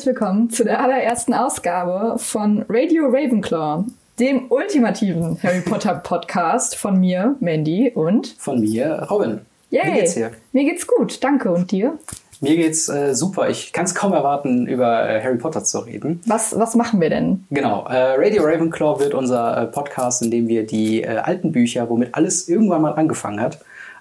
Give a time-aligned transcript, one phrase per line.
[0.00, 3.84] Herzlich willkommen zu der allerersten Ausgabe von Radio Ravenclaw,
[4.18, 9.40] dem ultimativen Harry Potter Podcast von mir, Mandy und von mir, Robin.
[9.68, 9.82] Yay.
[9.84, 10.30] Wie geht's dir?
[10.52, 11.50] Mir geht's gut, danke.
[11.50, 11.98] Und dir?
[12.40, 13.50] Mir geht's äh, super.
[13.50, 16.22] Ich kann es kaum erwarten, über äh, Harry Potter zu reden.
[16.24, 17.44] Was, was machen wir denn?
[17.50, 17.86] Genau.
[17.86, 22.14] Äh, Radio Ravenclaw wird unser äh, Podcast, in dem wir die äh, alten Bücher, womit
[22.14, 23.58] alles irgendwann mal angefangen hat,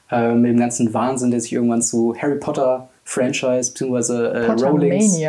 [0.10, 5.20] äh, mit dem ganzen Wahnsinn, der sich irgendwann zu Harry Potter Franchise beziehungsweise äh, Rowlings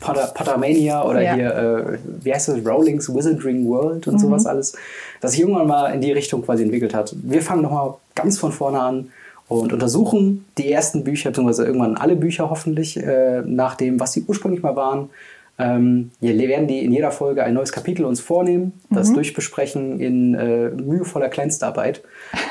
[0.00, 1.34] Potter, Pottermania oder ja.
[1.34, 4.18] hier, äh, wie heißt das, Rowlings Wizarding World und mhm.
[4.18, 4.74] sowas alles,
[5.20, 7.14] das sich irgendwann mal in die Richtung quasi entwickelt hat.
[7.22, 9.12] Wir fangen nochmal ganz von vorne an
[9.46, 14.24] und untersuchen die ersten Bücher, beziehungsweise irgendwann alle Bücher hoffentlich, äh, nach dem, was sie
[14.26, 15.10] ursprünglich mal waren.
[15.58, 19.14] Ähm, wir werden die in jeder Folge ein neues Kapitel uns vornehmen, das mhm.
[19.14, 22.00] durchbesprechen in äh, mühevoller Kleinstarbeit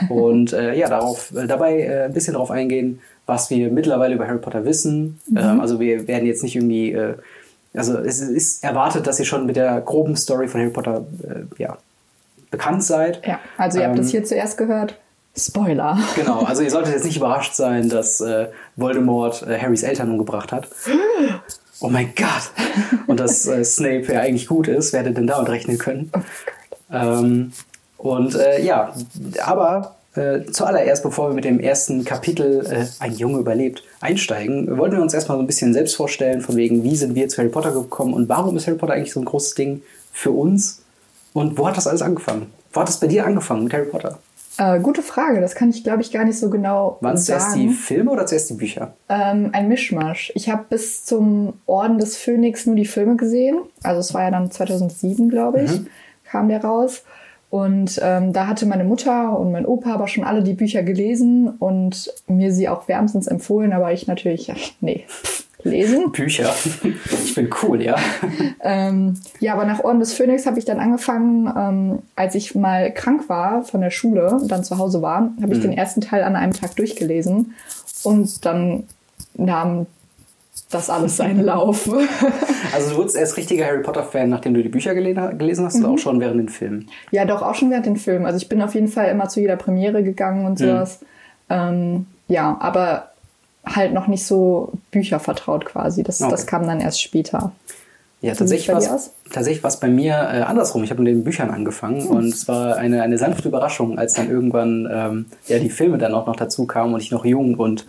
[0.09, 4.25] und äh, ja, darauf, äh, dabei äh, ein bisschen darauf eingehen, was wir mittlerweile über
[4.25, 5.19] Harry Potter wissen.
[5.29, 5.37] Mhm.
[5.37, 7.15] Ähm, also wir werden jetzt nicht irgendwie, äh,
[7.75, 11.61] also es ist erwartet, dass ihr schon mit der groben Story von Harry Potter äh,
[11.61, 11.77] ja,
[12.49, 13.23] bekannt seid.
[13.27, 14.97] Ja, also ihr habt ähm, das hier zuerst gehört.
[15.35, 15.99] Spoiler.
[16.15, 20.51] Genau, also ihr solltet jetzt nicht überrascht sein, dass äh, Voldemort äh, Harrys Eltern umgebracht
[20.51, 20.67] hat.
[21.79, 22.49] Oh mein Gott!
[23.05, 26.11] Und dass äh, Snape ja eigentlich gut ist, wer hätte denn damit rechnen können?
[26.11, 26.21] Oh
[26.91, 27.53] ähm,
[27.97, 28.95] und äh, ja,
[29.45, 34.95] aber äh, zuallererst, bevor wir mit dem ersten Kapitel äh, Ein Junge überlebt einsteigen, wollten
[34.95, 37.49] wir uns erstmal so ein bisschen selbst vorstellen, von wegen, wie sind wir zu Harry
[37.49, 40.81] Potter gekommen und warum ist Harry Potter eigentlich so ein großes Ding für uns
[41.33, 42.47] und wo hat das alles angefangen?
[42.73, 44.19] Wo hat das bei dir angefangen mit Harry Potter?
[44.59, 47.55] Äh, gute Frage, das kann ich glaube ich gar nicht so genau Waren es zuerst
[47.55, 48.93] die Filme oder zuerst die Bücher?
[49.07, 50.31] Ähm, ein Mischmasch.
[50.35, 53.59] Ich habe bis zum Orden des Phönix nur die Filme gesehen.
[53.83, 55.87] Also es war ja dann 2007, glaube ich, mhm.
[56.23, 57.03] kam der raus.
[57.49, 61.49] Und ähm, da hatte meine Mutter und mein Opa aber schon alle die Bücher gelesen
[61.49, 65.05] und mir sie auch wärmstens empfohlen, aber ich natürlich, nee,
[65.63, 66.11] lesen.
[66.11, 66.53] Bücher.
[67.23, 67.95] Ich bin cool, ja.
[68.61, 72.93] ähm, ja, aber nach Orden des Phönix habe ich dann angefangen, ähm, als ich mal
[72.93, 75.69] krank war von der Schule und dann zu Hause war, habe ich mhm.
[75.69, 77.53] den ersten Teil an einem Tag durchgelesen
[78.03, 78.83] und dann
[79.35, 79.85] nahm
[80.69, 81.89] das alles seinen Lauf.
[82.73, 85.85] also du wurdest erst richtiger Harry Potter-Fan, nachdem du die Bücher gelesen hast, mhm.
[85.85, 86.89] oder auch schon während den Filmen?
[87.11, 88.25] Ja, doch, auch schon während den Filmen.
[88.25, 90.65] Also ich bin auf jeden Fall immer zu jeder Premiere gegangen und mhm.
[90.65, 91.01] sowas.
[91.01, 91.07] Mhm.
[91.49, 93.11] Ähm, ja, aber
[93.65, 96.03] halt noch nicht so Bücher vertraut quasi.
[96.03, 96.31] Das, okay.
[96.31, 97.51] das kam dann erst später.
[98.21, 100.83] Ja, tatsächlich war es tatsächlich war's bei mir äh, andersrum.
[100.83, 102.09] Ich habe mit den Büchern angefangen hm.
[102.09, 106.15] und es war eine, eine sanfte Überraschung, als dann irgendwann ähm, ja, die Filme dann
[106.15, 107.85] auch noch dazu kamen und ich noch jung und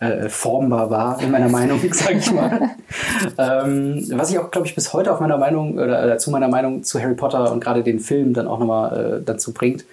[0.00, 2.70] äh, formbar war, in meiner Meinung, sage ich mal.
[3.38, 6.48] ähm, was ich auch, glaube ich, bis heute auf meiner Meinung oder, oder, zu meiner
[6.48, 9.84] Meinung zu Harry Potter und gerade den Film dann auch nochmal äh, dazu bringt,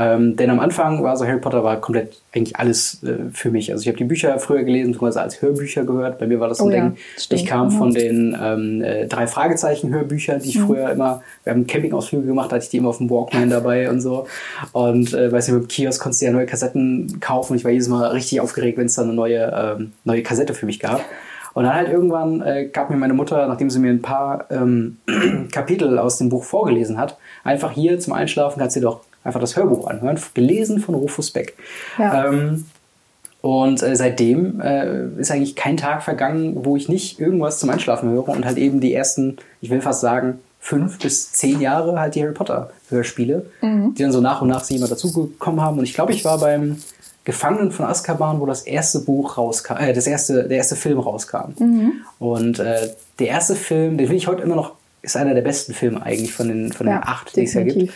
[0.00, 3.70] ähm, denn am Anfang war so Harry Potter war komplett eigentlich alles äh, für mich.
[3.70, 6.18] Also ich habe die Bücher früher gelesen, beziehungsweise als Hörbücher gehört.
[6.18, 6.96] Bei mir war das so ein ja, Ding.
[7.18, 7.40] Stimmt.
[7.40, 10.66] Ich kam von den ähm, äh, drei Fragezeichen Hörbüchern, die ich mhm.
[10.66, 14.00] früher immer, wir haben Campingausflüge gemacht, hatte ich die immer auf dem Walkman dabei und
[14.00, 14.26] so.
[14.72, 17.56] Und äh, weiß nicht, mit dem Kiosk konntest du ja neue Kassetten kaufen.
[17.56, 20.64] Ich war jedes Mal richtig aufgeregt, wenn es dann eine neue, ähm, neue Kassette für
[20.64, 21.04] mich gab.
[21.52, 24.96] Und dann halt irgendwann äh, gab mir meine Mutter, nachdem sie mir ein paar ähm,
[25.52, 29.56] Kapitel aus dem Buch vorgelesen hat, einfach hier zum Einschlafen kannst du doch einfach das
[29.56, 31.56] Hörbuch anhören, gelesen von Rufus Beck.
[31.98, 32.26] Ja.
[32.26, 32.64] Ähm,
[33.42, 38.10] und äh, seitdem äh, ist eigentlich kein Tag vergangen, wo ich nicht irgendwas zum Einschlafen
[38.10, 42.14] höre und halt eben die ersten, ich will fast sagen, fünf bis zehn Jahre halt
[42.14, 43.94] die Harry Potter Hörspiele, mhm.
[43.94, 45.78] die dann so nach und nach sie immer dazugekommen haben.
[45.78, 46.76] Und ich glaube, ich war beim
[47.24, 51.52] Gefangenen von Azkaban, wo das erste Buch rauskam, äh, das erste, der erste Film rauskam.
[51.58, 51.92] Mhm.
[52.18, 55.72] Und äh, der erste Film, den finde ich heute immer noch, ist einer der besten
[55.72, 57.94] Filme eigentlich von den, von den ja, acht, die es ja gibt.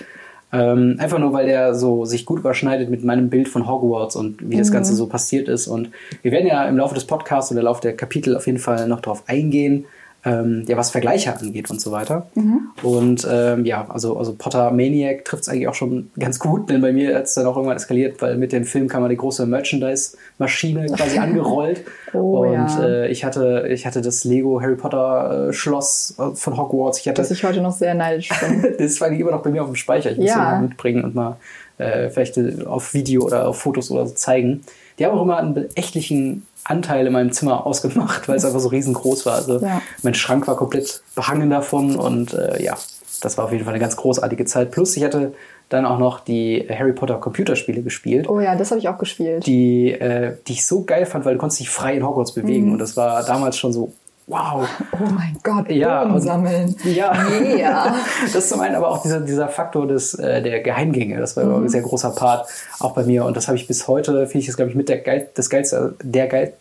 [0.53, 4.41] Ähm, einfach nur, weil der so sich gut überschneidet mit meinem Bild von Hogwarts und
[4.41, 4.59] wie mhm.
[4.59, 5.67] das Ganze so passiert ist.
[5.67, 5.91] Und
[6.23, 8.87] wir werden ja im Laufe des Podcasts oder im Laufe der Kapitel auf jeden Fall
[8.87, 9.85] noch darauf eingehen,
[10.25, 12.27] ähm, ja, was Vergleiche angeht und so weiter.
[12.35, 12.71] Mhm.
[12.83, 16.81] Und ähm, ja, also, also Potter Maniac trifft es eigentlich auch schon ganz gut, denn
[16.81, 19.17] bei mir hat es dann auch irgendwann eskaliert, weil mit dem Film kam mal die
[19.17, 21.83] große Merchandise-Maschine quasi angerollt.
[22.15, 22.85] Oh, und ja.
[22.85, 27.01] äh, ich, hatte, ich hatte das Lego Harry Potter äh, Schloss äh, von Hogwarts.
[27.01, 28.75] Ich hatte, das ich heute noch sehr neidisch bin.
[28.79, 30.11] das war immer noch bei mir auf dem Speicher.
[30.11, 30.37] Ich muss ja.
[30.37, 31.37] mal mitbringen und mal
[31.77, 34.63] äh, vielleicht auf Video oder auf Fotos oder so zeigen.
[34.99, 38.69] Die haben auch immer einen beächtlichen Anteil in meinem Zimmer ausgemacht, weil es einfach so
[38.69, 39.35] riesengroß war.
[39.35, 39.83] Also ja.
[40.03, 42.77] mein Schrank war komplett behangen davon und äh, ja,
[43.21, 44.71] das war auf jeden Fall eine ganz großartige Zeit.
[44.71, 45.35] Plus ich hatte
[45.69, 48.29] dann auch noch die Harry Potter Computerspiele gespielt.
[48.29, 49.47] Oh ja, das habe ich auch gespielt.
[49.47, 52.67] Die, äh, die ich so geil fand, weil du konntest dich frei in Hogwarts bewegen
[52.67, 52.73] mhm.
[52.73, 53.93] und das war damals schon so
[54.27, 54.69] wow.
[54.93, 56.75] Oh mein Gott, ja, und, sammeln.
[56.85, 57.97] Ja, yeah.
[58.23, 61.19] das ist zum einen aber auch dieser, dieser Faktor des, äh, der Geheimgänge.
[61.19, 61.65] Das war mhm.
[61.65, 62.49] ein sehr großer Part
[62.81, 64.89] auch bei mir und das habe ich bis heute, finde ich das, glaube ich, mit
[64.89, 66.53] der geil, das geilste, der geil,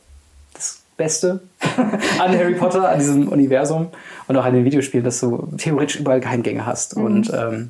[0.54, 1.42] das Beste
[2.20, 3.90] an Harry Potter, an diesem Universum
[4.28, 6.98] und auch an den Videospielen, dass du theoretisch überall Geheimgänge hast.
[6.98, 7.06] Mhm.
[7.06, 7.70] Und ähm,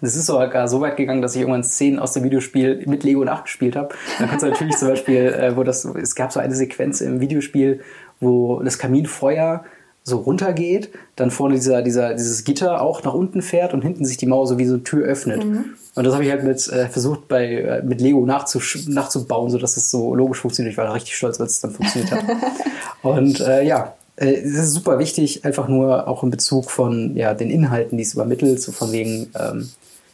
[0.00, 3.24] das ist sogar so weit gegangen, dass ich irgendwann Szenen aus dem Videospiel mit Lego
[3.24, 3.94] nachgespielt habe.
[4.18, 7.20] Dann kannst du natürlich zum Beispiel, äh, wo das, es gab so eine Sequenz im
[7.20, 7.80] Videospiel,
[8.20, 9.64] wo das Kaminfeuer
[10.06, 14.16] so runtergeht, dann vorne dieser, dieser, dieses Gitter auch nach unten fährt und hinten sich
[14.16, 15.44] die Mauer so wie so eine Tür öffnet.
[15.44, 15.64] Mhm.
[15.96, 19.76] Und das habe ich halt mit äh, versucht bei äh, mit Lego nachzubauen, so dass
[19.76, 20.72] es so logisch funktioniert.
[20.72, 22.24] Ich war da richtig stolz, als es dann funktioniert hat.
[23.02, 27.34] und äh, ja, äh, es ist super wichtig, einfach nur auch in Bezug von ja
[27.34, 29.70] den Inhalten, die es übermittelt, so von wegen ähm,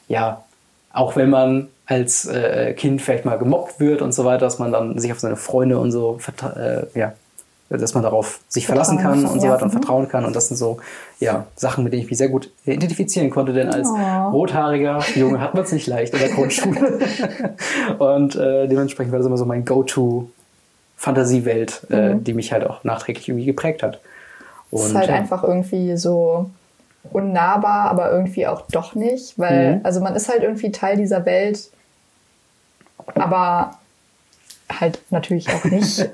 [0.09, 0.43] ja
[0.95, 4.73] auch wenn man als äh, Kind vielleicht mal gemobbt wird und so weiter, dass man
[4.73, 6.19] dann sich auf seine Freunde und so
[6.57, 7.13] äh, ja
[7.79, 10.25] dass man darauf sich verlassen kann und so weiter und vertrauen kann.
[10.25, 10.79] Und das sind so
[11.21, 14.31] ja, Sachen, mit denen ich mich sehr gut identifizieren konnte, denn als oh.
[14.31, 16.99] rothaariger Junge hat man es nicht leicht in der Grundschule.
[17.99, 20.29] und äh, dementsprechend war das immer so mein Go-To
[20.97, 22.25] Fantasiewelt, äh, mhm.
[22.25, 24.01] die mich halt auch nachträglich irgendwie geprägt hat.
[24.71, 25.17] Und, ist halt ja.
[25.17, 26.51] einfach irgendwie so
[27.11, 29.81] unnahbar, aber irgendwie auch doch nicht, weil, mhm.
[29.83, 31.71] also man ist halt irgendwie Teil dieser Welt,
[33.15, 33.79] aber
[34.81, 35.99] halt natürlich auch nicht.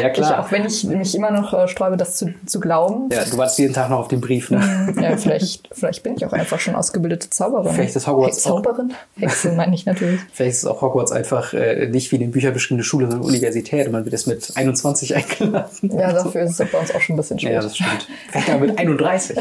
[0.00, 0.30] ja, klar.
[0.30, 3.08] Ich, auch wenn ich mich immer noch äh, sträube, das zu, zu glauben.
[3.12, 4.58] Ja, du wartest jeden Tag noch auf den Brief, ne?
[4.94, 7.74] Mm, ja, vielleicht, vielleicht bin ich auch einfach schon ausgebildete Zauberin.
[7.74, 8.94] Vielleicht ist Hogwarts Hex Zauberin?
[9.18, 10.20] Hexe meine ich natürlich.
[10.32, 13.86] Vielleicht ist auch Hogwarts einfach äh, nicht wie in den Büchern beschriebene Schule, sondern Universität
[13.86, 15.90] und man wird es mit 21 eingeladen.
[15.92, 17.52] Ja, dafür ist es bei uns auch schon ein bisschen schwer.
[17.52, 18.08] Ja, das stimmt.
[18.30, 19.36] Vielleicht aber mit 31.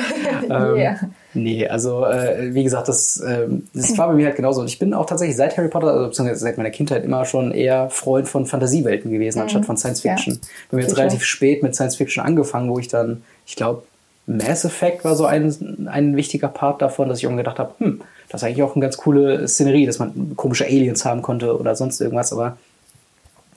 [0.50, 1.00] ähm, yeah.
[1.34, 4.62] Nee, also äh, wie gesagt, das, äh, das war bei mir halt genauso.
[4.62, 7.52] Und ich bin auch tatsächlich seit Harry Potter, also beziehungsweise seit meiner Kindheit immer schon
[7.52, 9.44] eher Freund von Fantasiewelten gewesen, mhm.
[9.44, 10.34] anstatt von Science Fiction.
[10.34, 10.40] Ja.
[10.70, 13.84] Wir haben jetzt relativ spät mit Science Fiction angefangen, wo ich dann, ich glaube,
[14.28, 18.02] Mass Effect war so ein, ein wichtiger Part davon, dass ich irgendwann gedacht habe, hm,
[18.30, 21.76] das ist eigentlich auch eine ganz coole Szenerie, dass man komische Aliens haben konnte oder
[21.76, 22.32] sonst irgendwas.
[22.32, 22.58] Aber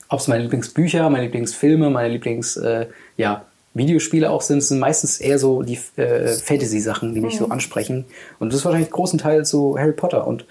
[0.09, 2.87] ob es meine Lieblingsbücher, meine Lieblingsfilme, meine Lieblings, äh,
[3.17, 3.45] ja,
[3.75, 7.39] Videospiele auch sind, sind meistens eher so die äh, Fantasy-Sachen, die mich mhm.
[7.39, 8.05] so ansprechen.
[8.39, 10.25] Und das ist wahrscheinlich großen Teil so Harry Potter.
[10.25, 10.45] Und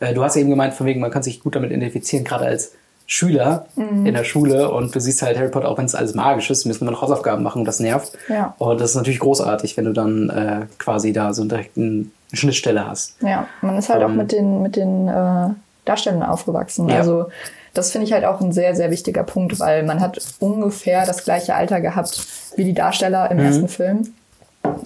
[0.00, 2.72] äh, du hast eben gemeint, von wegen, man kann sich gut damit identifizieren, gerade als
[3.10, 4.06] Schüler mhm.
[4.06, 6.66] in der Schule und du siehst halt Harry Potter, auch wenn es alles magisch ist,
[6.66, 8.12] müssen wir noch Hausaufgaben machen und das nervt.
[8.28, 8.54] Ja.
[8.58, 12.86] Und das ist natürlich großartig, wenn du dann äh, quasi da so direkt eine Schnittstelle
[12.86, 13.16] hast.
[13.22, 15.48] Ja, man ist halt ähm, auch mit den, mit den äh,
[15.86, 16.90] Darstellern aufgewachsen.
[16.90, 16.98] Ja.
[16.98, 17.28] Also
[17.72, 21.24] das finde ich halt auch ein sehr, sehr wichtiger Punkt, weil man hat ungefähr das
[21.24, 22.26] gleiche Alter gehabt
[22.56, 23.44] wie die Darsteller im mhm.
[23.44, 24.14] ersten Film.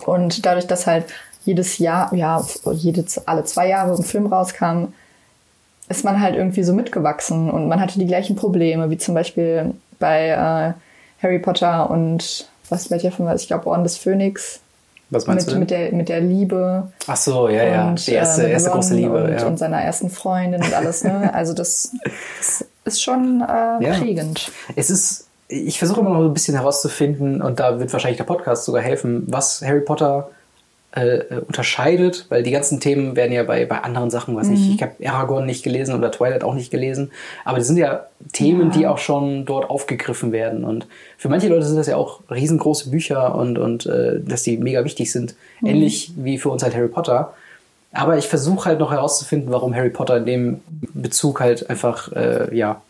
[0.06, 1.06] Und dadurch, dass halt
[1.44, 4.88] jedes Jahr, ja, jedes, alle zwei Jahre ein Film rauskam,
[5.88, 9.74] ist man halt irgendwie so mitgewachsen und man hatte die gleichen Probleme, wie zum Beispiel
[9.98, 10.72] bei äh,
[11.22, 14.60] Harry Potter und was welcher Film war Ich glaube Orden des Phönix.
[15.10, 15.60] Was meinst mit, du?
[15.60, 16.90] Mit der, mit der Liebe.
[17.06, 17.88] Ach so, ja, ja.
[17.88, 19.24] Und, die erste, äh, erste große Liebe.
[19.24, 19.46] Und, ja.
[19.46, 21.30] und seiner ersten Freundin und alles, ne?
[21.34, 21.92] Also das,
[22.38, 23.98] das ist schon äh, ja.
[23.98, 24.50] prägend.
[24.74, 28.64] Es ist ich versuche immer noch ein bisschen herauszufinden, und da wird wahrscheinlich der Podcast
[28.64, 30.30] sogar helfen, was Harry Potter
[30.96, 34.54] äh, äh unterscheidet, weil die ganzen Themen werden ja bei, bei anderen Sachen, was mhm.
[34.54, 37.10] ich, ich habe Aragorn nicht gelesen oder Twilight auch nicht gelesen,
[37.44, 38.76] aber das sind ja Themen, ja.
[38.76, 40.64] die auch schon dort aufgegriffen werden.
[40.64, 40.86] Und
[41.18, 44.84] für manche Leute sind das ja auch riesengroße Bücher und, und äh, dass die mega
[44.84, 45.68] wichtig sind, mhm.
[45.68, 47.34] ähnlich wie für uns halt Harry Potter.
[47.94, 50.60] Aber ich versuche halt noch herauszufinden, warum Harry Potter in dem
[50.94, 52.80] Bezug halt einfach, äh, ja,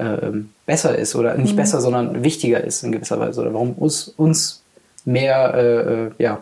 [0.00, 0.32] äh,
[0.66, 1.56] besser ist oder nicht mhm.
[1.56, 4.62] besser, sondern wichtiger ist in gewisser Weise oder warum uns, uns
[5.04, 6.40] mehr, äh, äh ja.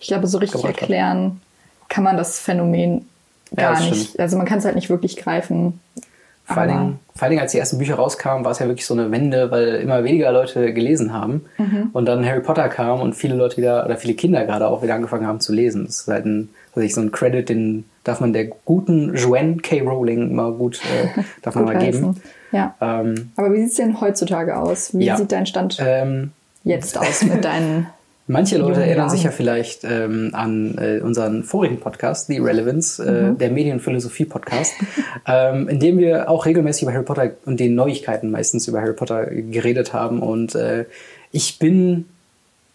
[0.00, 1.40] Ich glaube, so richtig erklären
[1.88, 3.06] kann man das Phänomen
[3.54, 4.08] gar ja, nicht.
[4.10, 4.20] Stimmt.
[4.20, 5.80] Also man kann es halt nicht wirklich greifen.
[6.44, 8.86] Vor allen, Dingen, vor allen Dingen, als die ersten Bücher rauskamen, war es ja wirklich
[8.86, 11.44] so eine Wende, weil immer weniger Leute gelesen haben.
[11.58, 11.90] Mhm.
[11.92, 14.94] Und dann Harry Potter kam und viele Leute wieder, oder viele Kinder gerade auch wieder
[14.94, 15.84] angefangen haben zu lesen.
[15.84, 19.58] Das ist halt ein, also ich, so ein Credit, den darf man der guten Joanne
[19.58, 19.80] K.
[19.82, 22.16] Rowling mal gut, äh, darf man mal geben.
[22.50, 22.74] Ja.
[22.80, 24.96] Ähm, Aber wie sieht es denn heutzutage aus?
[24.96, 25.16] Wie ja.
[25.16, 26.32] sieht dein Stand ähm,
[26.64, 27.86] jetzt aus mit deinen.
[28.30, 33.30] Manche Leute erinnern sich ja vielleicht ähm, an äh, unseren vorigen Podcast, The Relevance, äh,
[33.30, 33.38] mhm.
[33.38, 34.74] der Medienphilosophie-Podcast,
[35.26, 38.92] ähm, in dem wir auch regelmäßig über Harry Potter und den Neuigkeiten meistens über Harry
[38.92, 40.20] Potter geredet haben.
[40.20, 40.84] Und äh,
[41.32, 42.04] ich bin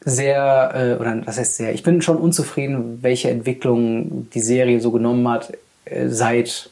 [0.06, 4.92] sehr, äh, oder was heißt sehr, ich bin schon unzufrieden, welche Entwicklung die Serie so
[4.92, 5.54] genommen hat
[5.86, 6.70] äh, seit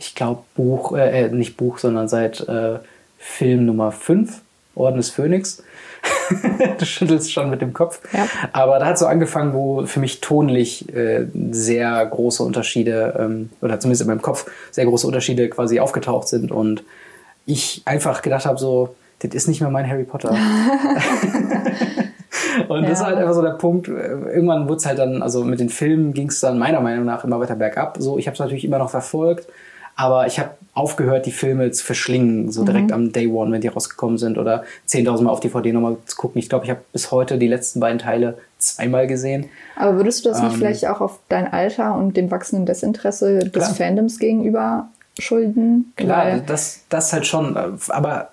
[0.00, 2.78] ich glaube, Buch, äh, äh, nicht Buch, sondern seit äh,
[3.18, 4.40] Film Nummer 5,
[4.74, 5.62] Orden des Phönix.
[6.78, 8.00] du schüttelst schon mit dem Kopf.
[8.14, 8.26] Ja.
[8.52, 13.78] Aber da hat so angefangen, wo für mich tonlich äh, sehr große Unterschiede, ähm, oder
[13.78, 16.82] zumindest in meinem Kopf sehr große Unterschiede quasi aufgetaucht sind und
[17.44, 20.30] ich einfach gedacht habe, so, das ist nicht mehr mein Harry Potter.
[22.70, 22.90] Und ja.
[22.90, 23.88] das ist halt einfach so der Punkt.
[23.88, 23.92] Äh,
[24.32, 27.24] irgendwann wurde es halt dann, also mit den Filmen ging es dann meiner Meinung nach
[27.24, 27.96] immer weiter bergab.
[27.98, 29.48] So, ich habe es natürlich immer noch verfolgt,
[29.96, 32.92] Aber ich habe aufgehört, die Filme zu verschlingen, so direkt mhm.
[32.92, 36.38] am Day One, wenn die rausgekommen sind oder 10.000 Mal auf DVD nochmal zu gucken.
[36.38, 39.46] Ich glaube, ich habe bis heute die letzten beiden Teile zweimal gesehen.
[39.74, 43.40] Aber würdest du das ähm, nicht vielleicht auch auf dein Alter und dem wachsenden Desinteresse
[43.40, 43.74] des klar.
[43.74, 44.86] Fandoms gegenüber
[45.18, 45.92] schulden?
[45.96, 47.56] Klar, das, das halt schon.
[47.88, 48.28] Aber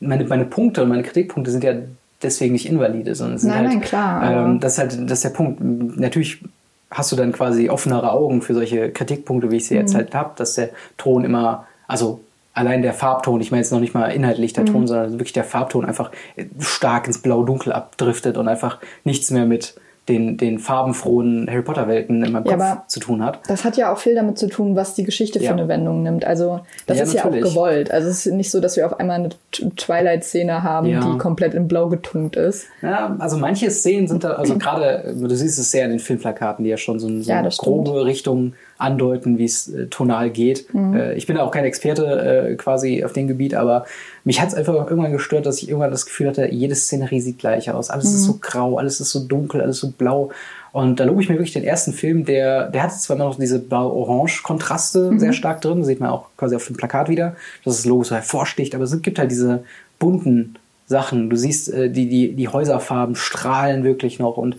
[0.00, 1.74] meine, meine Punkte und meine Kritikpunkte sind ja
[2.22, 4.46] deswegen nicht invalide, sondern sind nein, halt, nein, klar.
[4.46, 5.60] Ähm, das ist halt das ist der Punkt.
[5.62, 6.42] Natürlich
[6.90, 9.80] hast du dann quasi offenere Augen für solche Kritikpunkte, wie ich sie mhm.
[9.80, 12.20] jetzt halt habe, dass der Ton immer, also
[12.54, 14.72] allein der Farbton, ich meine jetzt noch nicht mal inhaltlich der mhm.
[14.72, 16.10] Ton, sondern wirklich der Farbton einfach
[16.58, 19.74] stark ins Blau-Dunkel abdriftet und einfach nichts mehr mit
[20.08, 23.40] den, den farbenfrohen Harry Potter-Welten in meinem Kopf ja, zu tun hat.
[23.48, 25.52] Das hat ja auch viel damit zu tun, was die Geschichte für ja.
[25.52, 26.24] eine Wendung nimmt.
[26.24, 27.40] Also das ja, ist natürlich.
[27.40, 27.90] ja auch gewollt.
[27.90, 31.66] Also es ist nicht so, dass wir auf einmal eine Twilight-Szene haben, die komplett in
[31.66, 32.66] Blau getunkt ist.
[32.82, 36.64] Ja, also manche Szenen sind da, also gerade, du siehst es sehr in den Filmplakaten,
[36.64, 38.06] die ja schon so, so eine grobe stimmt.
[38.06, 40.72] Richtung andeuten, wie es äh, tonal geht.
[40.72, 40.94] Mhm.
[40.94, 43.86] Äh, ich bin da auch kein Experte äh, quasi auf dem Gebiet, aber
[44.26, 47.38] mich hat es einfach irgendwann gestört, dass ich irgendwann das Gefühl hatte, jede Szenerie sieht
[47.38, 47.90] gleich aus.
[47.90, 48.16] Alles mhm.
[48.16, 50.30] ist so grau, alles ist so dunkel, alles so blau.
[50.72, 53.38] Und da lobe ich mir wirklich den ersten Film, der, der hat zwar immer noch
[53.38, 55.20] diese blau-orange-Kontraste mhm.
[55.20, 58.16] sehr stark drin, sieht man auch quasi auf dem Plakat wieder, dass das Logo so
[58.16, 59.62] hervorsticht, aber es gibt halt diese
[60.00, 60.56] bunten
[60.86, 61.30] Sachen.
[61.30, 64.56] Du siehst, äh, die, die, die Häuserfarben strahlen wirklich noch und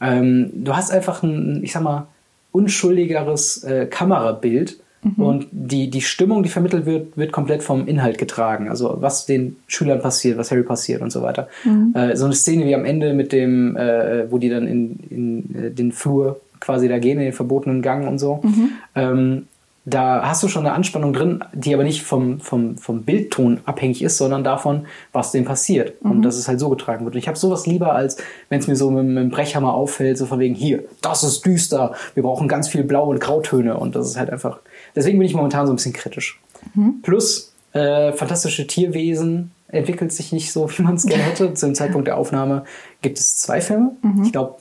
[0.00, 2.06] ähm, du hast einfach ein, ich sag mal,
[2.52, 4.80] unschuldigeres äh, Kamerabild.
[5.02, 5.22] Mhm.
[5.22, 8.68] Und die, die Stimmung, die vermittelt wird, wird komplett vom Inhalt getragen.
[8.68, 11.48] Also was den Schülern passiert, was Harry passiert und so weiter.
[11.64, 11.94] Mhm.
[11.94, 15.54] Äh, so eine Szene wie am Ende mit dem, äh, wo die dann in, in
[15.54, 18.40] äh, den Flur quasi da gehen, in den verbotenen Gang und so.
[18.42, 18.70] Mhm.
[18.94, 19.46] Ähm,
[19.86, 24.02] da hast du schon eine Anspannung drin, die aber nicht vom, vom, vom Bildton abhängig
[24.02, 26.04] ist, sondern davon, was dem passiert.
[26.04, 26.10] Mhm.
[26.10, 27.14] Und dass es halt so getragen wird.
[27.14, 28.18] Und ich habe sowas lieber, als
[28.50, 31.46] wenn es mir so mit, mit dem Brechhammer auffällt, so von wegen, hier, das ist
[31.46, 33.78] düster, wir brauchen ganz viel Blau- und Grautöne.
[33.78, 34.60] Und das ist halt einfach.
[34.94, 36.40] Deswegen bin ich momentan so ein bisschen kritisch.
[36.74, 37.02] Mhm.
[37.02, 41.54] Plus, äh, fantastische Tierwesen entwickelt sich nicht so, wie man es gerne hätte.
[41.54, 42.64] Zu dem Zeitpunkt der Aufnahme
[43.02, 43.92] gibt es zwei Filme.
[44.02, 44.24] Mhm.
[44.24, 44.56] Ich glaube,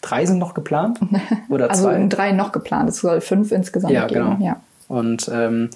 [0.00, 1.00] drei sind noch geplant.
[1.48, 2.06] Oder also zwei.
[2.06, 2.88] drei noch geplant.
[2.88, 4.36] Es soll fünf insgesamt ja, geben.
[4.38, 4.44] Genau.
[4.44, 5.70] Ja, Und ähm,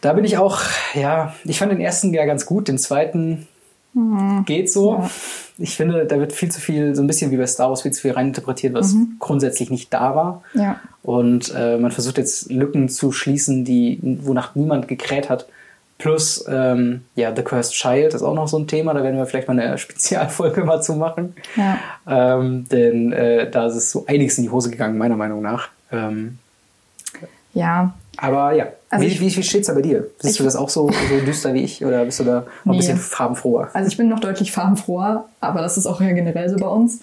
[0.00, 0.60] da bin ich auch,
[0.94, 3.46] ja, ich fand den ersten ja ganz gut, den zweiten
[3.94, 4.44] mhm.
[4.44, 4.94] geht so.
[4.94, 5.10] Ja.
[5.62, 7.92] Ich finde, da wird viel zu viel, so ein bisschen wie bei Star Wars, viel
[7.92, 9.16] zu viel reininterpretiert, was mhm.
[9.20, 10.42] grundsätzlich nicht da war.
[10.54, 10.80] Ja.
[11.02, 15.46] Und äh, man versucht jetzt Lücken zu schließen, die, wonach niemand gekräht hat.
[15.98, 19.26] Plus, ähm, ja, The Cursed Child ist auch noch so ein Thema, da werden wir
[19.26, 21.36] vielleicht mal eine Spezialfolge mal zu machen.
[21.54, 21.78] Ja.
[22.08, 25.68] Ähm, denn äh, da ist es so einiges in die Hose gegangen, meiner Meinung nach.
[25.92, 26.38] Ähm,
[27.54, 27.94] ja.
[28.18, 30.06] Aber ja, also wie, wie, wie steht es da bei dir?
[30.18, 32.72] Siehst du das auch so, so düster wie ich oder bist du da noch nee.
[32.72, 33.70] ein bisschen farbenfroher?
[33.72, 37.00] Also ich bin noch deutlich farbenfroher, aber das ist auch ja generell so bei uns.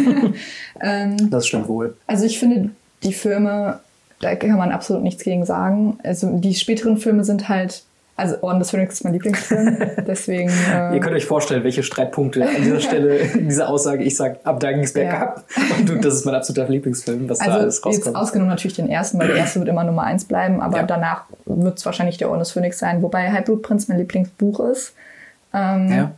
[0.80, 1.96] ähm, das stimmt wohl.
[2.06, 2.70] Also ich finde,
[3.02, 3.80] die Filme,
[4.20, 5.98] da kann man absolut nichts gegen sagen.
[6.04, 7.82] Also die späteren Filme sind halt
[8.18, 9.78] also Orden des Phönix ist mein Lieblingsfilm.
[10.06, 10.50] Deswegen.
[10.50, 14.40] Äh Ihr könnt euch vorstellen, welche Streitpunkte an dieser Stelle in dieser Aussage ich sage,
[14.42, 15.44] ab da ging es bergab.
[15.56, 15.76] Ja.
[15.76, 18.06] Und du, das ist mein absoluter Lieblingsfilm, was also da alles rauskommt.
[18.06, 20.82] Jetzt ausgenommen natürlich den ersten, weil der erste wird immer Nummer eins bleiben, aber ja.
[20.82, 24.94] danach wird es wahrscheinlich der Orden des Phönix sein, wobei Halbblutprinz mein Lieblingsbuch ist.
[25.54, 26.10] Ähm, ja.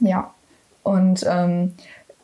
[0.00, 0.34] Ja.
[0.82, 1.74] Und ähm,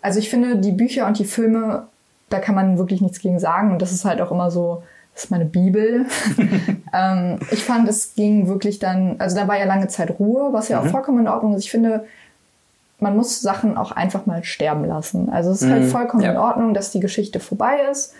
[0.02, 1.84] also ich finde, die Bücher und die Filme,
[2.30, 3.70] da kann man wirklich nichts gegen sagen.
[3.70, 4.82] Und das ist halt auch immer so
[5.14, 6.06] das ist meine Bibel.
[6.92, 10.68] ähm, ich fand, es ging wirklich dann, also da war ja lange Zeit Ruhe, was
[10.68, 10.86] ja mhm.
[10.86, 11.64] auch vollkommen in Ordnung ist.
[11.64, 12.04] Ich finde,
[12.98, 15.30] man muss Sachen auch einfach mal sterben lassen.
[15.30, 15.84] Also es ist halt mhm.
[15.84, 16.32] halt vollkommen ja.
[16.32, 18.12] in Ordnung, dass die Geschichte vorbei ist.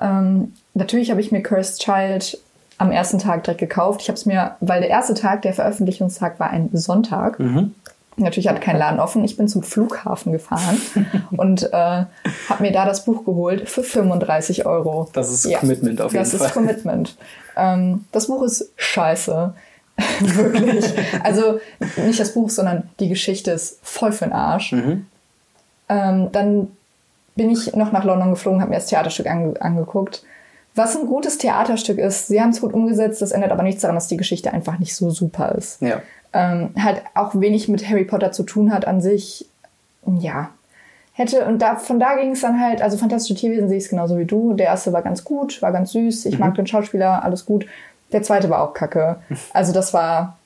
[0.00, 2.38] Ähm, natürlich habe ich mir Cursed Child
[2.78, 4.02] am ersten Tag direkt gekauft.
[4.02, 7.38] Ich habe es mir, weil der erste Tag, der Veröffentlichungstag war ein Sonntag.
[7.40, 7.74] Mhm.
[8.18, 9.24] Natürlich hatte kein Laden offen.
[9.24, 10.80] Ich bin zum Flughafen gefahren
[11.30, 15.08] und äh, habe mir da das Buch geholt für 35 Euro.
[15.12, 16.38] Das ist ja, Commitment auf jeden das Fall.
[16.40, 17.16] Das ist Commitment.
[17.56, 19.54] Ähm, das Buch ist scheiße.
[20.20, 20.94] Wirklich.
[21.22, 21.60] Also
[21.96, 24.72] nicht das Buch, sondern die Geschichte ist voll für den Arsch.
[24.72, 25.06] Mhm.
[25.88, 26.68] Ähm, dann
[27.34, 30.22] bin ich noch nach London geflogen, habe mir das Theaterstück ange angeguckt.
[30.74, 33.96] Was ein gutes Theaterstück ist, sie haben es gut umgesetzt, das ändert aber nichts daran,
[33.96, 35.82] dass die Geschichte einfach nicht so super ist.
[35.82, 36.00] Ja
[36.32, 39.46] ähm, halt auch wenig mit Harry Potter zu tun hat an sich.
[40.20, 40.50] Ja,
[41.12, 43.90] hätte, und da, von da ging es dann halt, also Fantastische Tierwesen sehe ich es
[43.90, 44.54] genauso wie du.
[44.54, 46.40] Der erste war ganz gut, war ganz süß, ich mhm.
[46.40, 47.66] mag den Schauspieler, alles gut.
[48.12, 49.16] Der zweite war auch kacke.
[49.52, 50.38] Also das war,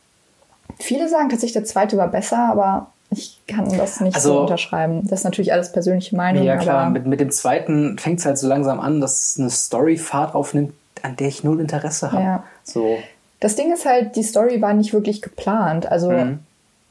[0.79, 5.02] viele sagen tatsächlich, der zweite war besser, aber ich kann das nicht also, so unterschreiben.
[5.09, 6.42] Das ist natürlich alles persönliche Meinung.
[6.42, 9.97] Ja klar, mit, mit dem zweiten fängt es halt so langsam an, dass eine Story
[9.97, 12.23] Fahrt aufnimmt, an der ich null Interesse habe.
[12.23, 12.45] Ja.
[12.64, 12.99] So.
[13.40, 15.90] Das Ding ist halt, die Story war nicht wirklich geplant.
[15.90, 16.40] Also mhm.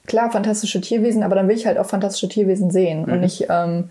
[0.06, 3.13] klar, fantastische Tierwesen, aber dann will ich halt auch fantastische Tierwesen sehen mhm.
[3.13, 3.90] und nicht ähm,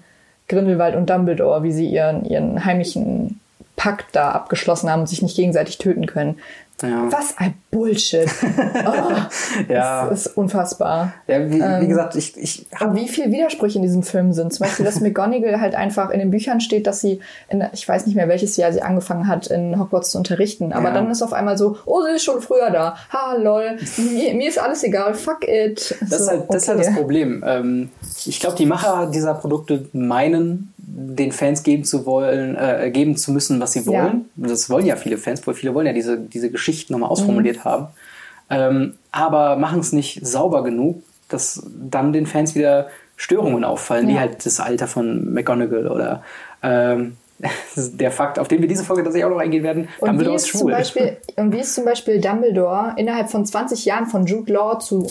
[0.48, 3.40] Grindelwald und Dumbledore, wie sie ihren, ihren heimlichen
[3.76, 6.36] Pakt da abgeschlossen haben und sich nicht gegenseitig töten können.
[6.82, 7.10] Ja.
[7.10, 8.28] Was ein Bullshit.
[8.82, 9.12] Oh,
[9.68, 10.08] ja.
[10.08, 11.12] Das ist unfassbar.
[11.26, 14.52] Ja, wie, ähm, wie gesagt, ich, ich Und wie viele Widersprüche in diesem Film sind.
[14.52, 18.06] Zum Beispiel, dass McGonagall halt einfach in den Büchern steht, dass sie, in, ich weiß
[18.06, 20.72] nicht mehr, welches Jahr sie angefangen hat, in Hogwarts zu unterrichten.
[20.72, 20.94] Aber ja.
[20.94, 22.96] dann ist auf einmal so, oh, sie ist schon früher da.
[23.12, 23.76] Ha, lol.
[23.96, 25.14] Mir, mir ist alles egal.
[25.14, 25.96] Fuck it.
[26.00, 26.56] Das, so, ist, halt, das okay.
[26.56, 27.44] ist halt das Problem.
[27.46, 27.90] Ähm,
[28.26, 33.32] ich glaube, die Macher dieser Produkte meinen, den Fans geben zu wollen, äh, geben zu
[33.32, 34.26] müssen, was sie wollen.
[34.36, 34.48] Ja.
[34.48, 37.64] Das wollen ja viele Fans, weil viele wollen ja diese, diese Geschichten nochmal ausformuliert mhm.
[37.64, 37.86] haben.
[38.50, 44.14] Ähm, aber machen es nicht sauber genug, dass dann den Fans wieder Störungen auffallen, ja.
[44.14, 46.22] wie halt das Alter von McGonagall oder
[46.62, 47.16] ähm,
[47.76, 50.48] der Fakt, auf den wir diese Folge tatsächlich auch noch eingehen werden, und Dumbledore ist
[50.48, 50.72] schwul.
[50.72, 55.10] Beispiel, und wie ist zum Beispiel Dumbledore innerhalb von 20 Jahren von Jude Law zu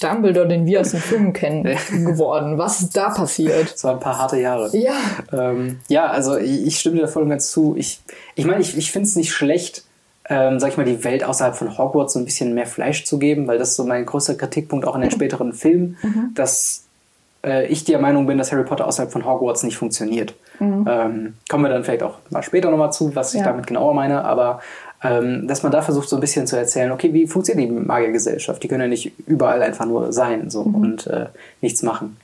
[0.00, 2.58] Dumbledore, den wir aus den Filmen kennen, geworden?
[2.58, 3.72] Was ist da passiert?
[3.72, 4.76] Das waren ein paar harte Jahre.
[4.76, 4.94] Ja.
[5.32, 7.74] Ähm, ja, also ich, ich, stimme dir voll und ganz zu.
[7.76, 8.00] Ich
[8.34, 9.84] ich, mein, ich, ich finde es nicht schlecht,
[10.28, 13.18] ähm, sag ich mal, die Welt außerhalb von Hogwarts so ein bisschen mehr Fleisch zu
[13.18, 16.30] geben, weil das ist so mein größter Kritikpunkt auch in den späteren Filmen, mhm.
[16.34, 16.84] dass
[17.44, 20.34] äh, ich der Meinung bin, dass Harry Potter außerhalb von Hogwarts nicht funktioniert.
[20.58, 20.86] Mhm.
[20.88, 23.46] Ähm, kommen wir dann vielleicht auch mal später nochmal zu, was ich ja.
[23.46, 24.60] damit genauer meine, aber
[25.02, 28.62] ähm, dass man da versucht, so ein bisschen zu erzählen, okay, wie funktioniert die Magiergesellschaft?
[28.62, 30.74] Die können ja nicht überall einfach nur sein so, mhm.
[30.74, 31.26] und äh,
[31.60, 32.16] nichts machen.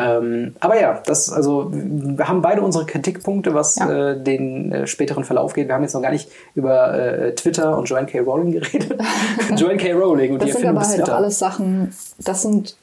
[0.00, 4.12] Ähm, aber ja, das, also, wir haben beide unsere Kritikpunkte, was ja.
[4.12, 5.66] äh, den äh, späteren Verlauf geht.
[5.66, 8.20] Wir haben jetzt noch gar nicht über äh, Twitter und Joanne K.
[8.20, 8.96] Rowling geredet.
[9.56, 9.92] Joanne K.
[9.94, 11.12] Rowling und das die Erfindung sind aber halt Twitter.
[11.12, 12.76] auch alles Sachen, das sind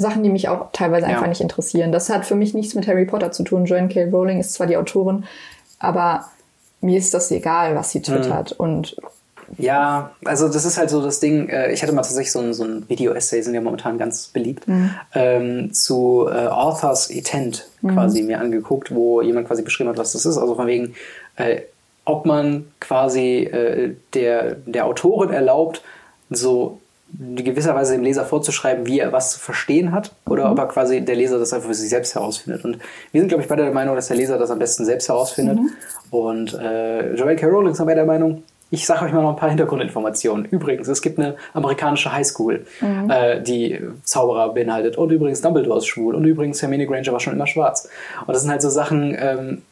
[0.00, 1.28] Sachen, die mich auch teilweise einfach ja.
[1.28, 1.92] nicht interessieren.
[1.92, 3.64] Das hat für mich nichts mit Harry Potter zu tun.
[3.64, 4.04] Joanne K.
[4.04, 5.24] Rowling ist zwar die Autorin,
[5.78, 6.26] aber
[6.80, 8.52] mir ist das egal, was sie twittert.
[8.52, 8.64] Mhm.
[8.64, 8.96] Und
[9.58, 11.48] ja, also das ist halt so das Ding.
[11.48, 14.66] Äh, ich hatte mal tatsächlich so ein, so ein Video-Essay, sind ja momentan ganz beliebt,
[14.68, 14.90] mhm.
[15.14, 17.94] ähm, zu äh, Authors Intent mhm.
[17.94, 20.38] quasi mir angeguckt, wo jemand quasi beschrieben hat, was das ist.
[20.38, 20.94] Also von wegen,
[21.36, 21.62] äh,
[22.04, 25.82] ob man quasi äh, der, der Autorin erlaubt,
[26.30, 26.79] so
[27.18, 30.52] gewisserweise dem Leser vorzuschreiben, wie er was zu verstehen hat, oder mhm.
[30.52, 32.64] ob er quasi der Leser das einfach für sich selbst herausfindet.
[32.64, 32.78] Und
[33.12, 35.58] wir sind, glaube ich, beide der Meinung, dass der Leser das am besten selbst herausfindet.
[35.58, 35.70] Mhm.
[36.10, 37.46] Und äh, Joel K.
[37.46, 38.42] Rowling ist dabei der Meinung,
[38.72, 40.44] ich sage euch mal noch ein paar Hintergrundinformationen.
[40.46, 43.10] Übrigens, es gibt eine amerikanische Highschool, mhm.
[43.10, 44.96] äh, die Zauberer beinhaltet.
[44.96, 46.14] Und übrigens, Dumbledore ist schwul.
[46.14, 47.88] Und übrigens, Hermine Granger war schon immer schwarz.
[48.26, 49.62] Und das sind halt so Sachen, ähm,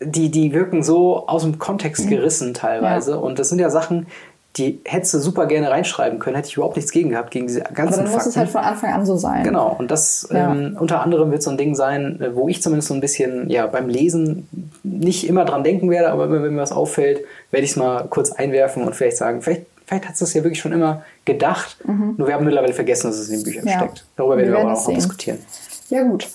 [0.00, 2.10] die, die wirken so aus dem Kontext mhm.
[2.10, 3.12] gerissen teilweise.
[3.12, 3.16] Ja.
[3.18, 4.08] Und das sind ja Sachen,
[4.56, 7.60] die hättest du super gerne reinschreiben können, hätte ich überhaupt nichts gegen gehabt, gegen diese
[7.60, 8.18] ganzen Aber dann Fakten.
[8.18, 9.44] muss es halt von Anfang an so sein.
[9.44, 10.52] Genau, und das ja.
[10.52, 13.48] ähm, unter anderem wird so ein Ding sein, äh, wo ich zumindest so ein bisschen
[13.48, 14.48] ja, beim Lesen
[14.82, 18.30] nicht immer dran denken werde, aber wenn mir was auffällt, werde ich es mal kurz
[18.30, 22.16] einwerfen und vielleicht sagen, vielleicht, vielleicht hat es das ja wirklich schon immer gedacht, mhm.
[22.18, 23.78] nur wir haben mittlerweile vergessen, dass es in den Büchern ja.
[23.78, 24.04] steckt.
[24.16, 25.38] Darüber werden wir, wir aber auch noch diskutieren.
[25.88, 26.28] Ja gut.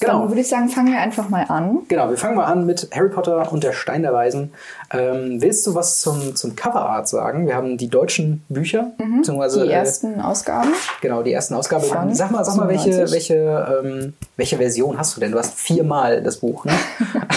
[0.00, 0.20] Genau.
[0.20, 1.80] Dann würde ich sagen, fangen wir einfach mal an.
[1.88, 4.52] Genau, wir fangen mal an mit Harry Potter und der Stein der Weisen.
[4.92, 7.46] Ähm, willst du was zum, zum Coverart sagen?
[7.46, 9.18] Wir haben die deutschen Bücher, mhm.
[9.18, 10.70] beziehungsweise die äh, ersten äh, Ausgaben.
[11.00, 11.84] Genau, die ersten Ausgaben.
[11.84, 15.32] Von sag mal, sag mal welche, welche, ähm, welche Version hast du denn?
[15.32, 16.72] Du hast viermal das Buch, ne?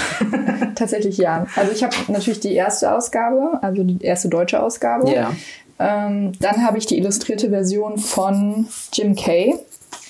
[0.75, 1.47] Tatsächlich ja.
[1.55, 5.11] Also ich habe natürlich die erste Ausgabe, also die erste deutsche Ausgabe.
[5.11, 5.31] Ja.
[5.79, 9.55] Ähm, dann habe ich die illustrierte Version von Jim Kay.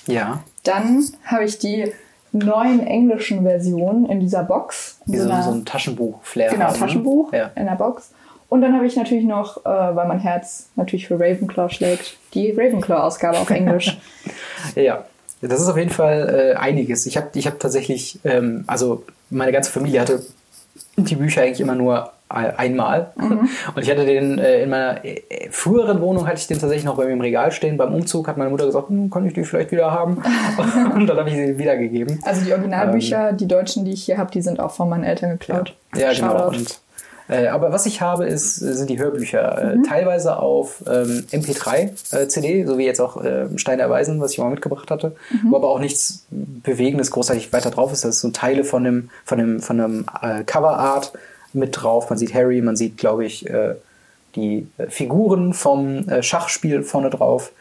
[0.06, 0.42] Ja.
[0.64, 1.92] Dann habe ich die
[2.32, 4.98] neuen englischen Version in dieser Box.
[5.06, 6.50] In so, so, ein Taschenbuch-Flair.
[6.50, 6.78] Genau, haben, ne?
[6.78, 7.50] Taschenbuch ja.
[7.54, 8.10] in der Box.
[8.48, 12.50] Und dann habe ich natürlich noch, äh, weil mein Herz natürlich für Ravenclaw schlägt, die
[12.50, 13.98] Ravenclaw-Ausgabe auf Englisch.
[14.74, 15.04] ja,
[15.40, 17.06] das ist auf jeden Fall äh, einiges.
[17.06, 20.22] Ich habe ich hab tatsächlich, ähm, also meine ganze Familie hatte
[20.96, 23.12] die Bücher eigentlich immer nur einmal.
[23.16, 23.48] Mhm.
[23.74, 26.96] Und ich hatte den äh, in meiner äh, früheren Wohnung hatte ich den tatsächlich noch
[26.96, 27.76] bei mir im Regal stehen.
[27.76, 30.22] Beim Umzug hat meine Mutter gesagt, hm, kann ich die vielleicht wieder haben?
[30.94, 32.20] und dann habe ich sie wiedergegeben.
[32.24, 35.04] Also die Originalbücher, ähm, die deutschen, die ich hier habe, die sind auch von meinen
[35.04, 35.74] Eltern geklaut.
[35.94, 36.48] Ja, ja genau.
[36.48, 36.80] Und,
[37.28, 39.72] äh, aber was ich habe, ist, sind die Hörbücher.
[39.72, 39.84] Äh, mhm.
[39.84, 44.38] teilweise auf ähm, MP3-CD, äh, so wie jetzt auch äh, Stein der Weisen, was ich
[44.38, 45.50] mal mitgebracht hatte, mhm.
[45.50, 48.04] wo aber auch nichts Bewegendes großartig weiter drauf ist.
[48.04, 50.06] Das sind so Teile von dem, von dem, von einem
[50.46, 51.12] Coverart
[51.54, 52.10] mit drauf.
[52.10, 53.74] Man sieht Harry, man sieht, glaube ich, äh,
[54.34, 57.52] die äh, Figuren vom äh, Schachspiel vorne drauf.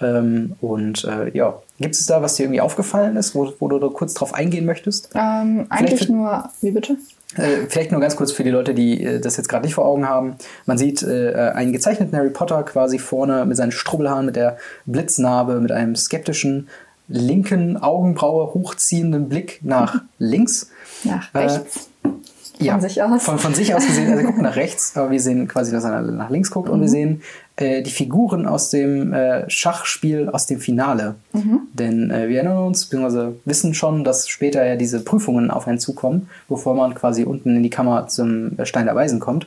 [0.00, 3.90] Ähm, und äh, ja, gibt es da, was dir irgendwie aufgefallen ist, wo, wo du
[3.90, 5.10] kurz drauf eingehen möchtest?
[5.14, 6.96] Ähm, eigentlich für, nur, wie bitte?
[7.36, 9.84] Äh, vielleicht nur ganz kurz für die Leute, die äh, das jetzt gerade nicht vor
[9.84, 10.36] Augen haben.
[10.66, 14.56] Man sieht äh, einen gezeichneten Harry Potter quasi vorne mit seinen Strubbelhaaren, mit der
[14.86, 16.68] Blitznarbe, mit einem skeptischen
[17.08, 20.70] linken Augenbraue hochziehenden Blick nach links.
[21.04, 21.90] Nach rechts.
[22.58, 23.22] Von ja, sich aus.
[23.22, 24.10] Von, von sich aus gesehen.
[24.10, 26.74] Also er guckt nach rechts, aber wir sehen quasi, dass er nach links guckt mhm.
[26.74, 26.92] und wir mhm.
[26.92, 27.22] sehen
[27.56, 31.14] äh, die Figuren aus dem äh, Schachspiel aus dem Finale.
[31.32, 31.60] Mhm.
[31.72, 35.78] Denn äh, wir erinnern uns, beziehungsweise wissen schon, dass später ja diese Prüfungen auf einen
[35.78, 39.46] zukommen, bevor man quasi unten in die Kammer zum Stein der Weisen kommt.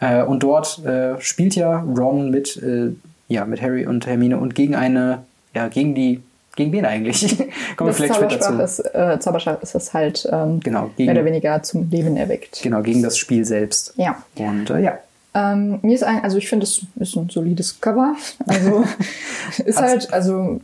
[0.00, 2.90] Äh, und dort äh, spielt ja Ron mit, äh,
[3.28, 5.22] ja, mit Harry und Hermine und gegen eine,
[5.54, 6.22] ja, gegen die,
[6.56, 7.38] gegen wen eigentlich?
[7.76, 8.54] Kommen wir vielleicht später zu.
[8.62, 12.60] Ist, äh, Zauberstab ist es halt ähm, genau, gegen, mehr oder weniger zum Leben erweckt.
[12.62, 13.94] Genau, gegen das Spiel selbst.
[13.96, 14.22] Ja.
[14.36, 14.98] Und äh, ja.
[15.34, 18.16] Ähm, mir ist ein, also ich finde, es ist ein solides Cover.
[18.46, 18.84] Also
[19.64, 20.60] ist halt, also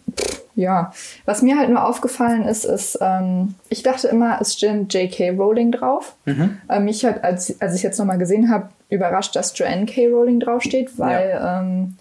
[0.58, 0.92] ja.
[1.24, 5.30] Was mir halt nur aufgefallen ist, ist, ähm, ich dachte immer, es steht J.K.
[5.30, 6.16] Rowling drauf.
[6.24, 6.58] Mhm.
[6.68, 10.08] Äh, mich hat, als, als ich jetzt nochmal gesehen habe, überrascht, dass Joanne K.
[10.08, 11.60] Rowling draufsteht, weil ja.
[11.60, 11.96] ähm,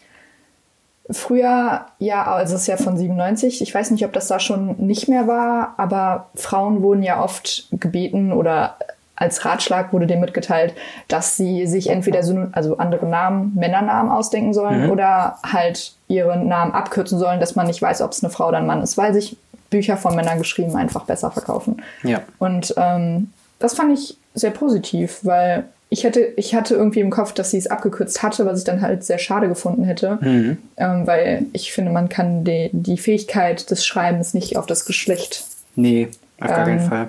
[1.09, 4.75] früher, ja, also es ist ja von 97, ich weiß nicht, ob das da schon
[4.77, 8.75] nicht mehr war, aber Frauen wurden ja oft gebeten oder
[9.15, 10.75] als Ratschlag wurde dem mitgeteilt,
[11.07, 14.91] dass sie sich entweder so, also andere Namen, Männernamen ausdenken sollen mhm.
[14.91, 18.57] oder halt ihren Namen abkürzen sollen, dass man nicht weiß, ob es eine Frau oder
[18.57, 19.37] ein Mann ist, weil sich
[19.69, 21.81] Bücher von Männern geschrieben einfach besser verkaufen.
[22.03, 22.21] Ja.
[22.37, 27.33] Und ähm, das fand ich sehr positiv, weil ich hätte, ich hatte irgendwie im Kopf,
[27.33, 30.17] dass sie es abgekürzt hatte, was ich dann halt sehr schade gefunden hätte.
[30.21, 30.57] Mhm.
[30.75, 35.45] Ähm, weil ich finde, man kann die, die Fähigkeit des Schreibens nicht auf das Geschlecht.
[35.75, 36.09] Nee,
[36.41, 37.07] auf gar keinen ähm, Fall.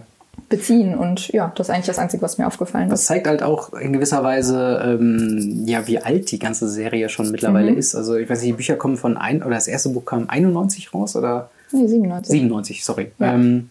[0.49, 2.93] Beziehen und ja, das ist eigentlich das Einzige, was mir aufgefallen ist.
[2.93, 7.31] Das zeigt halt auch in gewisser Weise, ähm, ja, wie alt die ganze Serie schon
[7.31, 7.79] mittlerweile mhm.
[7.79, 7.95] ist.
[7.95, 10.95] Also ich weiß nicht, die Bücher kommen von ein, oder das erste Buch kam 91
[10.95, 11.51] raus oder?
[11.73, 12.31] Nee, 97.
[12.31, 13.11] 97, sorry.
[13.19, 13.35] Ja.
[13.35, 13.69] Ähm,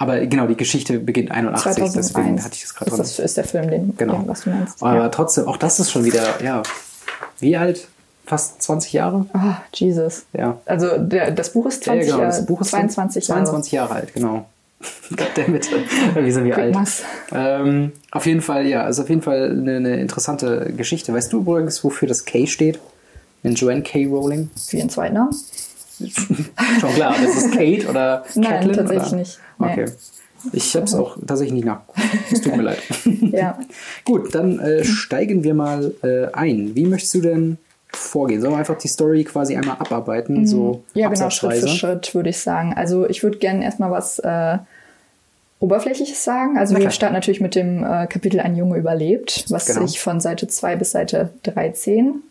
[0.00, 3.00] aber genau, die Geschichte beginnt 81, 2001 deswegen hatte ich das gerade dran.
[3.00, 4.14] Das ist der Film, den, genau.
[4.14, 4.82] Den, was du meinst.
[4.82, 5.08] Aber ja.
[5.10, 6.62] trotzdem, auch das ist schon wieder, ja,
[7.38, 7.86] wie alt?
[8.24, 9.26] Fast 20 Jahre?
[9.34, 10.22] Ah, oh, Jesus.
[10.32, 10.56] Ja.
[10.64, 13.44] Also der, das Buch ist 20 ja, genau, das Buch ist 22 Jahre.
[13.44, 14.46] 22 Jahre alt, genau.
[15.10, 15.68] Goddammit,
[16.14, 16.78] wie sind wir alt?
[17.32, 21.12] Ähm, auf jeden Fall, ja, ist auf jeden Fall eine, eine, interessante Geschichte.
[21.12, 22.80] Weißt du übrigens, wofür das K steht?
[23.42, 24.06] In Joanne K.
[24.06, 24.48] Rowling?
[24.56, 25.34] Für ihren Zweitnamen?
[26.80, 29.16] Schon klar, das ist Kate oder Nein, tatsächlich oder?
[29.16, 29.38] nicht.
[29.58, 29.86] Okay.
[30.52, 31.82] Ich habe es auch tatsächlich nicht nach.
[32.32, 32.78] Es tut mir leid.
[33.32, 33.58] ja.
[34.04, 36.74] Gut, dann äh, steigen wir mal äh, ein.
[36.74, 37.58] Wie möchtest du denn
[37.88, 38.40] vorgehen?
[38.40, 40.46] Sollen wir einfach die Story quasi einmal abarbeiten?
[40.46, 42.72] So ja, genau, Schritt für Schritt würde ich sagen.
[42.74, 44.58] Also ich würde gerne erstmal was äh,
[45.58, 46.56] Oberflächliches sagen.
[46.56, 49.86] Also wir starten natürlich mit dem äh, Kapitel Ein Junge überlebt, was genau.
[49.86, 52.22] sich von Seite 2 bis Seite 13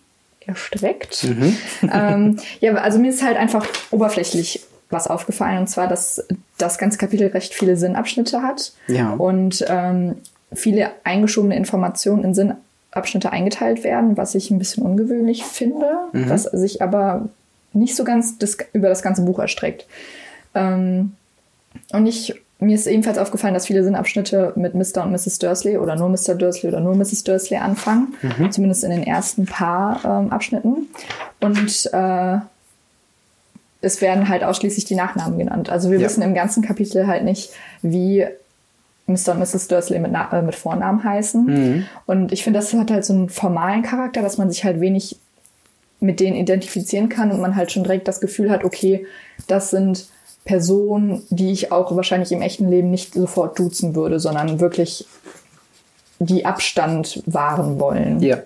[0.50, 1.24] erstreckt.
[1.24, 1.58] Mhm.
[1.94, 6.26] ähm, ja, also mir ist halt einfach oberflächlich was aufgefallen, und zwar, dass
[6.58, 9.14] das ganze Kapitel recht viele Sinnabschnitte hat ja.
[9.14, 10.16] und ähm,
[10.52, 16.30] viele eingeschobene Informationen in Sinnabschnitte eingeteilt werden, was ich ein bisschen ungewöhnlich finde, mhm.
[16.30, 17.30] was sich aber
[17.72, 19.86] nicht so ganz das, über das ganze Buch erstreckt.
[20.56, 21.14] Ähm,
[21.92, 25.04] und ich mir ist ebenfalls aufgefallen, dass viele Sinnabschnitte mit Mr.
[25.04, 25.40] und Mrs.
[25.40, 26.36] Dursley oder nur Mr.
[26.36, 27.24] Dursley oder nur Mrs.
[27.24, 28.16] Dursley anfangen.
[28.22, 28.52] Mhm.
[28.52, 30.88] Zumindest in den ersten paar ähm, Abschnitten.
[31.40, 32.38] Und äh,
[33.82, 35.70] es werden halt ausschließlich die Nachnamen genannt.
[35.70, 36.06] Also wir ja.
[36.06, 38.26] wissen im ganzen Kapitel halt nicht, wie
[39.08, 39.32] Mr.
[39.32, 39.70] und Mrs.
[39.70, 41.46] Dursley mit, äh, mit Vornamen heißen.
[41.46, 41.86] Mhm.
[42.06, 45.18] Und ich finde, das hat halt so einen formalen Charakter, dass man sich halt wenig
[46.02, 49.06] mit denen identifizieren kann und man halt schon direkt das Gefühl hat, okay,
[49.48, 50.08] das sind
[50.46, 55.06] Person, die ich auch wahrscheinlich im echten Leben nicht sofort duzen würde, sondern wirklich
[56.20, 58.22] die Abstand wahren wollen.
[58.22, 58.40] Ja,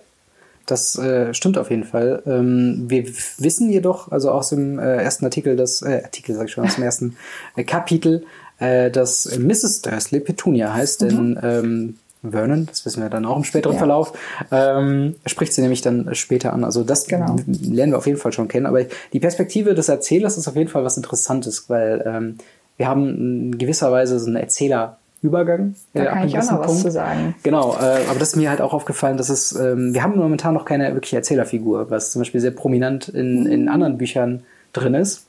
[0.65, 2.23] das äh, stimmt auf jeden Fall.
[2.25, 3.05] Ähm, wir
[3.37, 6.75] wissen jedoch, also aus dem äh, ersten Artikel, das äh, Artikel sag ich schon, aus
[6.75, 7.17] dem ersten
[7.55, 8.25] äh, Kapitel,
[8.59, 9.81] äh, dass Mrs.
[9.81, 11.07] Dursley Petunia heißt, mhm.
[11.09, 13.79] denn ähm, Vernon, das wissen wir dann auch im späteren ja.
[13.79, 14.13] Verlauf,
[14.51, 16.63] ähm, spricht sie nämlich dann später an.
[16.63, 17.35] Also das genau.
[17.45, 18.65] lernen wir auf jeden Fall schon kennen.
[18.65, 22.37] Aber die Perspektive des Erzählers ist auf jeden Fall was Interessantes, weil ähm,
[22.77, 25.75] wir haben in gewisser Weise so einen Erzählerübergang.
[25.93, 26.69] Da äh, kann ich auch noch Punkt.
[26.69, 27.35] was zu sagen.
[27.43, 30.53] Genau, äh, aber das ist mir halt auch aufgefallen, dass es, ähm, wir haben momentan
[30.53, 35.27] noch keine wirkliche Erzählerfigur, was zum Beispiel sehr prominent in, in anderen Büchern drin ist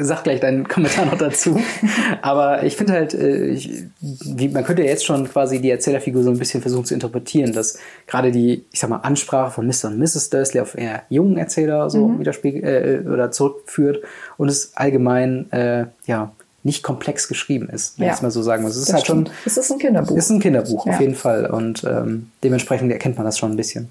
[0.00, 1.60] sag gleich deinen Kommentar noch dazu.
[2.22, 6.22] Aber ich finde halt, äh, ich, wie, man könnte ja jetzt schon quasi die Erzählerfigur
[6.22, 9.86] so ein bisschen versuchen zu interpretieren, dass gerade die, ich sag mal, Ansprache von Mr.
[9.86, 10.30] und Mrs.
[10.30, 12.20] Dursley auf eher jungen Erzähler so mhm.
[12.20, 14.02] widerspiegelt äh, oder zurückführt
[14.36, 16.32] und es allgemein äh, ja
[16.64, 18.12] nicht komplex geschrieben ist, wenn ja.
[18.12, 18.74] ich es mal so sagen muss.
[18.74, 19.28] Es ist halt stimmt.
[19.28, 19.36] schon.
[19.44, 20.16] Es ist ein Kinderbuch.
[20.16, 20.94] Es ist ein Kinderbuch, ja.
[20.94, 21.46] auf jeden Fall.
[21.46, 23.90] Und ähm, dementsprechend erkennt man das schon ein bisschen.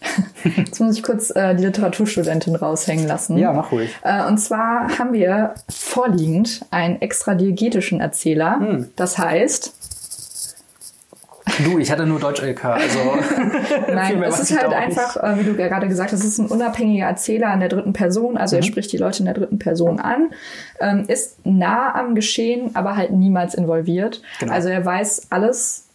[0.56, 3.36] Jetzt muss ich kurz äh, die Literaturstudentin raushängen lassen.
[3.38, 3.90] Ja, mach ruhig.
[4.02, 8.58] Äh, und zwar haben wir vorliegend einen extra diegetischen Erzähler.
[8.58, 8.90] Hm.
[8.96, 9.74] Das heißt.
[11.64, 12.98] Du, ich hatte nur Deutsch-LK, also.
[13.88, 16.48] Nein, es ist halt einfach, äh, wie du ja gerade gesagt hast, es ist ein
[16.48, 18.60] unabhängiger Erzähler in der dritten Person, also mhm.
[18.60, 20.30] er spricht die Leute in der dritten Person an,
[20.80, 24.20] ähm, ist nah am Geschehen, aber halt niemals involviert.
[24.40, 24.52] Genau.
[24.52, 25.86] Also er weiß alles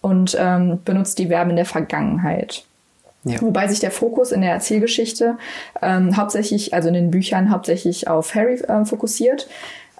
[0.00, 2.64] und ähm, benutzt die Verben in der Vergangenheit.
[3.28, 3.42] Ja.
[3.42, 5.36] Wobei sich der Fokus in der Erzählgeschichte
[5.82, 9.48] ähm, hauptsächlich, also in den Büchern hauptsächlich auf Harry äh, fokussiert.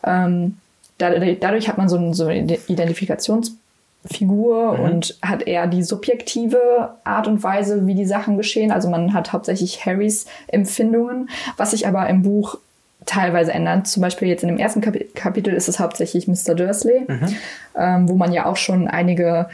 [0.05, 0.57] Ähm,
[0.99, 3.59] dadurch, dadurch hat man so einen, so einen Identifikationspunkt
[4.05, 4.85] Figur mhm.
[4.85, 8.71] und hat eher die subjektive Art und Weise, wie die Sachen geschehen.
[8.71, 12.59] Also man hat hauptsächlich Harrys Empfindungen, was sich aber im Buch
[13.07, 13.87] teilweise ändert.
[13.87, 16.55] Zum Beispiel jetzt in dem ersten Kap Kapitel ist es hauptsächlich Mr.
[16.55, 17.37] Dursley, mhm.
[17.77, 19.49] ähm, wo man ja auch schon einige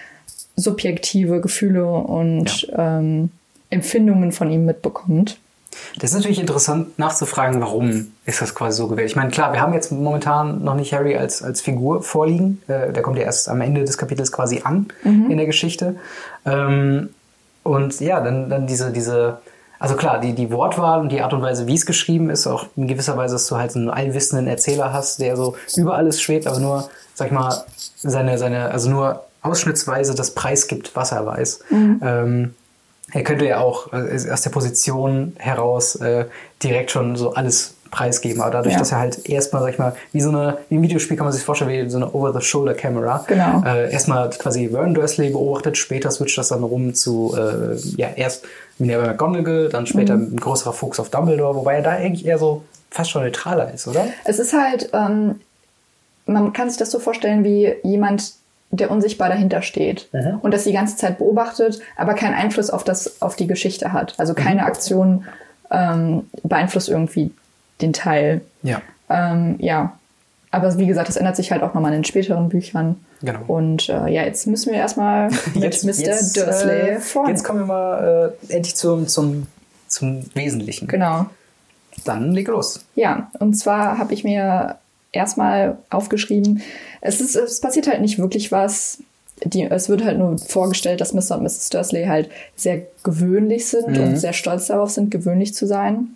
[0.56, 2.98] subjektive Gefühle und ja.
[2.98, 3.30] ähm,
[3.70, 5.38] Empfindungen von ihm mitbekommt.
[5.98, 9.10] Das ist natürlich interessant nachzufragen, warum ist das quasi so gewählt.
[9.10, 12.62] Ich meine, klar, wir haben jetzt momentan noch nicht Harry als, als Figur vorliegen.
[12.68, 15.30] Äh, der kommt ja erst am Ende des Kapitels quasi an mhm.
[15.30, 15.96] in der Geschichte.
[16.44, 17.10] Ähm,
[17.62, 19.38] und ja, dann, dann diese, diese,
[19.78, 22.66] also klar, die, die Wortwahl und die Art und Weise, wie es geschrieben ist, auch
[22.76, 26.46] in gewisser Weise, dass du halt einen allwissenden Erzähler hast, der so über alles schwebt,
[26.46, 27.64] aber nur, sag ich mal,
[27.96, 31.60] seine, seine, also nur ausschnittsweise das Preis gibt, was er weiß.
[31.70, 32.00] Mhm.
[32.02, 32.54] Ähm,
[33.14, 36.26] er könnte ja auch äh, aus der Position heraus äh,
[36.62, 38.80] direkt schon so alles preisgeben, aber dadurch, ja.
[38.80, 41.32] dass er halt erstmal, sag ich mal, wie so eine, wie ein Videospiel kann man
[41.32, 43.24] sich vorstellen, wie so eine Over-the-Shoulder-Camera.
[43.28, 43.62] Genau.
[43.64, 48.46] Äh, erstmal quasi Vern Dursley beobachtet, später switcht das dann rum zu, äh, ja, erst
[48.78, 50.34] Minerva McGonagall, dann später mhm.
[50.34, 53.86] ein größerer Fokus auf Dumbledore, wobei er da eigentlich eher so fast schon neutraler ist,
[53.86, 54.06] oder?
[54.24, 55.40] Es ist halt, ähm,
[56.26, 58.34] man kann sich das so vorstellen wie jemand,
[58.76, 60.38] der unsichtbar dahinter steht mhm.
[60.40, 64.14] und das die ganze Zeit beobachtet, aber keinen Einfluss auf das, auf die Geschichte hat.
[64.18, 64.66] Also keine mhm.
[64.66, 65.24] Aktion
[65.70, 67.30] ähm, beeinflusst irgendwie
[67.80, 68.40] den Teil.
[68.62, 68.80] Ja.
[69.08, 69.98] Ähm, ja.
[70.50, 72.96] Aber wie gesagt, das ändert sich halt auch nochmal in den späteren Büchern.
[73.22, 73.40] Genau.
[73.48, 76.06] Und äh, ja, jetzt müssen wir erstmal mit jetzt, Mr.
[76.06, 77.28] Jetzt, Dursley äh, vor.
[77.28, 79.46] Jetzt kommen wir mal äh, endlich zum, zum,
[79.88, 80.86] zum Wesentlichen.
[80.86, 81.26] Genau.
[82.04, 82.84] Dann leg los.
[82.94, 84.76] Ja, und zwar habe ich mir
[85.14, 86.62] erstmal aufgeschrieben,
[87.00, 88.98] es, ist, es passiert halt nicht wirklich was.
[89.44, 91.36] Die, es wird halt nur vorgestellt, dass Mr.
[91.36, 91.68] und Mrs.
[91.70, 94.00] Dursley halt sehr gewöhnlich sind mhm.
[94.00, 96.14] und sehr stolz darauf sind, gewöhnlich zu sein.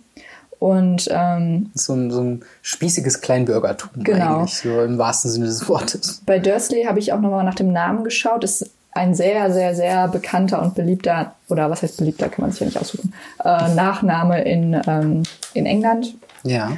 [0.57, 4.39] Und ähm, so, ein, so ein spießiges Kleinbürgertum genau.
[4.39, 6.21] eigentlich, so im wahrsten Sinne des Wortes.
[6.25, 8.43] Bei Dursley habe ich auch nochmal nach dem Namen geschaut.
[8.43, 12.59] Ist ein sehr, sehr, sehr bekannter und beliebter, oder was heißt beliebter, kann man sich
[12.59, 16.15] ja nicht aussuchen, äh, Nachname in, ähm, in England.
[16.43, 16.71] Ja.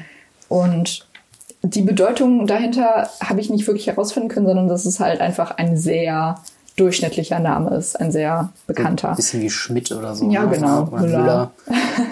[0.48, 1.08] Und
[1.63, 5.78] die Bedeutung dahinter habe ich nicht wirklich herausfinden können, sondern das ist halt einfach ein
[5.78, 6.39] sehr
[6.78, 9.10] durchschnittlicher Name ist, ein sehr bekannter.
[9.10, 10.30] Ein bisschen wie Schmidt oder so.
[10.32, 10.56] Ja, ne?
[10.56, 10.88] genau.
[10.88, 11.52] Oder Müller.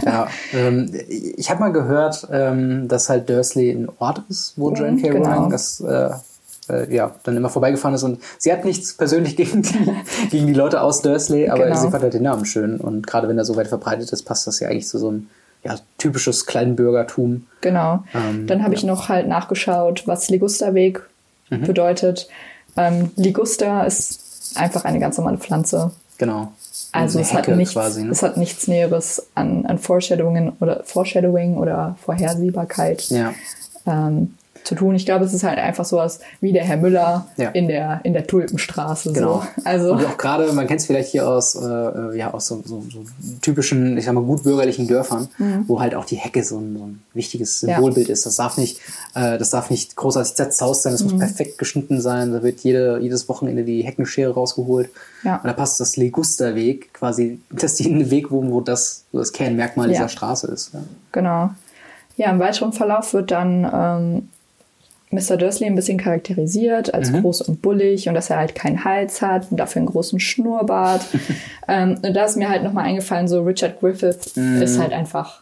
[0.05, 5.01] Ja, ähm, ich habe mal gehört, ähm, dass halt Dursley ein Ort ist, wo Joanne
[5.01, 5.09] K.
[5.09, 5.29] Genau.
[5.29, 6.09] Rowling das äh,
[6.69, 9.95] äh, ja, dann immer vorbeigefahren ist und sie hat nichts persönlich gegen die,
[10.29, 11.75] gegen die Leute aus Dursley, aber genau.
[11.81, 14.45] sie fand halt den Namen schön und gerade wenn er so weit verbreitet ist, passt
[14.47, 15.29] das ja eigentlich zu so einem
[15.63, 17.47] ja, typisches Kleinbürgertum.
[17.61, 18.03] Genau.
[18.13, 18.77] Ähm, Dann habe ja.
[18.77, 21.01] ich noch halt nachgeschaut, was Ligusterweg
[21.49, 21.63] mhm.
[21.63, 22.29] bedeutet.
[22.77, 25.91] Ähm, Liguster ist einfach eine ganz normale Pflanze.
[26.17, 26.53] Genau.
[26.91, 28.11] Also es hat, nichts, quasi, ne?
[28.11, 33.09] es hat nichts Näheres an, an Foreshadowing oder Foreshadowing oder Vorhersehbarkeit.
[33.09, 33.33] Ja.
[33.85, 34.95] Ähm, zu tun.
[34.95, 37.49] Ich glaube, es ist halt einfach sowas wie der Herr Müller ja.
[37.49, 39.13] in der in der Tulpenstraße.
[39.13, 39.43] Genau.
[39.55, 39.61] So.
[39.65, 42.61] Also und auch gerade, man kennt es vielleicht hier aus äh, äh, ja aus so,
[42.65, 42.99] so, so,
[43.41, 45.65] typischen, ich sag mal gut bürgerlichen Dörfern, mhm.
[45.67, 48.13] wo halt auch die Hecke so ein, so ein wichtiges Symbolbild ja.
[48.13, 48.25] ist.
[48.25, 48.79] Das darf nicht,
[49.15, 50.93] äh, das darf nicht großartig zerzaust sein.
[50.93, 51.11] Das mhm.
[51.11, 52.31] muss perfekt geschnitten sein.
[52.31, 54.89] Da wird jede, jedes Wochenende die Heckenschere rausgeholt.
[55.23, 55.37] Ja.
[55.37, 59.19] Und da passt das Legusterweg quasi, dass die in den Weg wohnen, wo das, wo
[59.19, 60.73] das Kernmerkmal dieser Straße ist.
[60.73, 60.81] Ja.
[61.11, 61.49] Genau.
[62.15, 64.29] Ja, im weiteren Verlauf wird dann ähm,
[65.11, 65.37] Mr.
[65.37, 67.21] Dursley ein bisschen charakterisiert als mhm.
[67.21, 71.01] groß und bullig und dass er halt keinen Hals hat und dafür einen großen Schnurrbart.
[71.67, 74.61] ähm, und da ist mir halt nochmal eingefallen, so Richard Griffith mhm.
[74.61, 75.41] ist halt einfach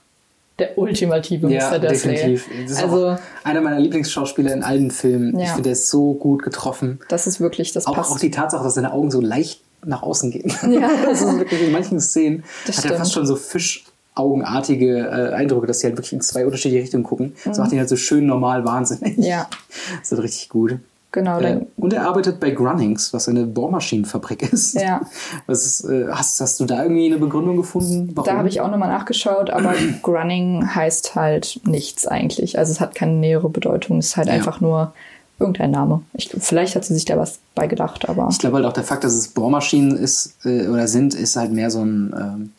[0.60, 1.80] der ultimative ja, Mr.
[1.80, 2.16] Dursley.
[2.16, 2.50] Definitiv.
[2.64, 5.38] Das ist also einer meiner Lieblingsschauspieler in allen Filmen.
[5.38, 5.46] Ja.
[5.46, 7.00] Ich finde, der ist so gut getroffen.
[7.10, 8.12] Das ist wirklich, das auch, passt.
[8.12, 10.52] Auch die Tatsache, dass seine Augen so leicht nach außen gehen.
[10.72, 10.90] Ja.
[11.06, 12.94] das ist wirklich in manchen Szenen das hat stimmt.
[12.94, 13.86] er fast schon so Fisch
[14.20, 17.28] augenartige äh, Eindrücke, dass sie halt wirklich in zwei unterschiedliche Richtungen gucken.
[17.28, 17.50] Mhm.
[17.50, 19.18] Das macht ihn halt so schön normal wahnsinnig.
[19.18, 19.48] Ja.
[20.00, 20.80] Das ist halt richtig gut.
[21.12, 21.40] Genau.
[21.40, 24.74] Äh, und er arbeitet bei Grunnings, was eine Bohrmaschinenfabrik ist.
[24.74, 25.02] Ja.
[25.48, 28.12] Was ist, äh, hast, hast du da irgendwie eine Begründung gefunden?
[28.14, 28.26] Warum?
[28.28, 32.60] Da habe ich auch nochmal nachgeschaut, aber Grunning heißt halt nichts eigentlich.
[32.60, 34.00] Also es hat keine nähere Bedeutung.
[34.00, 34.34] Es ist halt ja.
[34.34, 34.94] einfach nur
[35.40, 36.02] irgendein Name.
[36.14, 38.28] Ich, vielleicht hat sie sich da was beigedacht, aber.
[38.30, 41.52] Ich glaube halt auch der Fakt, dass es Bohrmaschinen ist äh, oder sind, ist halt
[41.52, 42.54] mehr so ein ähm,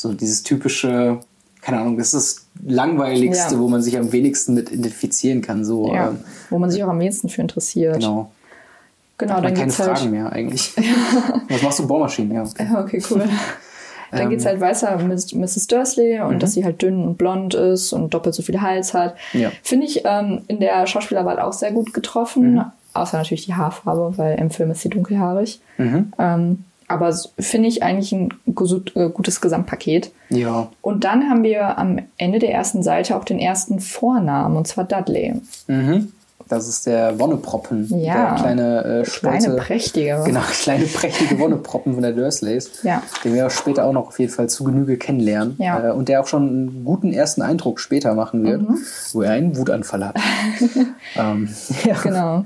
[0.00, 1.20] so dieses typische,
[1.60, 3.60] keine Ahnung, das ist das langweiligste, ja.
[3.60, 5.64] wo man sich am wenigsten mit identifizieren kann.
[5.64, 7.96] So, ja, ähm, wo man sich auch am wenigsten für interessiert.
[7.96, 8.30] Genau.
[9.18, 10.72] Genau, dann keine halt Fragen mehr eigentlich.
[11.50, 12.32] Was machst du Bohrmaschinen?
[12.32, 13.28] Ja, okay, okay cool.
[14.12, 15.68] Dann geht es halt weiter mit Mrs.
[15.68, 16.38] Dursley und mhm.
[16.40, 19.14] dass sie halt dünn und blond ist und doppelt so viel Hals hat.
[19.32, 19.52] Ja.
[19.62, 22.54] Finde ich ähm, in der Schauspielerwahl auch sehr gut getroffen.
[22.54, 22.64] Mhm.
[22.92, 25.60] Außer natürlich die Haarfarbe, weil im Film ist sie dunkelhaarig.
[25.78, 26.12] Mhm.
[26.18, 30.10] Ähm, aber finde ich eigentlich ein äh, gutes Gesamtpaket.
[30.28, 30.68] Ja.
[30.82, 34.84] Und dann haben wir am Ende der ersten Seite auch den ersten Vornamen, und zwar
[34.84, 35.34] Dudley.
[35.66, 36.12] Mhm.
[36.48, 37.86] Das ist der Wonneproppen.
[38.00, 38.30] Ja.
[38.30, 40.22] Der kleine, äh, stolze, Kleine, prächtige.
[40.26, 42.82] Genau, kleine prächtige Wonneproppen von der Dursleys.
[42.82, 43.04] Ja.
[43.22, 45.54] Den wir später auch noch auf jeden Fall zu Genüge kennenlernen.
[45.58, 45.90] Ja.
[45.90, 48.78] Äh, und der auch schon einen guten ersten Eindruck später machen wird, Mhm.
[49.12, 50.16] wo er einen Wutanfall hat.
[51.16, 51.48] ähm,
[51.84, 51.94] ja.
[52.02, 52.44] Genau.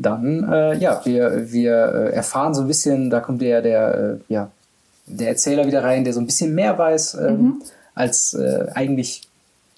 [0.00, 3.94] Dann, äh, ja, wir, wir äh, erfahren so ein bisschen, da kommt der, der,
[4.28, 4.50] äh, ja,
[5.06, 7.62] der Erzähler wieder rein, der so ein bisschen mehr weiß, ähm, Mhm.
[7.94, 9.22] als äh, eigentlich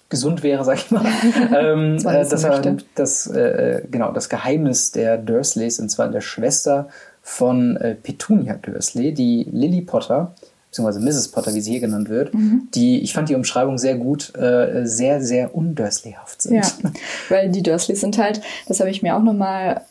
[0.09, 1.05] gesund wäre, sag ich mal.
[1.57, 2.61] ähm, äh, das dass er
[2.95, 6.89] das, äh, genau, das Geheimnis der Dursleys, und zwar der Schwester
[7.23, 10.33] von äh, Petunia Dursley, die Lily Potter,
[10.69, 11.29] beziehungsweise Mrs.
[11.29, 12.67] Potter, wie sie hier genannt wird, Mhm.
[12.75, 16.55] die, ich fand die Umschreibung sehr gut, äh, sehr, sehr undursleyhaft sind.
[16.55, 16.91] Ja,
[17.29, 19.81] weil die Dursleys sind halt, das habe ich mir auch nochmal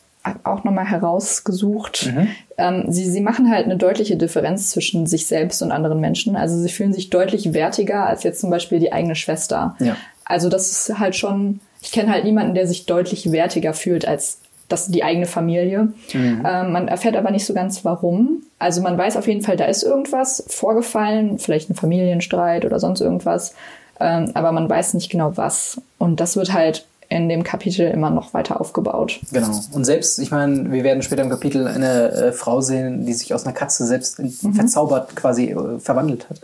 [0.43, 2.11] auch noch mal herausgesucht.
[2.13, 2.27] Mhm.
[2.57, 6.35] Ähm, sie, sie machen halt eine deutliche Differenz zwischen sich selbst und anderen Menschen.
[6.35, 9.75] Also sie fühlen sich deutlich wertiger als jetzt zum Beispiel die eigene Schwester.
[9.79, 9.95] Ja.
[10.25, 14.39] Also das ist halt schon, ich kenne halt niemanden, der sich deutlich wertiger fühlt als
[14.69, 15.89] das die eigene Familie.
[16.13, 16.45] Mhm.
[16.45, 18.43] Ähm, man erfährt aber nicht so ganz warum.
[18.59, 23.01] Also man weiß auf jeden Fall, da ist irgendwas vorgefallen, vielleicht ein Familienstreit oder sonst
[23.01, 23.53] irgendwas.
[23.99, 25.81] Ähm, aber man weiß nicht genau was.
[25.97, 29.19] Und das wird halt in dem Kapitel immer noch weiter aufgebaut.
[29.33, 29.59] Genau.
[29.73, 33.33] Und selbst, ich meine, wir werden später im Kapitel eine äh, Frau sehen, die sich
[33.33, 36.39] aus einer Katze selbst in, verzaubert quasi äh, verwandelt hat.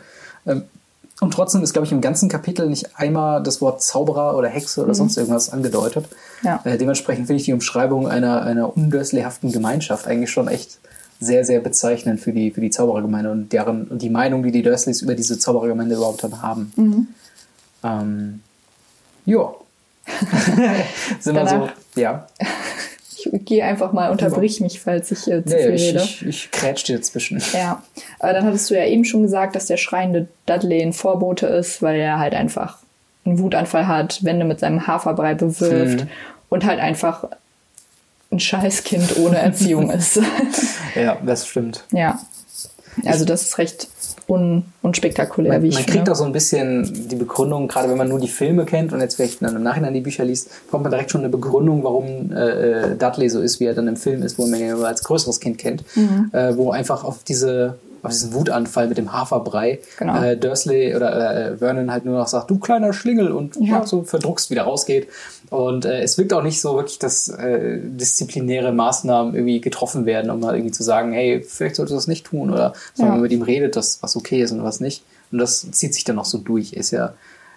[0.45, 0.63] Ähm,
[1.21, 4.83] und trotzdem ist, glaube ich, im ganzen Kapitel nicht einmal das Wort Zauberer oder Hexe
[4.83, 6.05] oder sonst irgendwas angedeutet.
[6.43, 6.59] Ja.
[6.65, 10.79] Äh, dementsprechend finde ich die Umschreibung einer, einer undursleyhaften Gemeinschaft eigentlich schon echt
[11.21, 14.63] sehr, sehr bezeichnend für die, für die Zauberergemeinde und deren und die Meinung, die die
[14.63, 17.07] Dursleys über diese Zauberergemeinde überhaupt dann haben.
[17.83, 18.41] Ähm,
[19.25, 19.53] ja.
[21.19, 22.27] Sind wir so, ja.
[23.19, 25.99] Ich gehe einfach mal, unterbrich mich, falls ich äh, zu Nee, viel ich, rede.
[26.03, 27.41] ich, ich krätsch dir dazwischen.
[27.53, 27.81] Ja,
[28.19, 31.81] aber dann hattest du ja eben schon gesagt, dass der schreiende Dudley ein Vorbote ist,
[31.81, 32.77] weil er halt einfach
[33.25, 36.09] einen Wutanfall hat, Wände mit seinem Haferbrei bewirft Mhm.
[36.49, 37.25] und halt einfach
[38.31, 40.19] ein Scheißkind ohne Erziehung ist.
[40.95, 41.83] Ja, das stimmt.
[41.91, 42.19] ja.
[43.05, 43.87] Also das ist recht
[44.27, 45.97] un unspektakulär, Man, wie ich man finde.
[45.99, 48.99] kriegt auch so ein bisschen die Begründung, gerade wenn man nur die Filme kennt und
[49.01, 52.31] jetzt vielleicht dann im Nachhinein die Bücher liest, bekommt man direkt schon eine Begründung, warum
[52.33, 54.75] äh, äh, Dudley so ist, wie er dann im Film ist, wo man ihn ja
[54.77, 56.29] als größeres Kind kennt, Mhm.
[56.33, 57.75] äh, wo einfach auf diese
[58.07, 60.21] auf diesen Wutanfall mit dem Haferbrei Genau.
[60.21, 63.85] äh, Dursley oder äh, Vernon halt nur noch sagt, du kleiner Schlingel und Ja.
[63.85, 65.07] so verdruckst wieder rausgeht.
[65.49, 70.29] Und äh, es wirkt auch nicht so wirklich, dass äh, disziplinäre Maßnahmen irgendwie getroffen werden,
[70.31, 73.05] um mal irgendwie zu sagen, hey, vielleicht solltest du das nicht tun oder Ja.
[73.05, 75.03] man mit ihm redet, dass was okay ist und was nicht.
[75.31, 76.73] Und das zieht sich dann noch so durch.
[76.73, 77.13] Ist ja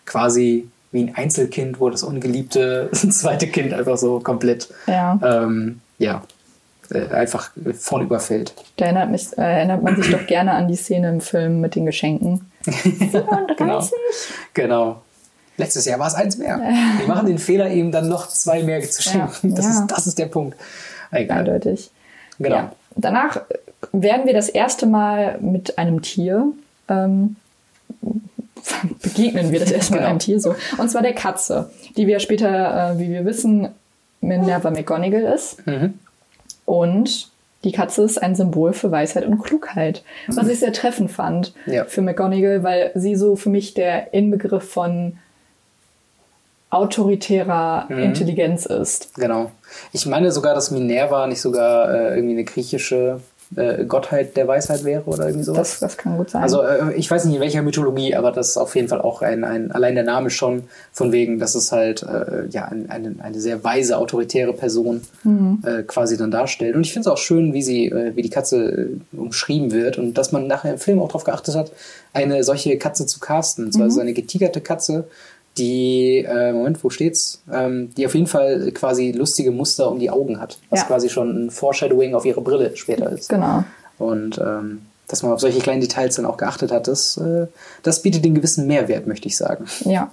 [0.07, 5.19] quasi wie ein Einzelkind, wo das ungeliebte zweite Kind einfach so komplett Ja.
[5.23, 6.23] ähm, ja,
[7.12, 8.53] einfach vorn überfällt.
[8.76, 11.74] Da erinnert, mich, äh, erinnert man sich doch gerne an die Szene im Film mit
[11.74, 12.50] den Geschenken.
[12.64, 13.26] 37.
[13.57, 13.83] Genau.
[14.55, 15.03] Genau.
[15.57, 16.59] Letztes Jahr war es eins mehr.
[16.98, 19.50] Wir machen den Fehler eben dann noch zwei mehr zu schenken.
[19.50, 19.70] Ja, Das, ja.
[19.72, 20.57] Ist, das ist der Punkt.
[21.11, 21.38] Egal.
[21.40, 21.90] Eindeutig.
[22.38, 22.57] Genau.
[22.57, 22.72] Ja.
[22.96, 23.42] Danach
[23.92, 26.46] werden wir das erste Mal mit einem Tier
[26.88, 27.37] ähm,
[29.03, 30.11] begegnen wir das erste Mal Genau.
[30.11, 30.55] einem Tier so.
[30.79, 33.68] Und zwar der Katze, die wir später, äh, wie wir wissen,
[34.20, 35.66] Minerva McGonagall ist.
[35.66, 35.94] Mhm.
[36.71, 37.29] Und
[37.65, 40.05] die Katze ist ein Symbol für Weisheit und Klugheit.
[40.29, 41.85] Was ich sehr treffend fand Ja.
[41.85, 45.19] für McGonagall, weil sie so für mich der Inbegriff von
[46.71, 47.99] autoritärer Mhm.
[47.99, 49.15] Intelligenz ist.
[49.17, 49.51] Genau.
[49.93, 53.21] Ich meine sogar, dass Minerva nicht sogar äh, irgendwie eine griechische
[53.57, 55.71] äh, Gottheit der Weisheit wäre oder irgendwie sowas.
[55.71, 56.43] Das, das kann gut sein.
[56.43, 59.23] Also äh, ich weiß nicht in welcher Mythologie, aber das ist auf jeden Fall auch
[59.23, 63.17] ein, ein allein der Name schon von wegen, dass es halt äh, ja ein, eine,
[63.19, 65.03] eine sehr weise autoritäre Person
[65.65, 66.77] äh, quasi dann darstellt.
[66.77, 69.99] Und ich finde es auch schön, wie sie äh, wie die Katze äh, umschrieben wird
[69.99, 71.73] und dass man nachher im Film auch darauf geachtet hat,
[72.13, 73.69] eine solche Katze zu casten.
[73.69, 75.05] Ist es eine getigerte Katze,
[75.59, 77.43] die äh, Moment, wo steht's?
[77.53, 80.87] Ähm, die auf jeden Fall quasi lustige Muster um die Augen hat, was Ja.
[80.87, 83.29] quasi schon ein Foreshadowing auf ihre Brille später ist.
[83.29, 83.65] genau.
[83.99, 87.47] Und ähm, dass man auf solche kleinen Details dann auch geachtet hat, das, äh,
[87.83, 89.66] das bietet den gewissen Mehrwert, möchte ich sagen.
[89.85, 90.11] Ja,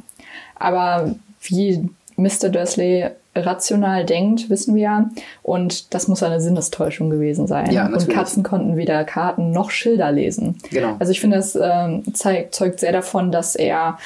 [0.55, 1.87] aber wie
[2.17, 2.49] Mr.
[2.49, 3.05] Dursley
[3.35, 5.09] rational denkt, wissen wir ja.
[5.43, 7.71] Und das muss eine Sinnestäuschung gewesen sein.
[7.71, 8.09] Ja, und.
[8.09, 10.57] Katzen konnten weder Karten noch Schilder lesen.
[10.71, 10.95] Genau.
[10.97, 13.99] Also ich finde, das ähm, zeigt, zeugt sehr davon, dass er.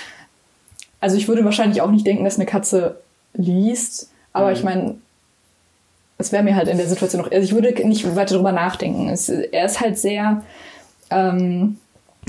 [1.01, 2.95] Also ich würde wahrscheinlich auch nicht denken, dass eine Katze
[3.33, 4.53] liest, aber Mhm.
[4.53, 4.95] ich meine,
[6.17, 7.31] es wäre mir halt in der Situation noch.
[7.31, 9.09] Also ich würde nicht weiter drüber nachdenken.
[9.09, 10.43] Es, er ist halt sehr.
[11.09, 11.77] Ähm,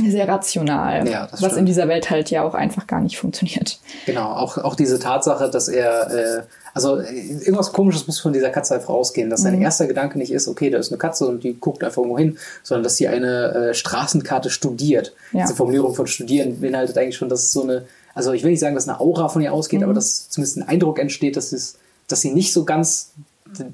[0.08, 1.58] sehr rational, Ja, was stimmt.
[1.58, 3.78] in dieser Welt halt ja auch einfach gar nicht funktioniert.
[4.06, 6.42] Genau, auch, auch diese Tatsache, dass er, äh,
[6.72, 9.44] also äh, irgendwas komisches muss von dieser Katze einfach ausgehen, dass Mhm.
[9.44, 12.16] sein erster Gedanke nicht ist, okay, da ist eine Katze und die guckt einfach irgendwo
[12.18, 15.12] hin, sondern dass sie eine äh, Straßenkarte studiert.
[15.32, 15.42] Ja.
[15.42, 17.84] Diese Formulierung von studieren beinhaltet eigentlich schon, dass es so eine,
[18.14, 19.84] also ich will nicht sagen, dass eine Aura von ihr ausgeht, Mhm.
[19.84, 21.76] aber dass zumindest ein Eindruck entsteht, dass es
[22.08, 23.12] dass sie nicht so ganz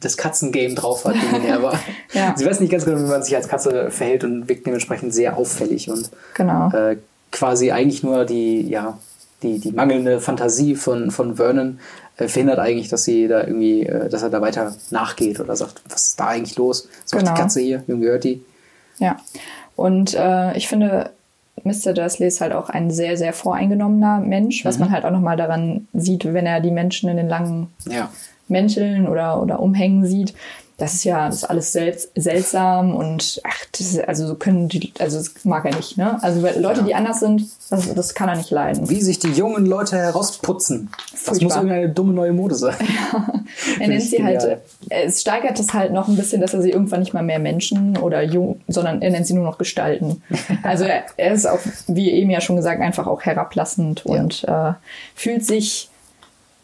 [0.00, 1.78] das Katzengame drauf hat, wie er war.
[2.12, 2.34] ja.
[2.36, 5.36] Sie weiß nicht ganz genau, wie man sich als Katze verhält und wirkt dementsprechend sehr
[5.36, 6.70] auffällig und genau.
[6.72, 6.96] äh,
[7.30, 8.98] quasi eigentlich nur die, ja,
[9.42, 11.78] die, die mangelnde Fantasie von, von Vernon
[12.16, 15.82] äh, verhindert eigentlich, dass sie da irgendwie, äh, dass er da weiter nachgeht oder sagt,
[15.88, 16.88] was ist da eigentlich los?
[17.04, 17.34] Was genau.
[17.34, 17.84] die Katze hier?
[17.86, 18.44] Wem gehört die?
[18.98, 19.18] Ja.
[19.76, 21.10] Und äh, ich finde,
[21.64, 21.92] Mr.
[21.92, 24.84] Dursley ist halt auch ein sehr, sehr voreingenommener Mensch, was mhm.
[24.84, 28.10] man halt auch nochmal daran sieht, wenn er die Menschen in den langen ja.
[28.48, 30.34] Mänteln oder, oder Umhängen sieht
[30.78, 34.92] das ist ja, das ist alles selbst, seltsam und ach, das ist, also können die,
[35.00, 36.22] also das mag er nicht, ne?
[36.22, 36.86] Also Leute, ja.
[36.86, 38.88] die anders sind, das, das kann er nicht leiden.
[38.88, 40.88] Wie sich die jungen Leute herausputzen.
[41.08, 41.32] Furchtbar.
[41.34, 42.76] Das muss irgendeine dumme neue Mode sein.
[43.10, 43.26] Ja.
[43.80, 44.60] Er nennt sie halt,
[44.90, 47.96] es steigert es halt noch ein bisschen, dass er sie irgendwann nicht mal mehr Menschen
[47.96, 50.22] oder jung, sondern er nennt sie nur noch Gestalten.
[50.62, 54.20] Also er, er ist auch, wie eben ja schon gesagt, einfach auch herablassend ja.
[54.20, 54.72] und äh,
[55.14, 55.88] fühlt sich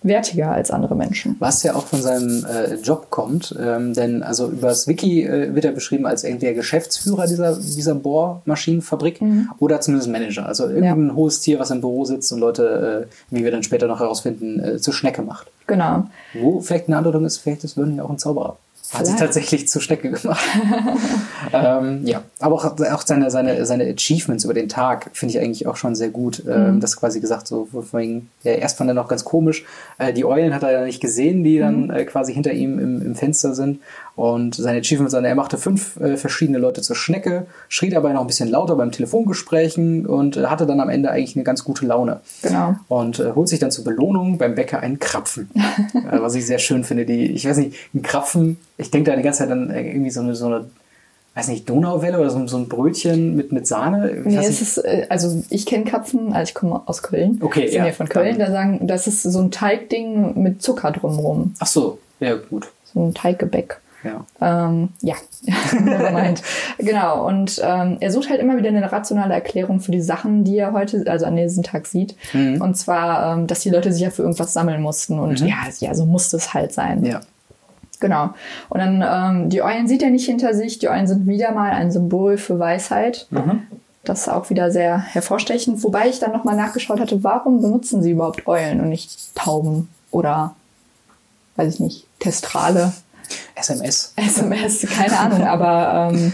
[0.05, 1.35] wertiger als andere Menschen.
[1.41, 5.55] Was ja auch von seinem äh, Job kommt, ähm, denn also über das Wiki äh,
[5.55, 9.51] wird er beschrieben als entweder Geschäftsführer dieser, dieser Bohrmaschinenfabrik mhm.
[9.59, 10.47] oder zumindest Manager.
[10.47, 11.15] Also irgendein ja.
[11.15, 14.61] hohes Tier, was im Büro sitzt und Leute, äh, wie wir dann später noch herausfinden,
[14.61, 15.51] äh, zur Schnecke macht.
[15.67, 16.05] Genau.
[16.35, 18.59] Wo vielleicht eine Andeutung ist, vielleicht ist Vernon ja auch ein Zauberer.
[18.95, 20.45] Hat sie tatsächlich zur Schnecke gemacht.
[21.53, 25.67] ähm, ja, aber auch, auch seine, seine, seine Achievements über den Tag finde ich eigentlich
[25.67, 26.43] auch schon sehr gut.
[26.49, 26.81] Ähm, mhm.
[26.81, 29.65] Das quasi gesagt, so vorhin, ja, erst fand er noch ganz komisch.
[29.99, 31.91] Äh, die Eulen hat er ja nicht gesehen, die dann mhm.
[31.91, 33.81] äh, quasi hinter ihm im, im Fenster sind.
[34.17, 38.27] Und seine Achievements, er machte fünf äh, verschiedene Leute zur Schnecke, schrie dabei noch ein
[38.29, 42.21] bisschen lauter beim Telefongesprächen und äh, hatte dann am Ende eigentlich eine ganz gute Laune.
[42.43, 42.77] Genau.
[42.89, 45.51] Und äh, holt sich dann zur Belohnung beim Bäcker einen Krapfen.
[45.95, 47.05] Äh, was ich sehr schön finde.
[47.05, 50.11] Die, ich weiß nicht, ein Krapfen, ich denke da die ganze Zeit dann äh, irgendwie
[50.11, 50.67] so eine, so eine
[51.35, 54.11] weiß nicht, Donauwelle oder so, so ein Brötchen mit, mit Sahne?
[54.11, 57.41] Ich nee, es ist, äh, also ich kenne Krapfen, also ich komme aus Köln.
[57.43, 57.91] Okay, ja.
[57.93, 61.55] von Köln, da sagen, das ist so ein Teigding mit Zucker drumherum.
[61.59, 62.69] Ach so, ja gut.
[62.93, 63.81] So ein Teiggebäck.
[64.05, 64.25] Ja.
[64.41, 65.15] Ähm, ja,
[66.13, 66.43] meint.
[66.79, 67.27] genau.
[67.27, 70.73] Und ähm, er sucht halt immer wieder eine rationale Erklärung für die Sachen, die er
[70.73, 72.15] heute, also an diesem Tag sieht.
[72.33, 72.61] Mhm.
[72.61, 75.19] Und zwar, ähm, dass die Leute sich ja für irgendwas sammeln mussten.
[75.19, 75.47] Und mhm.
[75.47, 77.05] ja, ja, so muss es halt sein.
[77.05, 77.21] Ja.
[78.01, 78.31] Genau.
[78.69, 80.79] Und dann, ähm, die Eulen sieht er nicht hinter sich.
[80.79, 83.27] Die Eulen sind wieder mal ein Symbol für Weisheit.
[83.31, 83.63] Mhm.
[84.05, 85.83] Das ist auch wieder sehr hervorstechend.
[85.83, 90.55] Wobei ich dann nochmal nachgeschaut hatte, warum benutzen sie überhaupt Eulen und nicht Tauben oder,
[91.57, 92.93] weiß ich nicht, Testrale?
[93.55, 94.13] SMS.
[94.17, 96.33] SMS, keine Ahnung, aber ähm,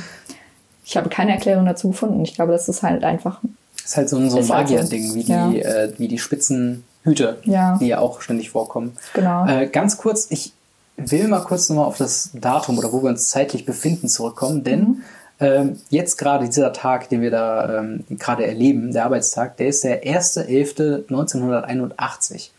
[0.85, 2.25] ich habe keine Erklärung dazu gefunden.
[2.25, 3.41] Ich glaube, das ist halt einfach.
[3.77, 5.49] Das ist halt so ein, so ein Magier-Ding, wie, ja.
[5.49, 7.79] die, äh, wie die Spitzenhüte, ja.
[7.79, 8.97] die ja auch ständig vorkommen.
[9.15, 9.47] Genau.
[9.47, 10.53] Äh, ganz kurz, ich
[10.97, 14.81] will mal kurz nochmal auf das Datum oder wo wir uns zeitlich befinden zurückkommen, denn
[14.81, 15.03] mhm.
[15.41, 19.85] ähm, jetzt gerade dieser Tag, den wir da ähm, gerade erleben, der Arbeitstag, der ist
[19.85, 22.51] der 1.11.1981.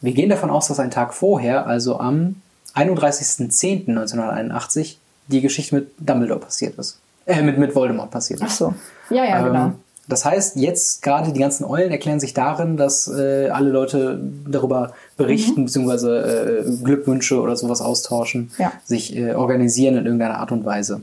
[0.00, 2.36] Wir gehen davon aus, dass ein Tag vorher, also am
[2.74, 4.96] 31.10.1981
[5.28, 6.98] die Geschichte mit Dumbledore passiert ist.
[7.26, 8.46] Äh, mit, mit Voldemort passiert ist.
[8.46, 8.74] Ach so.
[9.10, 9.66] Ja, ja, genau.
[9.66, 9.74] ähm,
[10.08, 14.94] Das heißt, jetzt gerade die ganzen Eulen erklären sich darin, dass äh, alle Leute darüber
[15.16, 15.64] berichten, mhm.
[15.66, 18.72] beziehungsweise äh, Glückwünsche oder sowas austauschen, ja.
[18.84, 21.02] sich äh, organisieren in irgendeiner Art und Weise.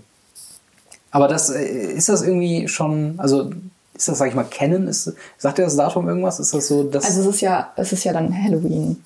[1.12, 3.52] Aber das äh, ist das irgendwie schon, also
[3.94, 4.88] ist das, sag ich mal, kennen?
[4.88, 6.40] Ist, sagt ihr das Datum irgendwas?
[6.40, 7.06] Ist das so, dass.
[7.06, 8.98] Also es ist ja, es ist ja dann Halloween.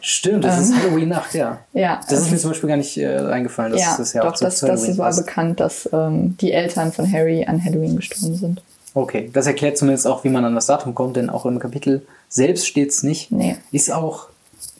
[0.00, 1.58] Stimmt, das ähm, ist Halloween-Nacht, ja.
[1.72, 2.00] ja.
[2.08, 3.72] Das ist mir zum Beispiel gar nicht äh, eingefallen.
[3.72, 7.10] Das ja, ist ja doch, auch das, das war bekannt, dass ähm, die Eltern von
[7.10, 8.62] Harry an Halloween gestorben sind.
[8.94, 12.06] Okay, das erklärt zumindest auch, wie man an das Datum kommt, denn auch im Kapitel
[12.28, 13.30] selbst steht es nicht.
[13.30, 13.56] Nee.
[13.70, 14.28] Ist auch,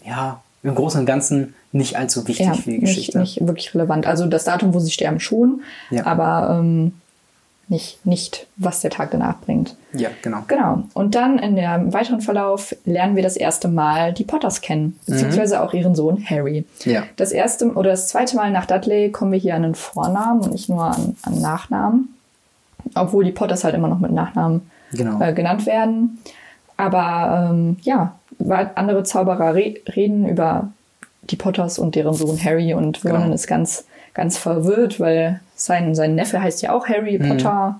[0.05, 3.19] ja, im Großen und Ganzen nicht allzu wichtig ja, für die Geschichte.
[3.19, 4.07] Nicht, nicht wirklich relevant.
[4.07, 6.07] Also das Datum, wo sie sterben, schon, ja.
[6.07, 6.93] aber ähm,
[7.69, 9.77] nicht, nicht, was der Tag danach bringt.
[9.93, 10.39] Ja, genau.
[10.49, 10.85] Genau.
[10.95, 15.57] Und dann in dem weiteren Verlauf lernen wir das erste Mal die Potters kennen, beziehungsweise
[15.57, 15.63] mhm.
[15.63, 16.65] auch ihren Sohn Harry.
[16.85, 17.03] Ja.
[17.17, 20.53] Das erste oder das zweite Mal nach Dudley kommen wir hier an den Vornamen und
[20.53, 22.15] nicht nur an, an Nachnamen.
[22.95, 24.63] Obwohl die Potters halt immer noch mit Nachnamen
[24.93, 25.21] genau.
[25.21, 26.19] äh, genannt werden.
[26.77, 28.15] Aber ähm, ja,
[28.75, 30.71] andere Zauberer re reden über
[31.23, 33.35] die Potters und deren Sohn Harry und Vernon genau.
[33.35, 33.85] ist ganz,
[34.19, 37.29] ganz verwirrt, weil sein, sein Neffe heißt ja auch Harry mhm.
[37.29, 37.79] Potter.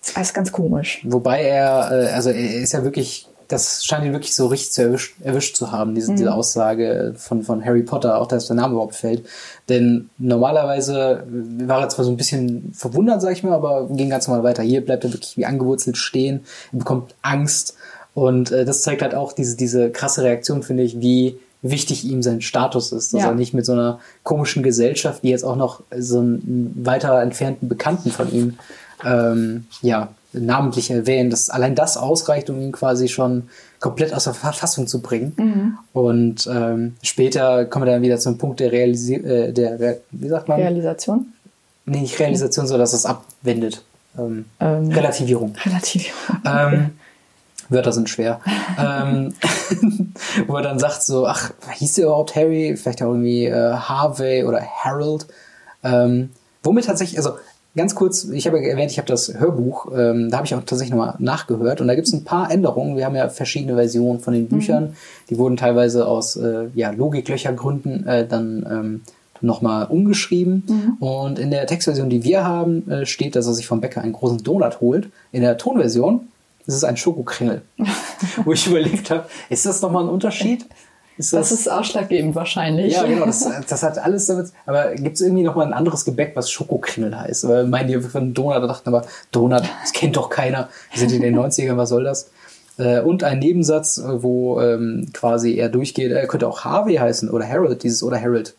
[0.00, 1.02] Das ist alles ganz komisch.
[1.04, 4.82] Wobei er, äh, also er ist ja wirklich, das scheint ihn wirklich so richtig zu
[4.82, 6.16] erwischt, erwischt zu haben, diese, mhm.
[6.16, 9.26] diese Aussage von, von Harry Potter, auch dass der Name überhaupt fällt.
[9.68, 11.24] Denn normalerweise
[11.66, 14.62] war er zwar so ein bisschen verwundert, sag ich mal, aber ging ganz normal weiter.
[14.62, 17.76] Hier bleibt er wirklich wie angewurzelt stehen, er bekommt Angst.
[18.14, 22.22] Und äh, das zeigt halt auch diese, diese krasse Reaktion, finde ich, wie wichtig ihm
[22.22, 23.28] sein Status ist, dass ja.
[23.28, 27.68] er nicht mit so einer komischen Gesellschaft, die jetzt auch noch so einen weiter entfernten
[27.68, 28.58] Bekannten von ihm,
[29.04, 33.48] ähm, ja, namentlich erwähnen, dass allein das ausreicht, um ihn quasi schon
[33.80, 35.32] komplett aus der Verfassung zu bringen.
[35.36, 35.78] Mhm.
[35.92, 40.48] Und ähm, später kommen wir dann wieder zum Punkt der Realisierung, äh, der, wie sagt
[40.48, 40.60] man?
[40.60, 41.26] Realisation?
[41.86, 43.82] Nee, nicht Realisation, sondern dass es abwendet.
[44.18, 45.54] Ähm, ähm, Relativierung.
[45.64, 46.20] Relativierung.
[46.44, 46.90] Ähm,
[47.68, 48.40] Wörter sind schwer.
[48.78, 49.34] ähm,
[50.46, 52.76] wo er dann sagt so, ach, hieß der überhaupt Harry?
[52.76, 55.26] Vielleicht auch irgendwie äh, Harvey oder Harold.
[55.82, 56.30] Ähm,
[56.62, 57.32] womit tatsächlich, also
[57.76, 60.60] ganz kurz, ich habe ja erwähnt, ich habe das Hörbuch, ähm, da habe ich auch
[60.60, 62.96] tatsächlich nochmal nachgehört und da gibt es ein paar Änderungen.
[62.96, 64.84] Wir haben ja verschiedene Versionen von den Büchern.
[64.84, 64.94] Mhm.
[65.30, 69.00] Die wurden teilweise aus äh, ja, Logiklöchergründen äh, dann ähm,
[69.40, 70.64] nochmal umgeschrieben.
[70.66, 71.06] Mhm.
[71.06, 74.12] Und in der Textversion, die wir haben, äh, steht, dass er sich vom Bäcker einen
[74.12, 75.08] großen Donut holt.
[75.32, 76.28] In der Tonversion
[76.66, 77.62] ist es ein Schokokringel.
[78.44, 80.66] Wo ich überlegt habe, ist das nochmal ein Unterschied?
[81.16, 82.94] Ist das, das, ist ausschlaggebend wahrscheinlich.
[82.94, 83.26] Ja, genau.
[83.26, 84.48] Das, das hat alles damit.
[84.66, 87.48] Aber gibt es irgendwie noch mal ein anderes Gebäck, was Schokokringel heißt?
[87.48, 90.68] Weil meinen die von Donut da dachten aber, Donut, das kennt doch keiner.
[90.90, 92.30] Wir sind in den 90ern, was soll das?
[92.78, 97.48] Äh, und ein Nebensatz, wo ähm, quasi er durchgeht, er könnte auch Harvey heißen oder
[97.48, 98.56] Harold, dieses oder Harold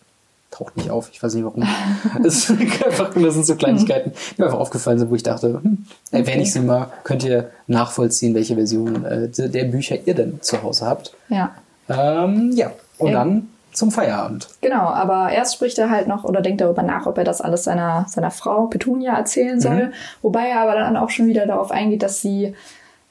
[0.51, 1.09] taucht nicht auf.
[1.11, 1.67] Ich weiß nicht warum.
[2.23, 5.85] das, einfach, das sind so Kleinigkeiten, die mir einfach aufgefallen sind, wo ich dachte, hm,
[6.11, 10.61] erwähne ich sie mal, könnt ihr nachvollziehen, welche Version äh, der Bücher ihr denn zu
[10.63, 11.13] Hause habt.
[11.29, 11.51] Ja.
[11.89, 13.19] Ähm, ja, und ja.
[13.19, 14.47] dann zum Feierabend.
[14.61, 17.65] Genau, aber erst spricht er halt noch oder denkt darüber nach, ob er das alles
[17.65, 19.87] seiner, seiner Frau Petunia erzählen soll.
[19.87, 19.93] Mhm.
[20.21, 22.55] Wobei er aber dann auch schon wieder darauf eingeht, dass sie,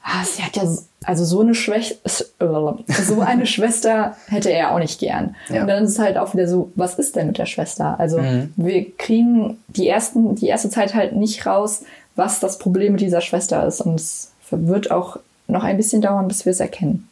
[0.03, 0.63] ah, sie hat ja,
[1.05, 5.35] also so eine Schwäche, so eine Schwester hätte er auch nicht gern.
[5.49, 5.61] Ja.
[5.61, 7.99] Und dann ist es halt auch wieder so, was ist denn mit der Schwester?
[7.99, 8.53] Also mhm.
[8.55, 11.83] wir kriegen die ersten, die erste Zeit halt nicht raus,
[12.15, 13.81] was das Problem mit dieser Schwester ist.
[13.81, 17.07] Und es wird auch noch ein bisschen dauern, bis wir es erkennen.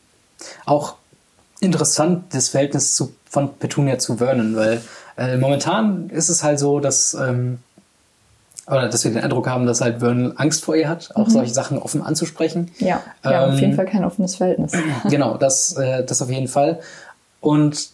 [0.65, 0.95] Auch
[1.59, 4.81] interessant, das Verhältnis zu, von Petunia zu Vernon, weil
[5.17, 7.59] äh, momentan ist es halt so, dass, ähm,
[8.68, 11.32] oder dass wir den Eindruck haben, dass halt Vernon Angst vor ihr hat, auch mhm.
[11.32, 12.72] solche Sachen offen anzusprechen.
[12.80, 14.72] Ja, ja ähm, auf jeden Fall kein offenes Verhältnis.
[15.09, 16.80] Genau, das, äh, das auf jeden Fall.
[17.41, 17.89] Und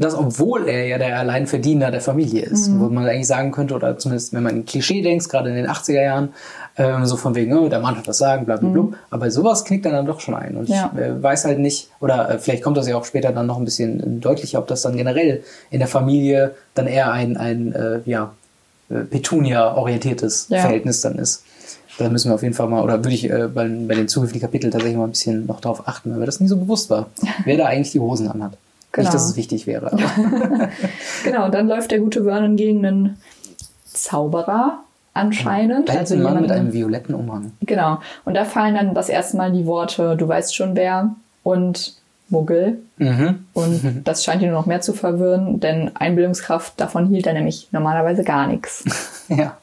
[0.00, 2.80] das, obwohl er ja der Alleinverdiener der Familie ist, mhm.
[2.80, 5.68] wo man eigentlich sagen könnte, oder zumindest wenn man in Klischee denkt, gerade in den
[5.68, 6.30] 80er Jahren,
[6.78, 8.82] ähm, so von wegen, oh, der Mann hat das Sagen, bla bla bla.
[8.82, 8.94] Mhm.
[9.10, 10.56] Aber sowas knickt dann, dann doch schon ein.
[10.56, 10.90] Und ja.
[10.94, 13.58] ich äh, weiß halt nicht, oder äh, vielleicht kommt das ja auch später dann noch
[13.58, 18.00] ein bisschen deutlicher, ob das dann generell in der Familie dann eher ein, ein äh,
[18.06, 18.32] ja,
[18.90, 20.60] Petunia-orientiertes ja.
[20.60, 21.44] Verhältnis dann ist.
[21.98, 24.46] Da müssen wir auf jeden Fall mal, oder würde ich äh, bei, bei den zukünftigen
[24.46, 27.06] Kapiteln tatsächlich mal ein bisschen noch darauf achten, weil mir das nie so bewusst war,
[27.44, 28.52] wer da eigentlich die Hosen anhat.
[28.92, 29.04] Genau.
[29.04, 29.96] Nicht, dass es wichtig wäre.
[31.24, 33.18] genau, und dann läuft der gute Vernon gegen einen
[33.84, 34.80] Zauberer
[35.14, 35.90] anscheinend.
[35.90, 37.52] Ein also Mann jemanden, mit einem violetten Umhang.
[37.60, 38.00] Genau.
[38.24, 41.14] Und da fallen dann das erste Mal die Worte, du weißt schon wer
[41.44, 41.99] und
[42.30, 42.78] Muggel.
[42.98, 43.46] Mhm.
[43.52, 47.68] Und das scheint ihn nur noch mehr zu verwirren, denn Einbildungskraft, davon hielt er nämlich
[47.72, 48.84] normalerweise gar nichts.
[49.28, 49.56] ja.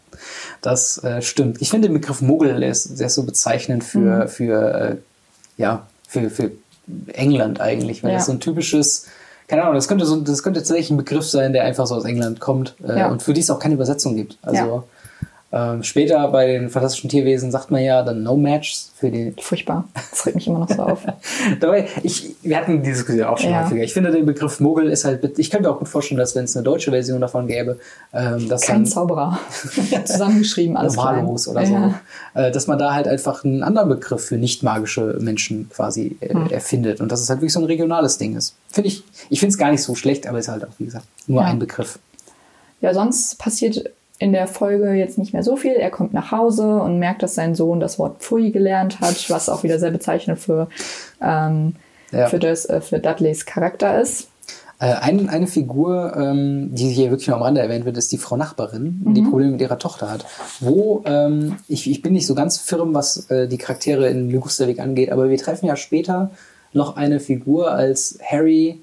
[0.61, 1.61] Das äh, stimmt.
[1.61, 4.28] Ich finde den Begriff Muggel, der ist, der ist so bezeichnend für, mhm.
[4.28, 4.95] für, äh,
[5.57, 6.51] ja, für, für
[7.13, 8.18] England eigentlich, weil ja.
[8.18, 9.05] das so ein typisches,
[9.47, 12.05] keine Ahnung, das könnte so, das könnte tatsächlich ein Begriff sein, der einfach so aus
[12.05, 13.09] England kommt äh, ja.
[13.09, 14.38] und für die es auch keine Übersetzung gibt.
[14.41, 14.84] Also ja.
[15.50, 19.34] Ähm, später bei den fantastischen Tierwesen sagt man ja dann No Match für die.
[19.39, 19.88] Furchtbar.
[20.12, 21.06] Das regt mich immer noch so auf.
[21.62, 23.64] Dabei, ich, wir hatten die Diskussion auch schon ja.
[23.64, 23.82] häufiger.
[23.82, 26.43] Ich finde den Begriff Mogel ist halt, ich könnte mir auch gut vorstellen, dass wenn
[26.43, 27.80] es eine deutsche Version davon gäbe,
[28.14, 29.39] ähm, dass Kein dann, Zauberer.
[30.06, 31.95] Zusammengeschrieben, alles Normalos oder ja.
[32.34, 32.41] so.
[32.41, 36.34] Äh, dass man da halt einfach einen anderen Begriff für nicht magische Menschen quasi äh,
[36.34, 36.50] hm.
[36.50, 37.00] erfindet.
[37.00, 38.56] Und dass es halt wirklich so ein regionales Ding ist.
[38.68, 40.86] Finde ich, ich finde es gar nicht so schlecht, aber es ist halt auch, wie
[40.86, 41.48] gesagt, nur ja.
[41.48, 42.00] ein Begriff.
[42.82, 43.89] Ja, sonst passiert
[44.20, 45.74] in der Folge jetzt nicht mehr so viel.
[45.74, 49.49] Er kommt nach Hause und merkt, dass sein Sohn das Wort Pfui gelernt hat, was
[49.49, 50.70] auch wieder sehr bezeichnend für,
[51.22, 51.76] ähm,
[52.11, 52.28] ja.
[52.28, 54.30] für, das, äh, für Dudleys Charakter ist.
[54.80, 58.18] Äh, ein, eine Figur, ähm, die hier wirklich nur am Rande erwähnt wird, ist die
[58.18, 59.13] Frau Nachbarin, mhm.
[59.13, 60.26] die Probleme mit ihrer Tochter hat.
[60.59, 64.80] Wo, ähm, ich, ich bin nicht so ganz firm, was äh, die Charaktere in Ligusterweg
[64.80, 66.32] angeht, aber wir treffen ja später
[66.74, 68.80] noch eine Figur als Harry.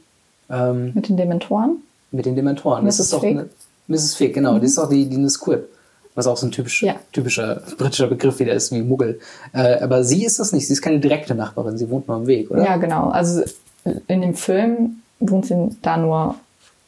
[0.51, 1.78] Ähm, mit den Dementoren?
[2.11, 2.85] Mit den Dementoren.
[2.85, 3.49] Das ist doch eine,
[3.89, 4.14] Mrs.
[4.14, 4.55] Fig, genau.
[4.55, 4.61] Mhm.
[4.61, 5.68] Die ist auch die, die eine Squib.
[6.14, 6.95] Was auch so ein typisch, ja.
[7.12, 9.18] typischer britischer Begriff wieder ist, wie Muggel.
[9.53, 10.66] Äh, aber sie ist das nicht.
[10.66, 11.76] Sie ist keine direkte Nachbarin.
[11.76, 12.62] Sie wohnt nur am Weg, oder?
[12.62, 13.09] Ja, genau.
[13.09, 13.43] Also
[14.07, 16.37] in dem Film wohnt sie da nur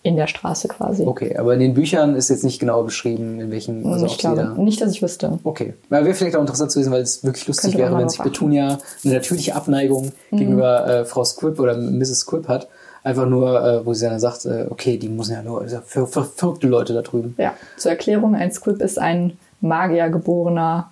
[0.06, 1.04] in der Straße quasi.
[1.04, 3.84] Okay, aber in den Büchern ist jetzt nicht genau beschrieben, in welchen.
[3.86, 4.62] Also ich glaube, da...
[4.62, 5.40] nicht, dass ich wüsste.
[5.42, 5.74] Okay.
[5.88, 8.20] Weil wäre vielleicht auch interessant zu wissen, weil es wirklich lustig Könnte wäre, wenn sich
[8.20, 10.36] Petunia eine natürliche Abneigung mhm.
[10.36, 12.20] gegenüber äh, Frau Squib oder Mrs.
[12.20, 12.68] Squib hat
[13.06, 16.24] Einfach nur, äh, wo sie dann sagt, äh, okay, die müssen ja nur, für, für
[16.24, 17.36] verrückte Leute da drüben.
[17.38, 20.90] Ja, zur Erklärung, ein Squib ist ein magiergeborener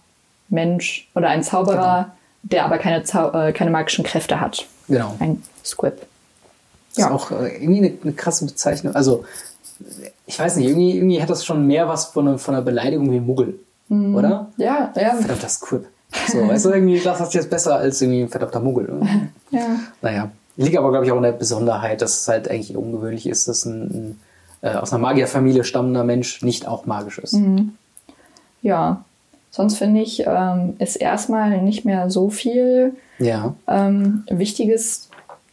[0.49, 2.15] Mensch oder ein Zauberer, genau.
[2.45, 4.65] der aber keine, Zau äh, keine magischen Kräfte hat.
[4.87, 5.17] Genau.
[5.19, 5.95] Ein Squib.
[6.95, 7.07] Das ja.
[7.09, 8.95] ist auch äh, irgendwie eine, eine, krasse Bezeichnung.
[8.95, 9.25] Also,
[10.25, 13.19] ich weiß nicht, irgendwie, irgendwie hat das schon mehr was von, von einer Beleidigung wie
[13.19, 13.59] Muggel.
[13.89, 14.15] Mhm.
[14.15, 14.53] Oder?
[14.57, 15.15] Ja, ja.
[15.17, 15.87] Verdammt, das Squib.
[16.29, 19.01] So, weißt du, irgendwie, das ist jetzt besser als irgendwie ein verdammter Muggel.
[19.51, 19.79] Ja.
[20.01, 20.31] Naja.
[20.57, 23.65] Liegt aber, glaube ich, auch in der Besonderheit, dass es halt eigentlich ungewöhnlich ist, dass
[23.65, 24.21] ein, ein
[24.63, 27.37] äh, aus einer Magierfamilie stammender Mensch nicht auch magisch ist.
[28.63, 29.05] Ja.
[29.51, 33.55] Sonst finde ich, ähm, ist erstmal nicht mehr so viel Ja.
[33.69, 35.09] ähm, Wichtiges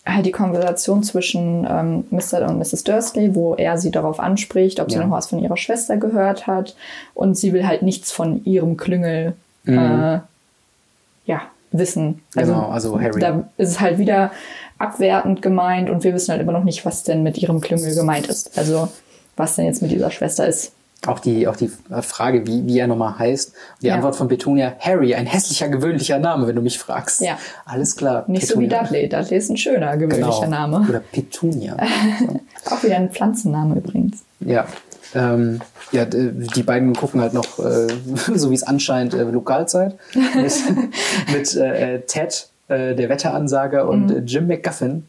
[0.06, 2.47] halt die Konversation zwischen ähm, Mr.
[2.49, 2.84] und Mrs.
[2.84, 5.04] Dursley, wo er sie darauf anspricht, ob sie Ja.
[5.06, 6.76] noch was von ihrer Schwester gehört hat.
[7.14, 9.34] Und sie will halt nichts von ihrem Klüngel
[9.64, 9.78] Mhm.
[9.78, 10.20] äh,
[11.28, 11.41] ja,
[11.72, 12.24] wissen.
[12.34, 13.20] Genau, also Harry.
[13.20, 14.32] Da ist es halt wieder
[14.82, 18.28] abwertend gemeint und wir wissen halt immer noch nicht, was denn mit ihrem Klüngel gemeint
[18.28, 18.58] ist.
[18.58, 18.90] Also
[19.38, 20.74] was denn jetzt mit dieser Schwester ist.
[21.08, 21.72] Auch die, auch die
[22.02, 23.54] Frage, wie, wie er nochmal heißt.
[23.82, 23.96] Die Ja.
[23.96, 27.22] Antwort von Petunia, Harry, ein hässlicher, gewöhnlicher Name, wenn du mich fragst.
[27.22, 27.40] Ja.
[27.66, 28.24] Alles klar.
[28.28, 29.10] Nicht so wie Dudley.
[29.10, 30.68] Dudley ist ein schöner, gewöhnlicher Genau.
[30.68, 30.86] Name.
[30.88, 31.76] Oder Petunia.
[32.70, 34.20] Auch wieder ein Pflanzenname übrigens.
[34.42, 34.68] Ja.
[35.16, 35.60] Ähm,
[35.92, 37.88] ja, die beiden gucken halt noch, äh,
[38.36, 40.54] so wie es anscheint, äh, Lokalzeit mit,
[41.34, 44.16] mit äh, äh, Ted, äh, der Wetteransager, und Mhm.
[44.16, 45.06] äh, Jim McGuffin.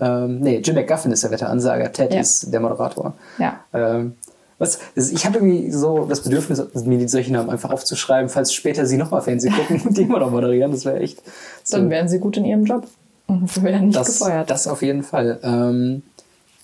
[0.00, 2.20] Ähm, nee, Jim McGuffin ist der Wetteransager, Ted Ja.
[2.20, 3.14] ist der Moderator.
[3.38, 3.60] Ja.
[3.72, 4.14] Ähm,
[4.58, 8.86] was, ich habe irgendwie so das Bedürfnis, mir die solche Namen einfach aufzuschreiben, falls später
[8.86, 10.70] sie nochmal Fernsehen gucken und die immer noch moderieren.
[10.72, 11.20] Das wäre echt.
[11.64, 11.76] So.
[11.76, 12.86] Dann wären sie gut in ihrem Job
[13.26, 14.50] und werden nicht das, gefeuert.
[14.50, 15.38] das auf jeden Fall.
[15.42, 16.02] Ähm,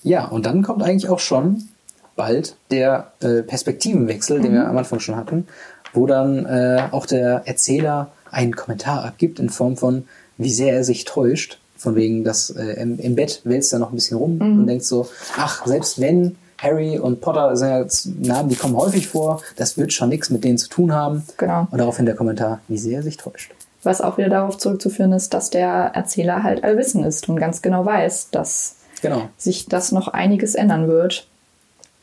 [0.03, 1.69] ja, und dann kommt eigentlich auch schon
[2.17, 5.47] bald der äh, Perspektivenwechsel, den wir am Anfang schon hatten,
[5.93, 10.05] wo dann äh, auch der Erzähler einen Kommentar abgibt in Form von,
[10.41, 11.59] wie sehr er sich täuscht.
[11.76, 14.84] Von wegen, dass äh, im, im Bett wälzt er noch ein bisschen rum und denkt
[14.84, 19.78] so, ach, selbst wenn Harry und Potter sind ja Namen, die kommen häufig vor, das
[19.78, 21.24] wird schon nichts mit denen zu tun haben.
[21.38, 21.66] Genau.
[21.70, 23.53] Und daraufhin der Kommentar, wie sehr er sich täuscht.
[23.82, 27.86] Was auch wieder darauf zurückzuführen ist, dass der Erzähler halt allwissend ist und ganz genau
[27.86, 29.30] weiß, dass Genau.
[29.38, 31.26] sich das noch einiges ändern wird.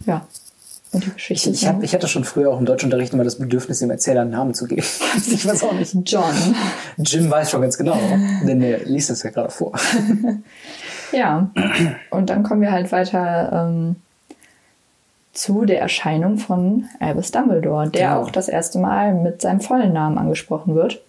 [0.08, 0.26] Ja.
[0.98, 3.80] Und die Geschichte Ich, hab, ich hatte schon früher auch im Deutschunterricht immer das Bedürfnis,
[3.80, 4.84] dem Erzähler einen Namen zu geben.
[5.32, 5.96] Ich weiß auch nicht.
[6.06, 6.34] John.
[6.98, 7.98] Jim weiß schon ganz genau,
[8.44, 9.74] denn er liest das ja gerade vor.
[11.14, 11.50] Ja.
[12.10, 13.96] Und dann kommen wir halt weiter ähm,
[15.32, 18.22] zu der Erscheinung von Albus Dumbledore, der Genau.
[18.24, 21.02] auch das erste Mal mit seinem vollen Namen angesprochen wird.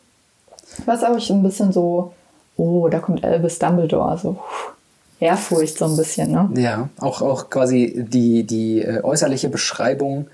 [0.87, 2.13] Was auch ein bisschen so,
[2.57, 4.73] oh, da kommt Albus Dumbledore, so puh,
[5.21, 6.51] Ehrfurcht so ein bisschen, ne?
[6.57, 10.27] Ja, auch, auch quasi die, die äh, äußerliche Beschreibung,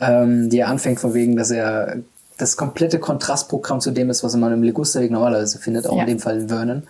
[0.00, 1.96] ähm, die er anfängt von wegen, dass er
[2.38, 6.02] das komplette Kontrastprogramm zu dem ist, was man im Ligusterweg normalerweise findet, auch Ja.
[6.02, 6.82] in dem Fall in Vernon.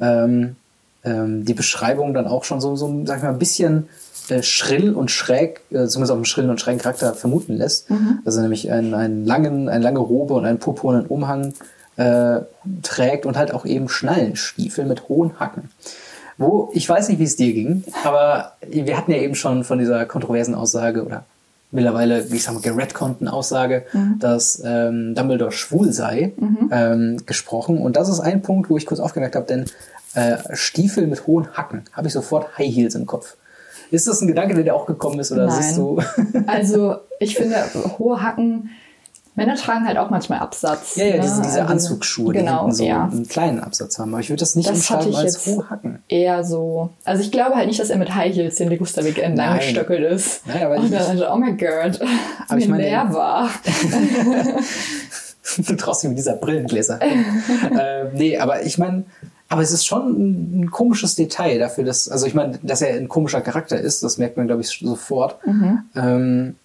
[0.00, 0.56] Ähm,
[1.04, 3.88] ähm, die Beschreibung dann auch schon so, so sag ich mal, ein bisschen
[4.28, 7.88] äh, schrill und schräg, äh, zumindest auch einen schrillen und schrägen Charakter vermuten lässt.
[8.24, 11.54] Dass er nämlich einen, einen langen, eine lange Robe und einen purpurnen Umhang
[11.96, 12.38] äh,
[12.84, 15.70] trägt und halt auch eben Schnallenstiefel mit hohen Hacken.
[16.38, 19.78] Wo, ich weiß nicht, wie es dir ging, aber wir hatten ja eben schon von
[19.78, 21.24] dieser kontroversen Aussage oder
[21.70, 23.84] mittlerweile, wie ich sag mal, geredconnten Aussage,
[24.18, 26.32] dass ähm, Dumbledore schwul sei,
[26.70, 27.78] ähm, gesprochen.
[27.78, 29.64] Und das ist ein Punkt, wo ich kurz aufgemerkt habe, denn
[30.14, 33.36] äh, Stiefel mit hohen Hacken, habe ich sofort High Heels im Kopf.
[33.90, 35.62] Ist das ein Gedanke, der dir auch gekommen ist, oder Nein.
[35.62, 36.00] siehst du?
[36.46, 37.56] Also, ich finde,
[37.98, 38.70] hohe Hacken,
[39.34, 40.96] Männer tragen halt auch manchmal Absatz.
[40.96, 41.20] ja, ja, ne?
[41.22, 43.04] diese, diese Also, Anzugsschuhe, die genau, hinten so ja.
[43.04, 44.12] einen kleinen Absatz haben.
[44.12, 45.98] Aber ich würde das nicht Das hatte umschreiben ich als jetzt hohe Hacken.
[46.08, 46.90] eher so.
[47.04, 50.46] Also ich glaube halt nicht, dass er mit High Heels den entlang gestöckelt ist.
[50.46, 51.98] Nein, aber und ich- dann so, oh mein Gott,
[52.48, 53.48] Aber ich meine- leer war.
[55.66, 57.00] du traust dich mit dieser Brillengläser.
[57.02, 59.04] äh, nee, aber ich meine,
[59.48, 63.08] aber es ist schon ein, komisches Detail dafür, dass, also ich meine, dass er ein
[63.08, 65.36] komischer Charakter ist, das merkt man, glaube ich, sofort.
[65.94, 66.56] Ähm,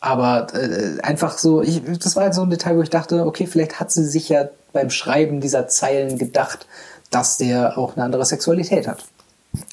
[0.00, 3.46] aber äh, einfach so, ich, das war halt so ein Detail, wo ich dachte, okay,
[3.46, 6.66] vielleicht hat sie sich ja beim Schreiben dieser Zeilen gedacht,
[7.10, 9.04] dass der auch eine andere Sexualität hat.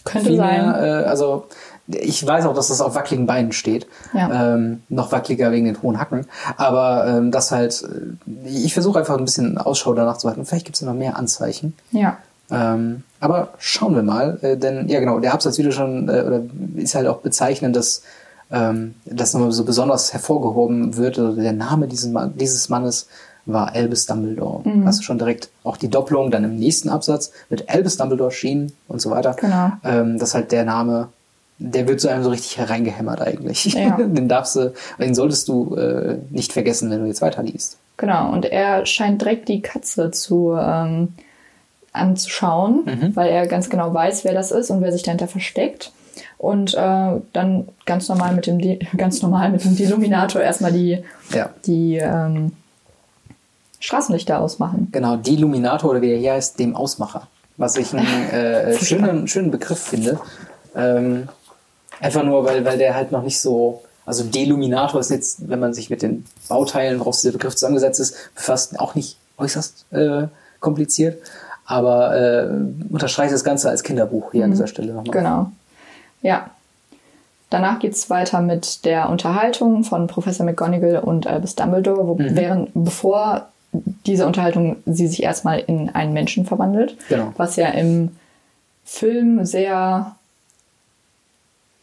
[0.04, 0.62] Könnte Viel sein.
[0.62, 1.48] mehr, äh, also
[1.88, 3.86] ich weiß auch, dass das auf wackeligen Beinen steht.
[4.14, 4.56] Ja.
[4.56, 6.26] Ähm, noch wackeliger wegen den hohen Hacken.
[6.58, 10.46] Aber ähm, das halt, äh, ich versuche einfach ein bisschen Ausschau danach zu halten.
[10.46, 11.76] Vielleicht gibt es noch mehr Anzeichen.
[11.92, 12.18] Ja.
[12.50, 16.42] Ähm, aber schauen wir mal, äh, denn ja genau, der Absatz wieder schon, äh, oder
[16.76, 18.04] ist halt auch bezeichnend, dass
[18.56, 23.08] ähm, das nochmal so besonders hervorgehoben wird, oder der Name dieses, Mann, dieses Mannes
[23.46, 24.64] war Albus Dumbledore.
[24.86, 28.72] Hast du schon direkt auch die Doppelung dann im nächsten Absatz mit Albus Dumbledore Sheen
[28.88, 29.36] und so weiter.
[29.40, 29.72] Genau.
[29.84, 31.10] Ähm, das ist halt der Name,
[31.60, 33.66] der wird so einem so richtig hereingehämmert eigentlich.
[33.66, 33.98] Ja.
[33.98, 37.78] den darfst du, den solltest du äh, nicht vergessen, wenn du jetzt weiterliest.
[37.98, 41.10] Genau, und er scheint direkt die Katze zu ähm,
[41.94, 43.16] anzuschauen, Mhm.
[43.16, 45.92] weil er ganz genau weiß, wer das ist und wer sich dahinter versteckt.
[46.46, 51.04] Und äh, dann ganz normal mit dem De ganz normal mit dem Deluminator erstmal die,
[51.32, 51.50] Ja.
[51.66, 52.52] die ähm,
[53.80, 54.90] Straßenlichter ausmachen.
[54.92, 57.28] Genau, Deluminator oder wie er hier heißt, dem Ausmacher.
[57.58, 60.20] Was ich einen äh, schönen, schönen Begriff finde.
[60.76, 61.30] Ähm,
[62.00, 63.82] einfach nur, weil, weil der halt noch nicht so.
[64.06, 68.36] Also Deluminator ist jetzt, wenn man sich mit den Bauteilen, woraus dieser Begriff zusammengesetzt ist,
[68.36, 70.28] befasst, auch nicht äußerst äh,
[70.60, 71.24] kompliziert,
[71.66, 72.50] aber äh,
[72.92, 74.46] unterstreicht das Ganze als Kinderbuch hier mhm.
[74.46, 75.12] an dieser Stelle nochmal.
[75.12, 75.52] Genau.
[76.26, 76.50] Ja.
[77.52, 82.36] Danach geht es weiter mit der Unterhaltung von Professor McGonagall und Albus Dumbledore, wo, mhm.
[82.36, 83.48] während, bevor
[84.06, 87.32] diese Unterhaltung sie sich erstmal in einen Menschen verwandelt, genau.
[87.38, 88.18] was ja im
[88.84, 90.16] Film sehr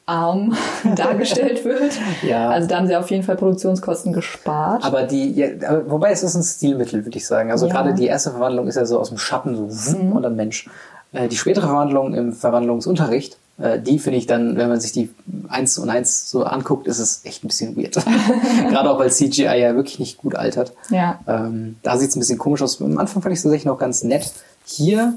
[0.04, 0.56] arm
[0.96, 1.92] dargestellt wird.
[2.22, 2.50] ja.
[2.50, 4.84] Also da haben sie auf jeden Fall Produktionskosten gespart.
[4.84, 5.48] Aber die, ja,
[5.86, 7.52] wobei es ist ein Stilmittel, würde ich sagen.
[7.52, 7.72] Also ja.
[7.72, 10.12] gerade die erste Verwandlung ist ja so aus dem Schatten so mhm.
[10.12, 10.68] und dann Mensch.
[11.12, 13.38] Äh, die spätere Verwandlung im Verwandlungsunterricht,
[13.78, 15.10] die finde ich dann, wenn man sich die
[15.48, 17.94] eins und eins so anguckt, ist es echt ein bisschen weird.
[18.68, 20.72] gerade auch weil CGI ja wirklich nicht gut altert.
[20.90, 21.20] Ja.
[21.26, 22.80] Ähm, da sieht es ein bisschen komisch aus.
[22.80, 24.32] Am Anfang fand ich es tatsächlich noch ganz nett.
[24.64, 25.14] Hier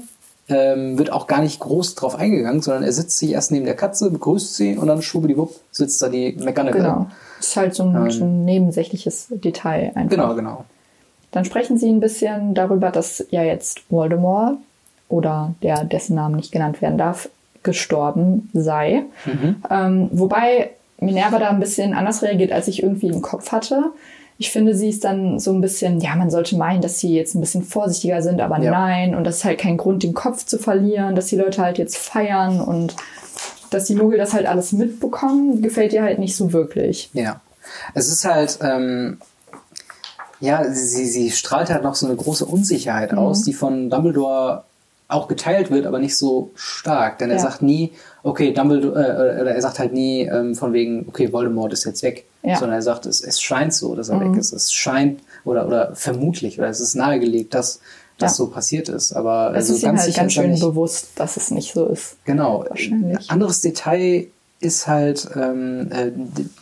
[0.48, 3.74] ähm, wird auch gar nicht groß drauf eingegangen, sondern er sitzt sich erst neben der
[3.74, 6.72] Katze, begrüßt sie und dann schwuppdiwupp sitzt da die McGonagall.
[6.82, 7.06] Genau.
[7.38, 10.10] Das ist halt so ein, ähm, so ein nebensächliches Detail einfach.
[10.10, 10.64] Genau, genau.
[11.32, 14.58] Dann sprechen sie ein bisschen darüber, dass ja jetzt Voldemort
[15.08, 17.28] oder der, dessen Namen nicht genannt werden darf,
[17.66, 19.02] gestorben sei.
[19.26, 19.56] Mhm.
[19.70, 23.92] Ähm, wobei Minerva da ein bisschen anders reagiert, als ich irgendwie im Kopf hatte
[24.38, 27.34] ich finde, sie ist dann so ein bisschen, ja, man sollte meinen, dass sie jetzt
[27.34, 28.70] ein bisschen vorsichtiger sind, aber ja.
[28.70, 29.14] nein.
[29.14, 31.96] Und das ist halt kein Grund, den Kopf zu verlieren, dass die Leute halt jetzt
[31.96, 32.94] feiern und
[33.70, 37.10] dass die Muggel das halt alles mitbekommen, gefällt ihr halt nicht so wirklich.
[37.14, 37.40] Ja.
[37.94, 39.18] Es ist halt, ähm,
[40.40, 43.18] ja, sie, sie strahlt halt noch so eine große Unsicherheit mhm.
[43.18, 44.64] aus, die von Dumbledore
[45.08, 47.18] auch geteilt wird, aber nicht so stark.
[47.18, 47.42] Denn er ja.
[47.42, 47.92] sagt nie,
[48.22, 52.02] okay, Dumbledore, äh, oder er sagt halt nie ähm, von wegen, okay, Voldemort ist jetzt
[52.02, 52.24] weg.
[52.42, 52.56] Ja.
[52.56, 54.32] Sondern er sagt, es, es scheint so, dass er mhm.
[54.32, 54.52] weg ist.
[54.52, 57.80] Es scheint, oder, oder vermutlich, oder es ist nahegelegt, dass
[58.18, 58.36] das ja.
[58.36, 59.12] so passiert ist.
[59.12, 60.62] Aber es also ist ganz, halt ganz schön nicht.
[60.62, 62.16] bewusst, dass es nicht so ist.
[62.24, 62.64] Genau.
[62.68, 63.30] Wahrscheinlich.
[63.30, 64.26] Anderes Detail
[64.58, 66.10] ist halt ähm, äh,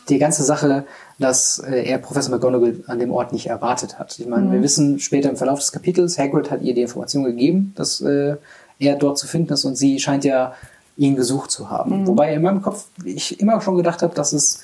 [0.09, 0.85] die ganze Sache,
[1.19, 4.19] dass äh, er Professor McGonagall an dem Ort nicht erwartet hat.
[4.19, 4.53] Ich meine, mhm.
[4.53, 8.37] wir wissen später im Verlauf des Kapitels, Hagrid hat ihr die Information gegeben, dass äh,
[8.79, 10.55] er dort zu finden ist und sie scheint ja
[10.97, 12.03] ihn gesucht zu haben.
[12.03, 12.07] Mhm.
[12.07, 14.63] Wobei in meinem Kopf ich immer schon gedacht habe, dass es,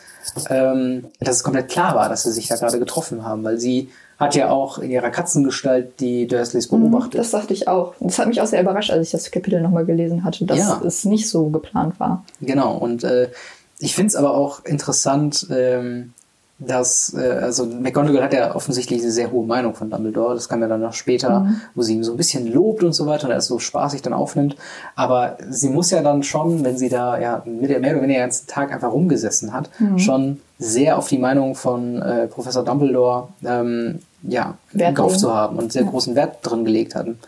[0.49, 3.91] ähm, dass es komplett klar war, dass sie sich da gerade getroffen haben, weil sie
[4.19, 7.19] hat ja auch in ihrer Katzengestalt die Dursleys mhm, beobachtet.
[7.19, 7.95] Das dachte ich auch.
[8.01, 10.83] Das hat mich auch sehr überrascht, als ich das Kapitel nochmal gelesen hatte, dass ja.
[10.85, 12.25] es nicht so geplant war.
[12.41, 13.31] Genau, und äh,
[13.79, 16.13] ich finde es aber auch interessant, ähm,
[16.61, 20.61] dass, äh, also McGonagall hat ja offensichtlich eine sehr hohe Meinung von Dumbledore, das kam
[20.61, 21.61] ja dann noch später, mhm.
[21.75, 24.03] wo sie ihm so ein bisschen lobt und so weiter und er es so spaßig
[24.03, 24.57] dann aufnimmt,
[24.95, 28.47] aber sie muss ja dann schon, wenn sie da ja mehr oder weniger den ganzen
[28.47, 29.99] Tag einfach rumgesessen hat, mhm.
[29.99, 35.73] schon sehr auf die Meinung von äh, Professor Dumbledore ähm, ja, gehofft zu haben und
[35.73, 35.91] sehr ja.
[35.91, 37.19] großen Wert drin gelegt hatten.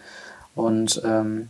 [0.54, 1.48] Und ähm,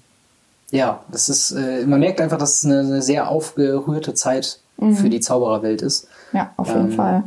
[0.70, 4.94] ja, das ist, äh, man merkt einfach, dass es eine, eine sehr aufgerührte Zeit mhm.
[4.94, 6.06] für die Zaubererwelt ist.
[6.32, 7.24] Ja, auf jeden ähm, Fall.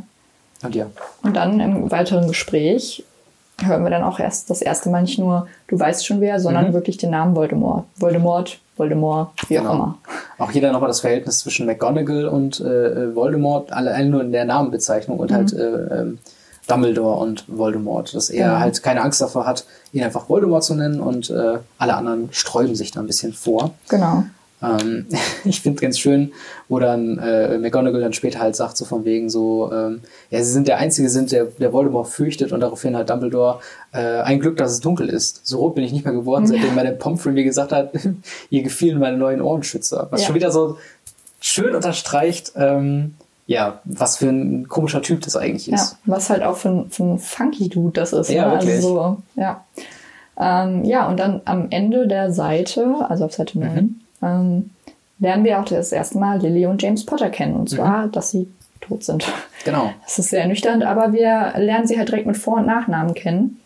[0.62, 0.86] Und ja.
[1.22, 3.04] Und dann im weiteren Gespräch
[3.62, 6.68] hören wir dann auch erst das erste Mal nicht nur, du weißt schon wer, sondern
[6.68, 6.72] mhm.
[6.74, 7.86] wirklich den Namen Voldemort.
[7.96, 9.70] Voldemort, Voldemort, wie genau.
[9.70, 9.98] auch immer.
[10.38, 14.44] Auch hier dann nochmal das Verhältnis zwischen McGonagall und äh, Voldemort, alle nur in der
[14.44, 15.34] Namenbezeichnung und mhm.
[15.34, 16.16] halt äh, äh,
[16.66, 18.60] Dumbledore und Voldemort, dass er genau.
[18.60, 22.74] halt keine Angst davor hat, ihn einfach Voldemort zu nennen und äh, alle anderen sträuben
[22.74, 23.70] sich da ein bisschen vor.
[23.88, 24.24] Genau.
[24.62, 25.06] Ähm,
[25.44, 26.32] ich finde ganz schön,
[26.68, 30.00] wo dann äh, McGonagall dann später halt sagt, so von wegen so, ähm,
[30.30, 33.60] ja, sie sind der Einzige sind, der, der Voldemort fürchtet und daraufhin halt Dumbledore,
[33.92, 35.46] äh, ein Glück, dass es dunkel ist.
[35.46, 37.92] So rot bin ich nicht mehr geworden, seitdem meine Pomfrey mir gesagt hat,
[38.50, 40.08] ihr gefielen meine neuen Ohrenschützer.
[40.10, 40.26] Was ja.
[40.26, 40.78] schon wieder so
[41.40, 43.14] schön unterstreicht, ähm,
[43.46, 45.92] ja, was für ein komischer Typ das eigentlich ist.
[45.92, 48.30] Ja, was halt auch für ein, für ein funky Dude das ist.
[48.30, 48.52] Ja, ne?
[48.54, 48.74] wirklich.
[48.76, 49.64] Also so, ja.
[50.38, 54.70] Ähm, ja, und dann am Ende der Seite, also auf Seite 9, mhm ähm,
[55.18, 57.54] lernen wir auch das erste Mal Lily und James Potter kennen.
[57.54, 58.12] Und zwar, mhm.
[58.12, 58.48] dass sie
[58.80, 59.26] tot sind.
[59.64, 59.92] Genau.
[60.04, 63.60] Das ist sehr ernüchternd, aber wir lernen sie halt direkt mit Vor- und Nachnamen kennen.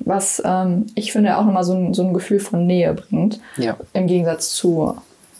[0.00, 3.40] Was ähm, ich finde auch nochmal so ein, so ein Gefühl von Nähe bringt.
[3.56, 3.78] Ja.
[3.94, 4.94] Im Gegensatz zu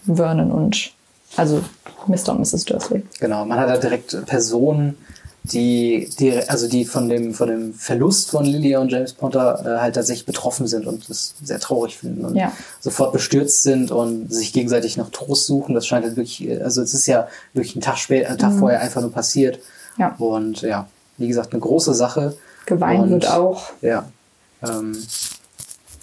[0.06, 0.92] Vernon und
[1.36, 1.62] also
[2.06, 2.30] Mr.
[2.30, 2.64] und Mrs.
[2.64, 3.02] Dursley.
[3.20, 4.96] Genau, man hat da direkt Personen,
[5.44, 9.80] die, die, also die von dem, von dem Verlust von Lilia und James Potter äh,
[9.80, 12.52] halt tatsächlich betroffen sind und das sehr traurig finden und ja.
[12.80, 15.74] sofort bestürzt sind und sich gegenseitig noch Trost suchen.
[15.74, 18.58] Das scheint halt wirklich, also es ist ja wirklich ein Tag später, ein Tag mhm.
[18.60, 19.58] vorher einfach nur passiert.
[19.98, 20.14] Ja.
[20.18, 20.86] Und ja,
[21.18, 22.36] wie gesagt, eine große Sache.
[22.66, 23.72] Geweint wird auch.
[23.80, 24.08] Ja.
[24.62, 24.96] Ähm,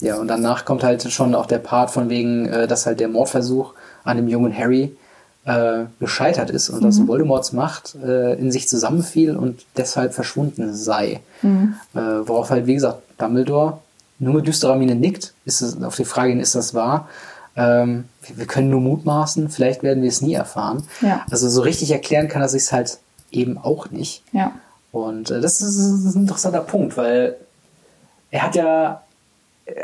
[0.01, 3.07] ja, und danach kommt halt schon auch der Part von wegen, äh, dass halt der
[3.07, 3.73] Mordversuch
[4.03, 4.97] an dem jungen Harry
[5.49, 6.85] äh, gescheitert ist und mhm.
[6.85, 11.21] dass Voldemorts Macht äh, in sich zusammenfiel und deshalb verschwunden sei.
[11.41, 11.73] Mhm.
[11.95, 13.79] Äh, worauf halt, wie gesagt, Dumbledore
[14.19, 17.07] nur mit düsterer Miene nickt, ist es, auf die Frage hin, ist das wahr?
[17.55, 20.83] Ähm, wir können nur mutmaßen, vielleicht werden wir es nie erfahren.
[21.01, 21.25] Ja.
[21.31, 22.99] Also so richtig erklären kann er sich halt
[23.31, 24.23] eben auch nicht.
[24.33, 24.51] Ja.
[24.91, 27.37] Und äh, das, ist, das ist ein interessanter Punkt, weil
[28.29, 29.01] er hat ja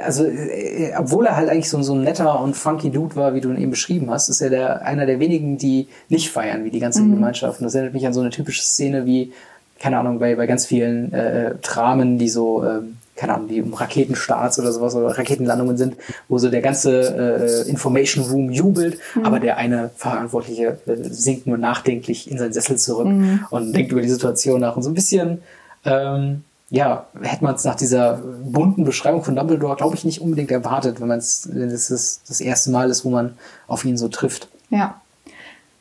[0.04, 3.42] also äh, obwohl er halt eigentlich so, so ein netter und funky Dude war, wie
[3.42, 6.72] du ihn eben beschrieben hast, ist er der, einer der wenigen, die nicht feiern, wie
[6.72, 7.16] die ganze mhm.
[7.16, 7.60] Gemeinschaft.
[7.60, 9.32] Und das erinnert mich an so eine typische Szene wie,
[9.80, 12.82] keine Ahnung, bei, bei ganz vielen äh, Dramen, die so, äh,
[13.16, 15.96] keine Ahnung, die um Raketenstarts oder sowas oder Raketenlandungen sind,
[16.28, 19.26] wo so der ganze äh, Information Room jubelt, mhm.
[19.26, 23.46] aber der eine Verantwortliche äh, sinkt nur nachdenklich in seinen Sessel zurück mhm.
[23.52, 25.42] und denkt über die Situation nach und so ein bisschen
[25.86, 30.51] ähm, ja, hätte man es nach dieser bunten Beschreibung von Dumbledore, glaube ich, nicht unbedingt
[30.51, 33.38] erwartet, wenn man es, wenn es das, das erste Mal ist, wo man
[33.68, 34.47] auf ihn so trifft.
[34.70, 34.99] Ja.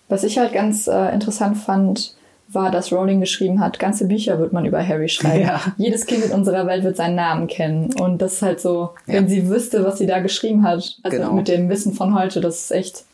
[0.09, 2.14] Was ich halt ganz äh, interessant fand,
[2.49, 5.45] war, dass Rowling geschrieben hat, ganze Bücher wird man über Harry schreiben.
[5.45, 5.61] Ja.
[5.76, 7.93] Jedes Kind in unserer Welt wird seinen Namen kennen.
[7.95, 9.30] Und das ist halt so, wenn ja.
[9.30, 11.32] sie wüsste, was sie da geschrieben hat, also genau.
[11.32, 13.05] mit dem Wissen von heute, das ist echt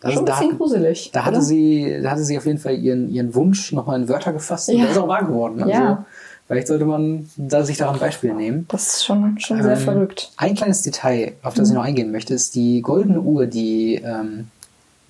[0.00, 1.10] das schon ein bisschen da, gruselig.
[1.12, 4.32] Da hatte, sie, da hatte sie auf jeden Fall ihren, ihren Wunsch nochmal in Wörter
[4.32, 4.84] gefasst und ja.
[4.84, 5.62] der ist auch wahr geworden.
[5.62, 6.06] Also, ja.
[6.50, 8.66] Vielleicht sollte man da sich daran Beispiel nehmen.
[8.66, 10.32] Das ist schon, schon sehr ähm, verrückt.
[10.36, 11.74] Ein kleines Detail, auf das mhm.
[11.74, 14.48] ich noch eingehen möchte, ist die goldene Uhr, die, ähm,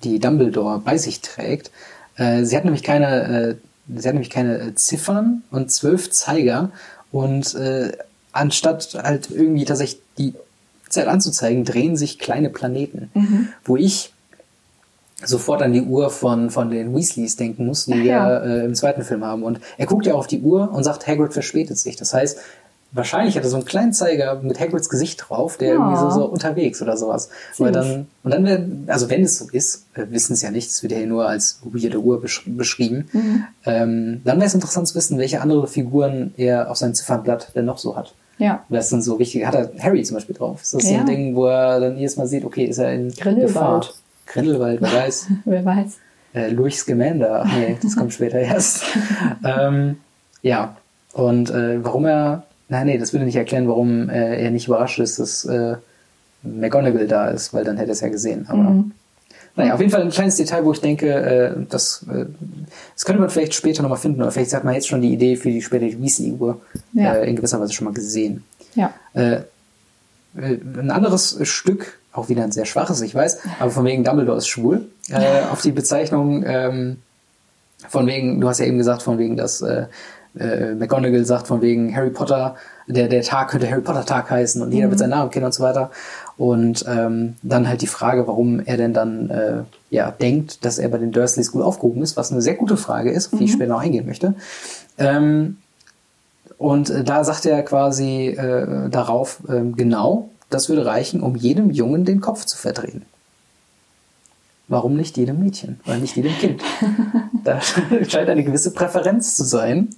[0.03, 1.71] die Dumbledore bei sich trägt.
[2.15, 3.55] Äh, sie hat nämlich keine, äh,
[3.87, 6.69] sie hat nämlich keine Ziffern und zwölf Zeiger
[7.11, 7.91] und äh,
[8.33, 10.35] anstatt halt irgendwie tatsächlich die
[10.89, 13.09] Zeit anzuzeigen, drehen sich kleine Planeten.
[13.15, 13.47] Mhm.
[13.63, 14.13] Wo ich
[15.23, 18.27] sofort an die Uhr von, von den Weasleys denken muss, die ja.
[18.27, 19.43] wir äh, im zweiten Film haben.
[19.43, 21.95] Und er guckt ja auf die Uhr und sagt, Hagrid verspätet sich.
[21.95, 22.39] Das heißt,
[22.91, 25.73] wahrscheinlich hat er so einen kleinen Zeiger mit Hagrids Gesicht drauf, der ja.
[25.75, 27.29] irgendwie so, so unterwegs oder sowas.
[27.57, 30.69] Weil dann, und dann wäre, also wenn es so ist, wir wissen es ja nicht,
[30.69, 33.43] es wird ja nur als weirde Uhr besch beschrieben, mhm.
[33.65, 37.65] ähm, dann wäre es interessant zu wissen, welche andere Figuren er auf seinem Ziffernblatt denn
[37.65, 38.13] noch so hat.
[38.37, 38.65] Ja.
[38.69, 39.45] Das ist dann so wichtig.
[39.45, 40.61] Hat er Harry zum Beispiel drauf?
[40.63, 40.89] Ist das ja.
[40.89, 43.93] so ein Ding, wo er dann jedes Mal sieht, okay, ist er in Grindelwald.
[44.25, 45.27] Grindelwald, wer weiß.
[45.45, 45.97] wer weiß.
[46.33, 48.85] Äh, Louis Scamander, ach nee, das kommt später erst.
[49.43, 49.97] ähm,
[50.41, 50.77] ja,
[51.13, 54.99] und äh, warum er, nein, nee, das würde nicht erklären, warum äh, er nicht überrascht
[54.99, 55.75] ist, dass äh,
[56.43, 58.45] McGonagall da ist, weil dann hätte er es ja gesehen.
[58.47, 58.91] Aber mhm.
[59.55, 62.25] naja, auf jeden Fall ein kleines Detail, wo ich denke, äh, das, äh,
[62.93, 65.35] das könnte man vielleicht später nochmal finden, oder vielleicht hat man jetzt schon die Idee
[65.35, 66.61] für die spätere Weasley-Uhr
[66.93, 67.13] ja.
[67.15, 68.43] äh, in gewisser Weise schon mal gesehen.
[68.73, 68.93] Ja.
[69.13, 74.47] Ein anderes Stück auch wieder ein sehr schwaches, ich weiß, aber von wegen Dumbledore ist
[74.47, 76.97] schwul, äh, auf die Bezeichnung, ähm,
[77.87, 79.85] von wegen, du hast ja eben gesagt, von wegen, dass äh,
[80.39, 82.55] äh, McGonagall sagt, von wegen Harry Potter,
[82.87, 84.91] der, der Tag könnte Harry Potter Tag heißen und jeder mhm.
[84.91, 85.91] wird seinen Namen kennen und so weiter.
[86.37, 90.89] Und ähm, dann halt die Frage, warum er denn dann äh, ja denkt, dass er
[90.89, 93.43] bei den Dursleys gut aufgehoben ist, was eine sehr gute Frage ist, auf die mhm.
[93.43, 94.33] ich später noch eingehen möchte.
[94.97, 95.57] Ähm,
[96.57, 101.71] und äh, da sagt er quasi äh, darauf, äh, genau, das würde reichen, um jedem
[101.71, 103.03] Jungen den Kopf zu verdrehen.
[104.67, 106.61] Warum nicht jedem Mädchen oder nicht jedem Kind?
[107.43, 109.89] da scheint eine gewisse Präferenz zu sein,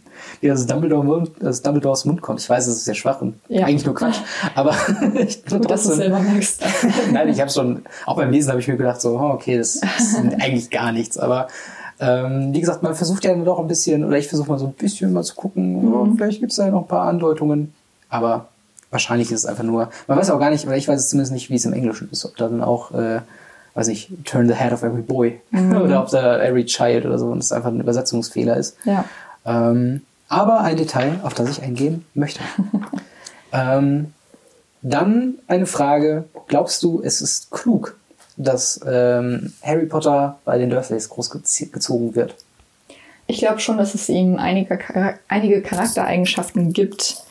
[0.41, 2.39] die aus, Dumbledore, aus Dumbledores Mund kommt.
[2.39, 3.65] Ich weiß, es ist sehr schwach und ja.
[3.65, 4.17] eigentlich nur Quatsch,
[4.55, 4.75] aber
[5.13, 6.63] ich Gut, dass du selber merkst.
[7.11, 9.75] Nein, ich habe schon, auch beim Lesen habe ich mir gedacht, so, oh, okay, das
[9.75, 11.49] ist eigentlich gar nichts, aber
[11.99, 14.73] ähm, wie gesagt, man versucht ja doch ein bisschen, oder ich versuche mal so ein
[14.73, 15.93] bisschen mal zu gucken, mhm.
[15.93, 17.73] oh, vielleicht gibt es da noch ein paar Andeutungen,
[18.09, 18.47] aber
[18.93, 21.33] wahrscheinlich ist es einfach nur, man weiß auch gar nicht, oder ich weiß es zumindest
[21.33, 23.19] nicht, wie es im Englischen ist, ob da dann auch, äh,
[23.73, 25.75] weiß ich, turn the head of every boy mhm.
[25.75, 28.77] oder ob da every child oder so und es einfach ein Übersetzungsfehler ist.
[28.85, 29.03] Ja.
[29.45, 32.39] Ähm, aber ein Detail, auf das ich eingehen möchte.
[33.51, 34.13] ähm,
[34.81, 37.97] dann eine Frage, glaubst du, es ist klug,
[38.37, 42.35] dass ähm, Harry Potter bei den Dursleys großgezogen wird?
[43.27, 44.79] Ich glaube schon, dass es ihm einige,
[45.27, 47.23] einige Charaktereigenschaften gibt,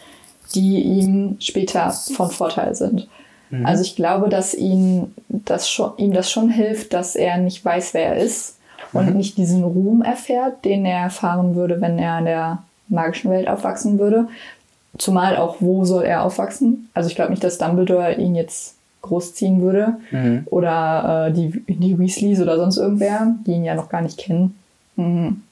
[0.53, 3.09] die ihm später von Vorteil sind.
[3.51, 3.67] Mhm.
[3.67, 7.95] Also ich glaube, dass ihn das schon, ihm das schon hilft, dass er nicht weiß,
[7.95, 8.59] wer er ist
[8.93, 9.17] und mhm.
[9.17, 13.99] nicht diesen Ruhm erfährt, den er erfahren würde, wenn er in der magischen Welt aufwachsen
[13.99, 14.29] würde.
[14.99, 16.91] Zumal auch, wo soll er aufwachsen?
[16.93, 19.95] Also ich glaube nicht, dass Dumbledore ihn jetzt großziehen würde.
[20.11, 20.43] Mhm.
[20.47, 24.55] Oder äh, die, die Weasleys oder sonst irgendwer, die ihn ja noch gar nicht kennen.
[24.97, 25.43] Mhm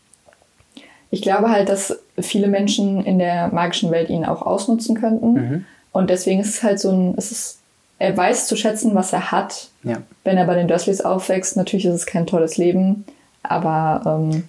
[1.10, 5.32] ich glaube halt, dass viele Menschen in der magischen Welt ihn auch ausnutzen könnten.
[5.32, 5.64] Mhm.
[5.92, 7.58] Und deswegen ist es halt so ein, es ist,
[7.98, 9.68] er weiß zu schätzen, was er hat.
[9.82, 9.98] Ja.
[10.24, 13.04] Wenn er bei den Dursleys aufwächst, natürlich ist es kein tolles Leben,
[13.42, 14.48] aber ähm,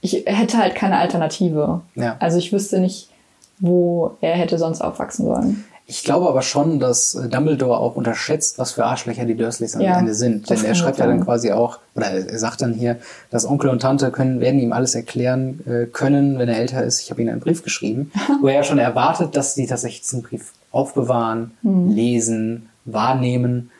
[0.00, 1.82] ich hätte halt keine Alternative.
[1.94, 2.16] Ja.
[2.18, 3.10] Also ich wüsste nicht,
[3.58, 5.64] wo er hätte sonst aufwachsen sollen.
[5.92, 9.82] Ich glaube aber schon, dass äh, Dumbledore auch unterschätzt, was für Arschlöcher die Dursleys am
[9.82, 10.48] ja, Ende sind.
[10.48, 12.96] Denn er schreibt ja dann quasi auch, oder er sagt dann hier,
[13.30, 17.02] dass Onkel und Tante können, werden ihm alles erklären äh, können, wenn er älter ist.
[17.02, 20.22] Ich habe ihnen einen Brief geschrieben, wo er ja schon erwartet, dass sie tatsächlich diesen
[20.22, 21.90] Brief aufbewahren, mhm.
[21.90, 23.70] lesen, wahrnehmen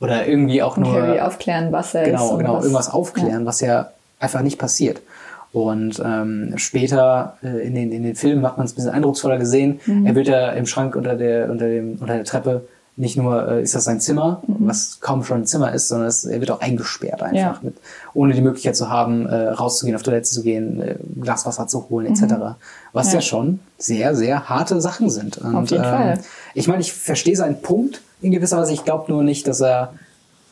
[0.00, 2.30] oder irgendwie auch und nur Harry aufklären, was er genau, ist.
[2.30, 3.46] Genau, genau, irgendwas aufklären, ja.
[3.46, 5.02] was ja einfach nicht passiert.
[5.52, 9.38] Und ähm, später äh, in, den, in den Filmen macht man es ein bisschen eindrucksvoller
[9.38, 9.80] gesehen.
[9.86, 10.06] Mhm.
[10.06, 12.62] Er wird ja im Schrank unter der, unter dem, unter der Treppe
[13.00, 14.56] nicht nur äh, ist das sein Zimmer, mhm.
[14.60, 17.58] was kaum schon ein Zimmer ist, sondern es, er wird auch eingesperrt einfach, ja.
[17.62, 17.74] mit,
[18.14, 21.88] ohne die Möglichkeit zu haben, äh, rauszugehen, auf Toilette zu gehen, äh, Glas Wasser zu
[21.88, 22.22] holen, etc.
[22.22, 22.54] Mhm.
[22.92, 23.14] Was ja.
[23.14, 23.20] ja.
[23.22, 25.38] schon sehr, sehr harte Sachen sind.
[25.38, 26.18] Und, auf jeden ähm, Fall.
[26.54, 28.72] Ich meine, ich verstehe seinen Punkt in gewisser Weise.
[28.72, 29.94] Ich glaube nur nicht, dass er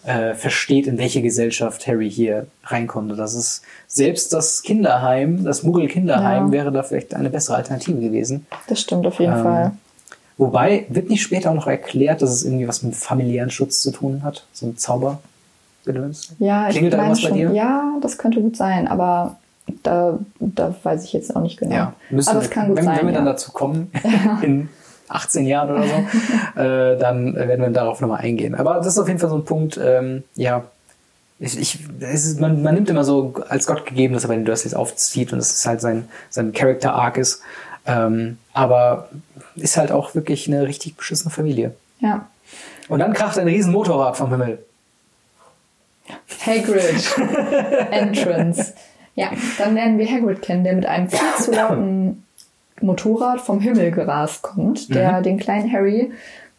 [0.08, 3.16] äh, versteht, in welche Gesellschaft Harry hier reinkommt.
[3.18, 6.52] Das ist selbst das Kinderheim, das Muggel-Kinderheim, ja.
[6.52, 8.46] wäre da vielleicht eine bessere Alternative gewesen.
[8.68, 9.72] Das stimmt auf jeden ähm, Fall.
[10.38, 13.90] Wobei, wird nicht später auch noch erklärt, dass es irgendwie was mit familiären Schutz zu
[13.90, 14.46] tun hat?
[14.52, 15.20] So ein Zauber?
[16.38, 17.52] Ja, Klingelt da irgendwas schon, bei dir?
[17.52, 19.36] Ja, das könnte gut sein, aber
[19.82, 21.74] da, da weiß ich jetzt auch nicht genau.
[21.74, 22.98] Ja, müssen aber es kann gut wenn, sein.
[22.98, 23.18] Wenn wir ja.
[23.18, 23.90] dann dazu kommen,
[24.42, 24.68] in
[25.10, 28.54] 18 Jahren oder so, äh, dann werden wir darauf nochmal eingehen.
[28.54, 30.64] Aber das ist auf jeden Fall so ein Punkt, ähm, ja,
[31.40, 34.44] ich, ich, ist, man, man nimmt immer so als Gott gegeben, dass er bei den
[34.44, 37.42] Dursleys aufzieht und dass es halt sein, sein Character-Arc ist.
[37.86, 39.08] Ähm, aber
[39.54, 41.74] ist halt auch wirklich eine richtig beschissene Familie.
[42.00, 42.26] Ja.
[42.88, 44.58] Und dann kracht ein riesen Motorrad vom Himmel.
[46.44, 47.16] Hagrid.
[47.90, 48.74] Entrance.
[49.14, 52.24] Ja, dann lernen wir Hagrid kennen, der mit einem viel zu lauten
[52.82, 55.22] Motorrad vom Himmel gerast kommt, der mhm.
[55.22, 56.12] den kleinen Harry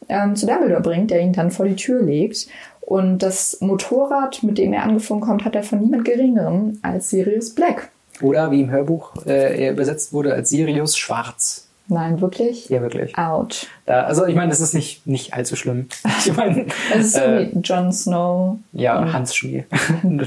[0.07, 2.47] ähm, zu Dumbledore bringt, der ihn dann vor die Tür legt.
[2.82, 7.53] Und das Motorrad, mit dem er angefangen kommt, hat er von niemand Geringerem als Sirius
[7.53, 7.89] Black.
[8.22, 11.68] Oder wie im Hörbuch äh, er übersetzt wurde als Sirius Schwarz.
[11.91, 12.69] Nein, wirklich?
[12.69, 13.17] Ja, wirklich.
[13.17, 13.67] Out.
[13.87, 15.87] Da, also ich meine, das ist nicht, nicht allzu schlimm.
[16.25, 18.57] Ich meine, es ist so äh, wie Jon Snow.
[18.73, 19.65] Ja, Hans Schnee.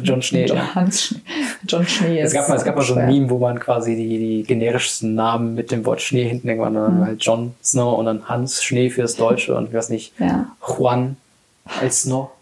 [0.03, 0.47] John Schnee.
[0.47, 0.75] John, ja.
[0.75, 1.21] Hans Schnee.
[1.69, 2.29] John Schnee ist.
[2.29, 5.15] Es gab mal, es gab mal so ein Meme, wo man quasi die, die generischsten
[5.15, 7.05] Namen mit dem Wort Schnee hinten irgendwann mhm.
[7.05, 10.47] halt Jon Snow und dann Hans Schnee fürs Deutsche und ich weiß nicht, ja.
[10.67, 11.17] Juan
[11.65, 12.33] als noch.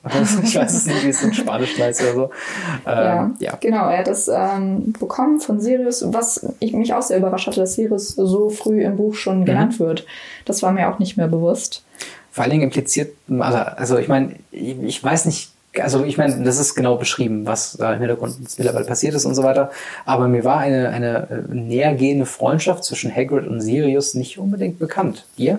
[0.42, 2.30] Ich weiß es nicht, wie es in Spanisch heißt oder so.
[2.86, 3.88] Ähm, ja, ja, genau.
[3.88, 7.74] Er hat das ähm, bekommen von Sirius, was ich mich auch sehr überrascht hatte, dass
[7.74, 9.44] Sirius so früh im Buch schon mhm.
[9.44, 10.06] genannt wird.
[10.46, 11.84] Das war mir auch nicht mehr bewusst.
[12.32, 16.42] Vor allen Dingen impliziert, also, also ich meine, ich, ich weiß nicht, also ich meine,
[16.42, 19.70] das ist genau beschrieben, was da im Hintergrund mittlerweile passiert ist und so weiter.
[20.04, 25.26] Aber mir war eine, eine äh, nähergehende Freundschaft zwischen Hagrid und Sirius nicht unbedingt bekannt.
[25.36, 25.58] Dir?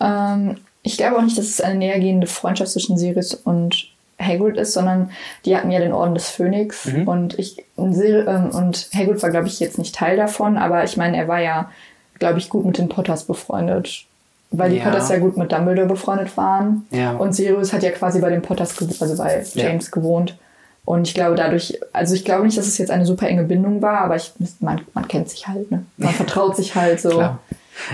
[0.00, 3.88] Ähm, ich glaube auch nicht, dass es eine nähergehende Freundschaft zwischen Sirius und
[4.20, 5.10] Hagrid ist, sondern
[5.44, 7.08] die hatten ja den Orden des Phönix mhm.
[7.08, 10.96] und ich und, ähm, und Hagrid war glaube ich jetzt nicht Teil davon, aber ich
[10.96, 11.70] meine, er war ja
[12.18, 14.04] glaube ich gut mit den Potters befreundet,
[14.50, 14.84] weil die ja.
[14.84, 17.12] Potters ja gut mit Dumbledore befreundet waren ja.
[17.12, 19.90] und Sirius hat ja quasi bei den Potters also bei James ja.
[19.90, 20.36] gewohnt
[20.84, 23.82] und ich glaube dadurch, also ich glaube nicht, dass es jetzt eine super enge Bindung
[23.82, 25.84] war, aber ich, man, man kennt sich halt, ne?
[25.96, 27.10] Man vertraut sich halt so.
[27.10, 27.38] Klar.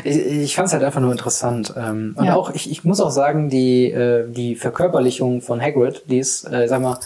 [0.04, 1.72] Ich, ich fand es halt einfach nur interessant.
[1.76, 2.34] Ähm, und ja.
[2.34, 6.66] auch, ich, ich muss auch sagen, die, äh, die Verkörperlichung von Hagrid, die ist, äh,
[6.68, 6.98] sag mal,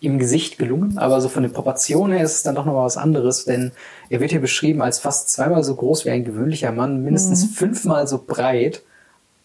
[0.00, 2.96] im Gesicht gelungen, aber so von den Proportionen her ist es dann doch nochmal was
[2.96, 3.72] anderes, denn
[4.10, 7.54] er wird hier beschrieben als fast zweimal so groß wie ein gewöhnlicher Mann, mindestens mhm.
[7.54, 8.82] fünfmal so breit.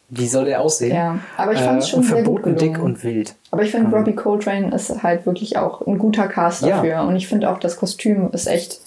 [0.10, 0.96] Wie soll der aussehen?
[0.96, 2.60] Ja, aber ich fand es äh, schon äh, sehr gut gelungen.
[2.60, 3.34] dick und wild.
[3.50, 6.90] Aber ich finde, ähm, Robbie Coltrane ist halt wirklich auch ein guter Cast dafür.
[6.90, 7.04] Ja.
[7.04, 8.80] Und ich finde auch, das Kostüm ist echt,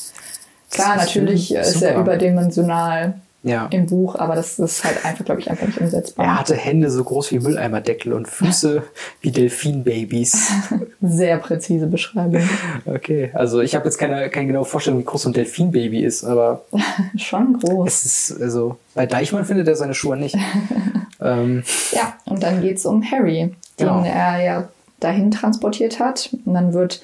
[0.70, 3.14] klar, natürlich ist er überdimensional
[3.46, 3.66] ja.
[3.70, 6.26] im Buch, aber das ist halt einfach, glaube ich, einfach nicht umsetzbar.
[6.26, 8.82] Er hatte Hände so groß wie Mülleimerdeckel und Füße
[9.20, 10.52] wie Delfinbabys.
[11.00, 12.42] Sehr präzise Beschreibung.
[12.84, 16.24] Okay, also ich habe jetzt keine, keine genaue Vorstellung, wie groß so ein Delfinbaby ist,
[16.24, 16.64] aber
[17.16, 18.04] schon groß.
[18.04, 20.36] Es ist also bei Deichmann findet er seine Schuhe nicht.
[21.20, 21.62] ähm.
[21.92, 24.02] Ja, und dann geht's um Harry, den genau.
[24.04, 24.68] er ja
[25.00, 26.30] dahin transportiert hat.
[26.44, 27.02] Und dann wird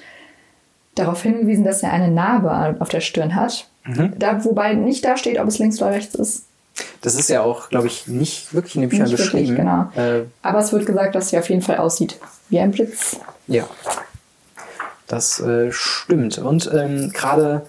[0.95, 3.67] darauf hingewiesen, dass er eine Narbe auf der Stirn hat.
[3.85, 4.13] Mhm.
[4.17, 6.43] Da, wobei nicht da steht, ob es links oder rechts ist.
[7.01, 9.57] Das ist ja auch, glaube ich, nicht wirklich in den Büchern beschrieben.
[9.57, 9.91] Wirklich, genau.
[9.95, 12.19] Äh, Aber es wird gesagt, dass sie auf jeden Fall aussieht
[12.49, 13.17] wie ein Blitz.
[13.47, 13.67] Ja,
[15.07, 16.39] das äh, stimmt.
[16.39, 17.65] Und ähm, gerade,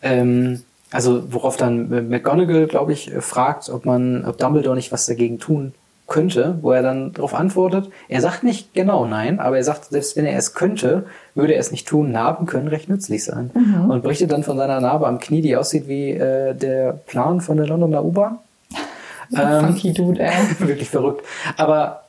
[0.00, 5.38] ähm, also worauf dann McGonagall, glaube ich, fragt, ob man, ob Dumbledore nicht was dagegen
[5.38, 5.74] tun
[6.12, 7.90] könnte, wo er dann darauf antwortet.
[8.08, 11.60] Er sagt nicht genau nein, aber er sagt, selbst wenn er es könnte, würde er
[11.60, 12.12] es nicht tun.
[12.12, 13.50] Narben können recht nützlich sein.
[13.54, 13.90] Mhm.
[13.90, 17.56] Und berichtet dann von seiner Narbe am Knie, die aussieht wie äh, der Plan von
[17.56, 18.38] der Londoner U-Bahn.
[19.34, 20.30] Ähm, Funky Dude, ey.
[20.58, 21.24] wirklich verrückt.
[21.56, 22.02] Aber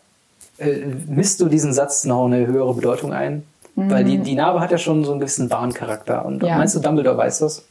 [0.57, 3.43] äh, misst du diesen Satz noch eine höhere Bedeutung ein?
[3.75, 3.89] Mhm.
[3.89, 6.25] Weil die, die Narbe hat ja schon so einen gewissen Bahncharakter.
[6.25, 6.57] Und ja.
[6.57, 7.63] meinst du, Dumbledore weiß das?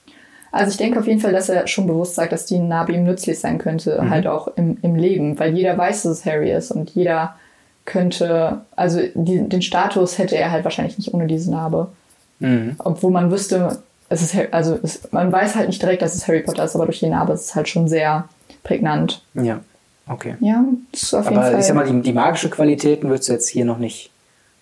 [0.53, 3.05] Also ich denke auf jeden Fall, dass er schon bewusst sagt, dass die Narbe ihm
[3.05, 4.11] nützlich sein könnte, mhm.
[4.11, 7.34] halt auch im, im Leben, weil jeder weiß, dass es Harry ist und jeder
[7.86, 11.88] könnte, also die, den Status hätte er halt wahrscheinlich nicht ohne diese Narbe.
[12.38, 12.76] Mhm.
[12.78, 13.78] Obwohl man wüsste,
[14.11, 16.84] es ist, also es, man weiß halt nicht direkt, dass es Harry Potter ist, aber
[16.84, 18.28] durch die Narbe ist es halt schon sehr
[18.62, 19.22] prägnant.
[19.32, 19.61] Ja,
[20.07, 20.36] okay.
[20.40, 21.61] Ja, das ist auf jeden aber Fall.
[21.61, 24.11] ich sag mal, die, die magische Qualitäten würdest du jetzt hier noch nicht,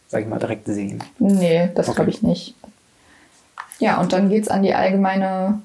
[0.07, 1.03] sag ich mal, direkt sehen.
[1.19, 1.97] Nee, das okay.
[1.97, 2.55] glaube ich nicht.
[3.81, 5.61] Ja, und dann geht's an die allgemeine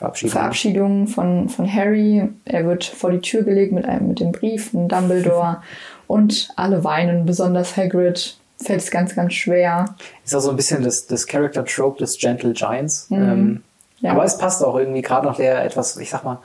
[0.00, 0.32] Verabschiedung.
[0.32, 2.26] Verabschiedung von, von Harry.
[2.46, 5.58] Er wird vor die Tür gelegt mit einem mit dem Brief von Dumbledore
[6.06, 9.94] und alle weinen, besonders Hagrid fällt es ganz, ganz schwer.
[10.24, 13.10] Ist auch so ein bisschen das, das Character-Trope des Gentle Giants.
[13.10, 13.16] Mhm.
[13.16, 13.62] Ähm,
[14.00, 14.12] ja.
[14.12, 16.38] Aber es passt auch irgendwie gerade noch der etwas, ich sag mal,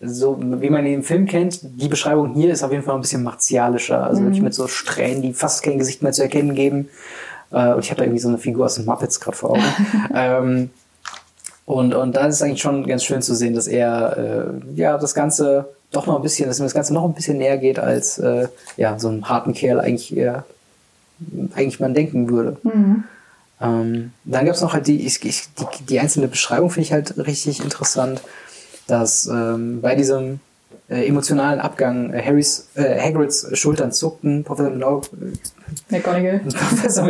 [0.00, 3.00] so wie man ihn im Film kennt, die Beschreibung hier ist auf jeden Fall ein
[3.00, 4.04] bisschen martialischer.
[4.04, 4.26] Also mhm.
[4.26, 6.88] wirklich mit so Strähnen, die fast kein Gesicht mehr zu erkennen geben.
[7.52, 9.62] Äh, und ich habe da irgendwie so eine Figur aus den Muppets gerade vor Augen.
[10.14, 10.70] ähm,
[11.68, 14.96] und, und da ist es eigentlich schon ganz schön zu sehen, dass er äh, ja
[14.96, 17.78] das Ganze doch noch ein bisschen, dass ihm das Ganze noch ein bisschen näher geht,
[17.78, 18.48] als äh,
[18.78, 20.46] ja, so einen harten Kerl eigentlich eher
[21.54, 22.56] eigentlich man denken würde.
[22.62, 23.04] Mhm.
[23.60, 26.92] Ähm, dann gab es noch halt die, ich, ich, die, die einzelne Beschreibung, finde ich
[26.94, 28.22] halt richtig interessant,
[28.86, 30.40] dass ähm, bei diesem
[30.88, 35.02] äh, emotionalen Abgang äh, Harrys, äh, Hagrids Schultern zuckten, Professor
[35.90, 37.06] McGonagall, Professor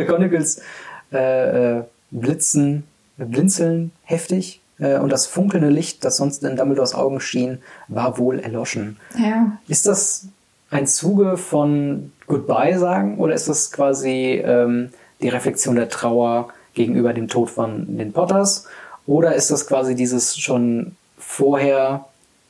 [1.13, 2.83] äh, äh, Blitzen
[3.27, 7.59] blinzeln heftig äh, und das funkelnde Licht, das sonst in Dumbledores Augen schien,
[7.89, 8.97] war wohl erloschen.
[9.19, 9.59] Ja.
[9.69, 10.27] Ist das
[10.71, 14.91] ein Zuge von Goodbye sagen oder ist das quasi ähm,
[15.21, 18.67] die Reflexion der Trauer gegenüber dem Tod von den Potters?
[19.07, 22.05] Oder ist das quasi dieses schon vorher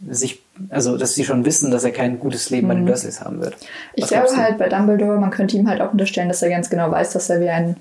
[0.09, 2.69] sich, also dass sie schon wissen, dass er kein gutes Leben mhm.
[2.69, 2.87] bei den.
[2.87, 3.57] Dursleys haben wird?
[3.95, 6.91] Ich glaube halt bei Dumbledore, man könnte ihm halt auch unterstellen, dass er ganz genau
[6.91, 7.77] weiß, dass er wie ein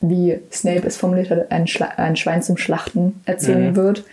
[0.00, 3.76] wie Snape es formuliert hat, ein, Schla ein Schwein zum Schlachten erzählen mhm.
[3.76, 4.04] wird.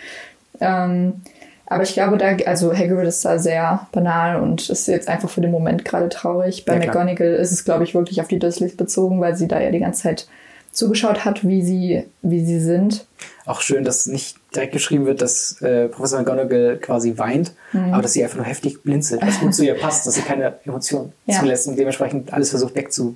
[0.60, 1.22] Ähm,
[1.66, 5.42] aber ich glaube, da, also Hagrid ist da sehr banal und ist jetzt einfach für
[5.42, 6.66] den Moment gerade traurig.
[6.66, 9.60] Bei ja, McGonagall ist es, glaube ich, wirklich auf die Dursleys bezogen, weil sie da
[9.60, 10.28] ja die ganze Zeit
[10.72, 13.06] zugeschaut hat, wie sie, wie sie sind.
[13.46, 17.94] Auch schön, dass nicht direkt geschrieben wird, dass äh, Professor McGonagall quasi weint, mhm.
[17.94, 20.56] aber dass sie einfach nur heftig blinzelt, was gut zu ihr passt, dass sie keine
[20.66, 21.40] Emotionen ja.
[21.40, 23.16] zulässt und dementsprechend alles versucht wegzu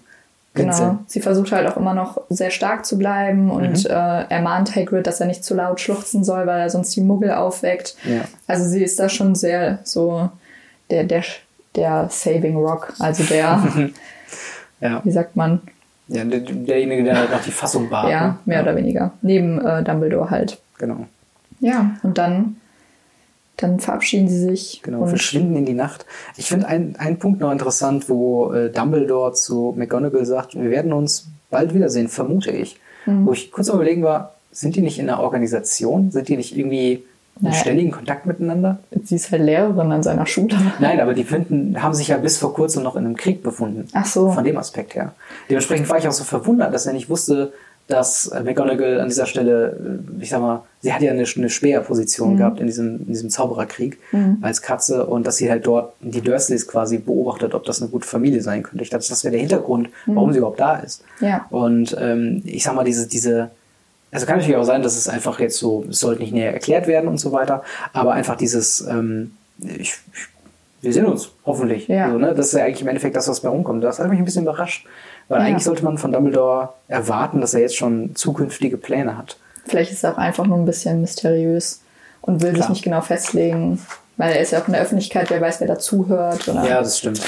[0.57, 0.99] Genau.
[1.07, 3.89] Sie versucht halt auch immer noch sehr stark zu bleiben und mhm.
[3.89, 7.31] äh, ermahnt Hagrid, dass er nicht zu laut schluchzen soll, weil er sonst die Muggel
[7.31, 7.95] aufweckt.
[8.03, 8.21] Ja.
[8.47, 10.29] Also sie ist da schon sehr so
[10.89, 11.23] der, der,
[11.75, 13.63] der Saving Rock, also der,
[14.81, 15.01] ja.
[15.03, 15.61] wie sagt man?
[16.07, 18.09] Ja, der, derjenige, der halt noch die Fassung war.
[18.09, 18.37] Ja, ne?
[18.45, 18.63] mehr ja.
[18.63, 19.11] oder weniger.
[19.21, 20.57] Neben äh, Dumbledore halt.
[20.77, 21.05] Genau.
[21.59, 22.57] Ja, und dann
[23.57, 24.81] dann verabschieden sie sich.
[24.83, 26.05] Genau, und verschwinden in die Nacht.
[26.37, 31.27] Ich finde einen Punkt noch interessant, wo äh, Dumbledore zu McGonagall sagt, wir werden uns
[31.49, 32.79] bald wiedersehen, vermute ich.
[33.05, 33.25] Mhm.
[33.25, 36.11] Wo ich kurz mal überlegen war, sind die nicht in einer Organisation?
[36.11, 37.03] Sind die nicht irgendwie
[37.39, 38.79] in naja, ständigen Kontakt miteinander?
[39.03, 40.55] Sie ist halt Lehrerin an seiner Schule.
[40.79, 43.87] Nein, aber die finden, haben sich ja bis vor kurzem noch in einem Krieg befunden.
[43.93, 44.31] Ach so.
[44.31, 45.13] Von dem Aspekt her.
[45.49, 47.53] Dementsprechend war ich auch so verwundert, dass er nicht wusste,
[47.87, 51.49] dass äh, McGonagall an dieser Stelle, äh, ich sag mal, sie hat ja eine, eine
[51.49, 52.37] Speerposition mhm.
[52.37, 54.37] gehabt in diesem, in diesem Zaubererkrieg mhm.
[54.41, 58.07] als Katze und dass sie halt dort die Dursleys quasi beobachtet, ob das eine gute
[58.07, 58.83] Familie sein könnte.
[58.83, 60.15] Ich dachte, das wäre der Hintergrund, mhm.
[60.15, 61.03] warum sie überhaupt da ist.
[61.21, 61.45] Ja.
[61.49, 63.51] Und ähm, ich sag mal, diese, diese,
[64.11, 66.87] also kann natürlich auch sein, dass es einfach jetzt so, es sollte nicht näher erklärt
[66.87, 67.63] werden und so weiter,
[67.93, 69.95] aber einfach dieses, ähm, ich,
[70.81, 71.87] wir sehen uns, hoffentlich.
[71.87, 72.05] Ja.
[72.05, 72.33] Also, ne?
[72.35, 73.83] Das ist ja eigentlich im Endeffekt das, was bei rumkommt.
[73.83, 74.85] Das hat mich ein bisschen überrascht.
[75.29, 75.47] Weil ja.
[75.47, 79.37] eigentlich sollte man von Dumbledore erwarten, dass er jetzt schon zukünftige Pläne hat.
[79.65, 81.81] Vielleicht ist er auch einfach nur ein bisschen mysteriös
[82.21, 82.63] und will Klar.
[82.63, 83.79] sich nicht genau festlegen.
[84.15, 86.47] Weil er ist ja auch in der Öffentlichkeit, wer weiß, wer dazuhört.
[86.47, 87.21] Ja, das stimmt.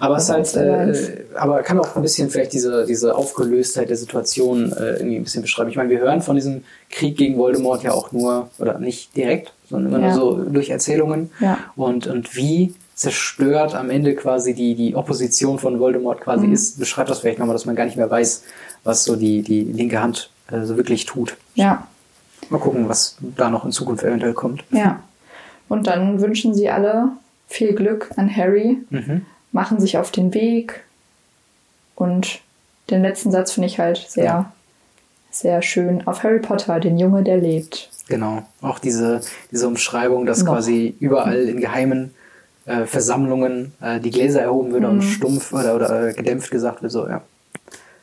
[0.00, 4.72] Aber es halt, äh, aber kann auch ein bisschen vielleicht diese, diese Aufgelöstheit der Situation
[4.72, 5.70] äh, irgendwie ein bisschen beschreiben.
[5.70, 9.52] Ich meine, wir hören von diesem Krieg gegen Voldemort ja auch nur, oder nicht direkt,
[9.70, 10.14] sondern immer ja.
[10.14, 11.30] nur so durch Erzählungen.
[11.38, 11.58] Ja.
[11.76, 16.52] Und, und wie zerstört am Ende quasi die, die Opposition von Voldemort quasi mhm.
[16.52, 18.44] ist, beschreibt das vielleicht nochmal, dass man gar nicht mehr weiß,
[18.84, 21.36] was so die, die linke Hand äh, so wirklich tut.
[21.54, 21.86] Ja.
[22.50, 24.64] Mal gucken, was da noch in Zukunft eventuell kommt.
[24.70, 25.02] Ja.
[25.68, 27.08] Und dann wünschen sie alle
[27.48, 29.26] viel Glück an Harry, mhm.
[29.52, 30.84] machen sich auf den Weg
[31.94, 32.40] und
[32.90, 34.52] den letzten Satz finde ich halt sehr, ja.
[35.30, 36.06] sehr schön.
[36.06, 37.90] Auf Harry Potter, den Junge, der lebt.
[38.08, 38.42] Genau.
[38.60, 40.52] Auch diese, diese Umschreibung, dass Noch.
[40.52, 42.14] quasi überall in geheimen
[42.66, 44.90] äh, Versammlungen äh, die Gläser erhoben wird mhm.
[44.90, 47.22] und stumpf oder, oder äh, gedämpft gesagt wird, so, ja.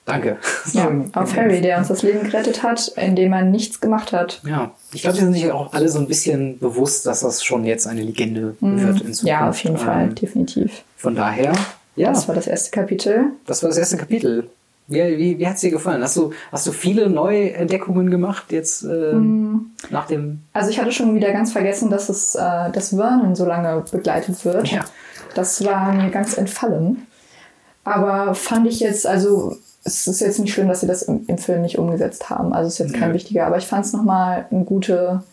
[0.05, 0.37] Danke.
[0.73, 4.41] Ja, auf Harry, der uns das Leben gerettet hat, indem er nichts gemacht hat.
[4.45, 7.65] Ja, ich glaube, sie sind sich auch alle so ein bisschen bewusst, dass das schon
[7.65, 8.81] jetzt eine Legende mhm.
[8.81, 9.23] wird in Zukunft.
[9.23, 10.83] Ja, auf jeden ähm, Fall, definitiv.
[10.97, 11.53] Von daher,
[11.95, 12.09] ja.
[12.09, 13.25] Das war das erste Kapitel.
[13.45, 14.49] Das war das erste Kapitel.
[14.91, 16.01] Wie, wie, wie hat es dir gefallen?
[16.03, 19.71] Hast du, hast du viele neue Entdeckungen gemacht jetzt äh, mm.
[19.89, 20.41] nach dem?
[20.53, 24.43] Also ich hatte schon wieder ganz vergessen, dass es, äh, dass Vernon so lange begleitet
[24.45, 24.67] wird.
[24.69, 24.85] Ja.
[25.35, 27.07] Das war mir ganz entfallen.
[27.83, 31.37] Aber fand ich jetzt, also es ist jetzt nicht schlimm, dass sie das im, im
[31.37, 32.53] Film nicht umgesetzt haben.
[32.53, 33.15] Also es ist jetzt kein ja.
[33.15, 35.23] wichtiger, aber ich fand es nochmal eine gute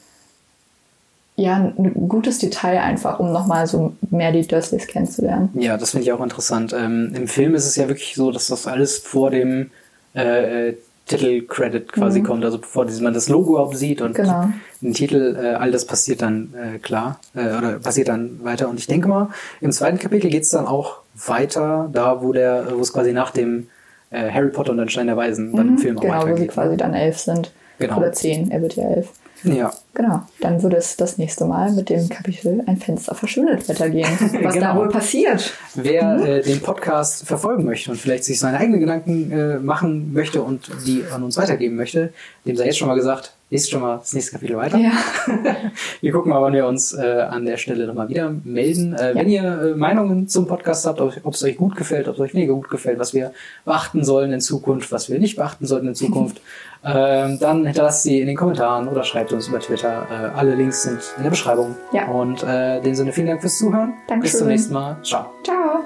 [1.39, 5.51] ja, ein gutes Detail einfach, um nochmal so mehr die Dursleys kennenzulernen.
[5.55, 6.73] Ja, das finde ich auch interessant.
[6.73, 9.70] Ähm, Im Film ist es ja wirklich so, dass das alles vor dem
[10.15, 10.73] äh,
[11.06, 12.24] Titelcredit quasi mhm.
[12.24, 14.48] kommt, also bevor man das Logo überhaupt sieht und genau.
[14.81, 18.69] den Titel, äh, all das passiert dann äh, klar, äh, oder passiert dann weiter.
[18.69, 19.28] Und ich denke mal,
[19.60, 23.31] im zweiten Kapitel geht es dann auch weiter, da wo der, wo es quasi nach
[23.31, 23.69] dem
[24.10, 26.36] äh, Harry Potter und den Stein der Weisen bei dem Mhm, Film auch genau, wo
[26.36, 27.52] sie quasi dann elf sind.
[27.78, 27.98] Genau.
[27.98, 29.09] Oder zehn, er wird ja elf.
[29.44, 29.73] Ja.
[29.94, 34.06] Genau, dann würde es das nächste Mal mit dem Kapitel Ein Fenster verschwindet weitergehen.
[34.43, 34.66] Was Genau.
[34.74, 35.52] da wohl passiert.
[35.74, 40.43] Wer äh, den Podcast verfolgen möchte und vielleicht sich seine eigenen Gedanken äh, machen möchte
[40.43, 42.12] und die an uns weitergeben möchte,
[42.47, 44.77] dem sei jetzt schon mal gesagt, liest schon mal das nächste Kapitel weiter.
[44.78, 44.93] Ja.
[46.01, 47.01] Wir gucken mal, wann wir uns äh,
[47.31, 48.94] an der Stelle nochmal wieder melden.
[48.94, 52.15] Äh, Wenn ihr äh, Meinungen zum Podcast habt, ob ob es euch gut gefällt, ob
[52.16, 53.32] es euch weniger gut gefällt, was wir
[53.65, 56.40] beachten sollen in Zukunft, was wir nicht beachten sollten in Zukunft,
[56.84, 60.06] ähm, dann hinterlasst sie in den Kommentaren oder schreibt uns über Twitter.
[60.10, 61.76] Äh, alle Links sind in der Beschreibung.
[61.92, 62.06] Ja.
[62.06, 63.94] Und äh, in dem Sinne vielen Dank fürs Zuhören.
[64.06, 64.20] Dankeschön.
[64.20, 64.96] Bis zum nächsten Mal.
[65.02, 65.26] Ciao.
[65.42, 65.84] Ciao.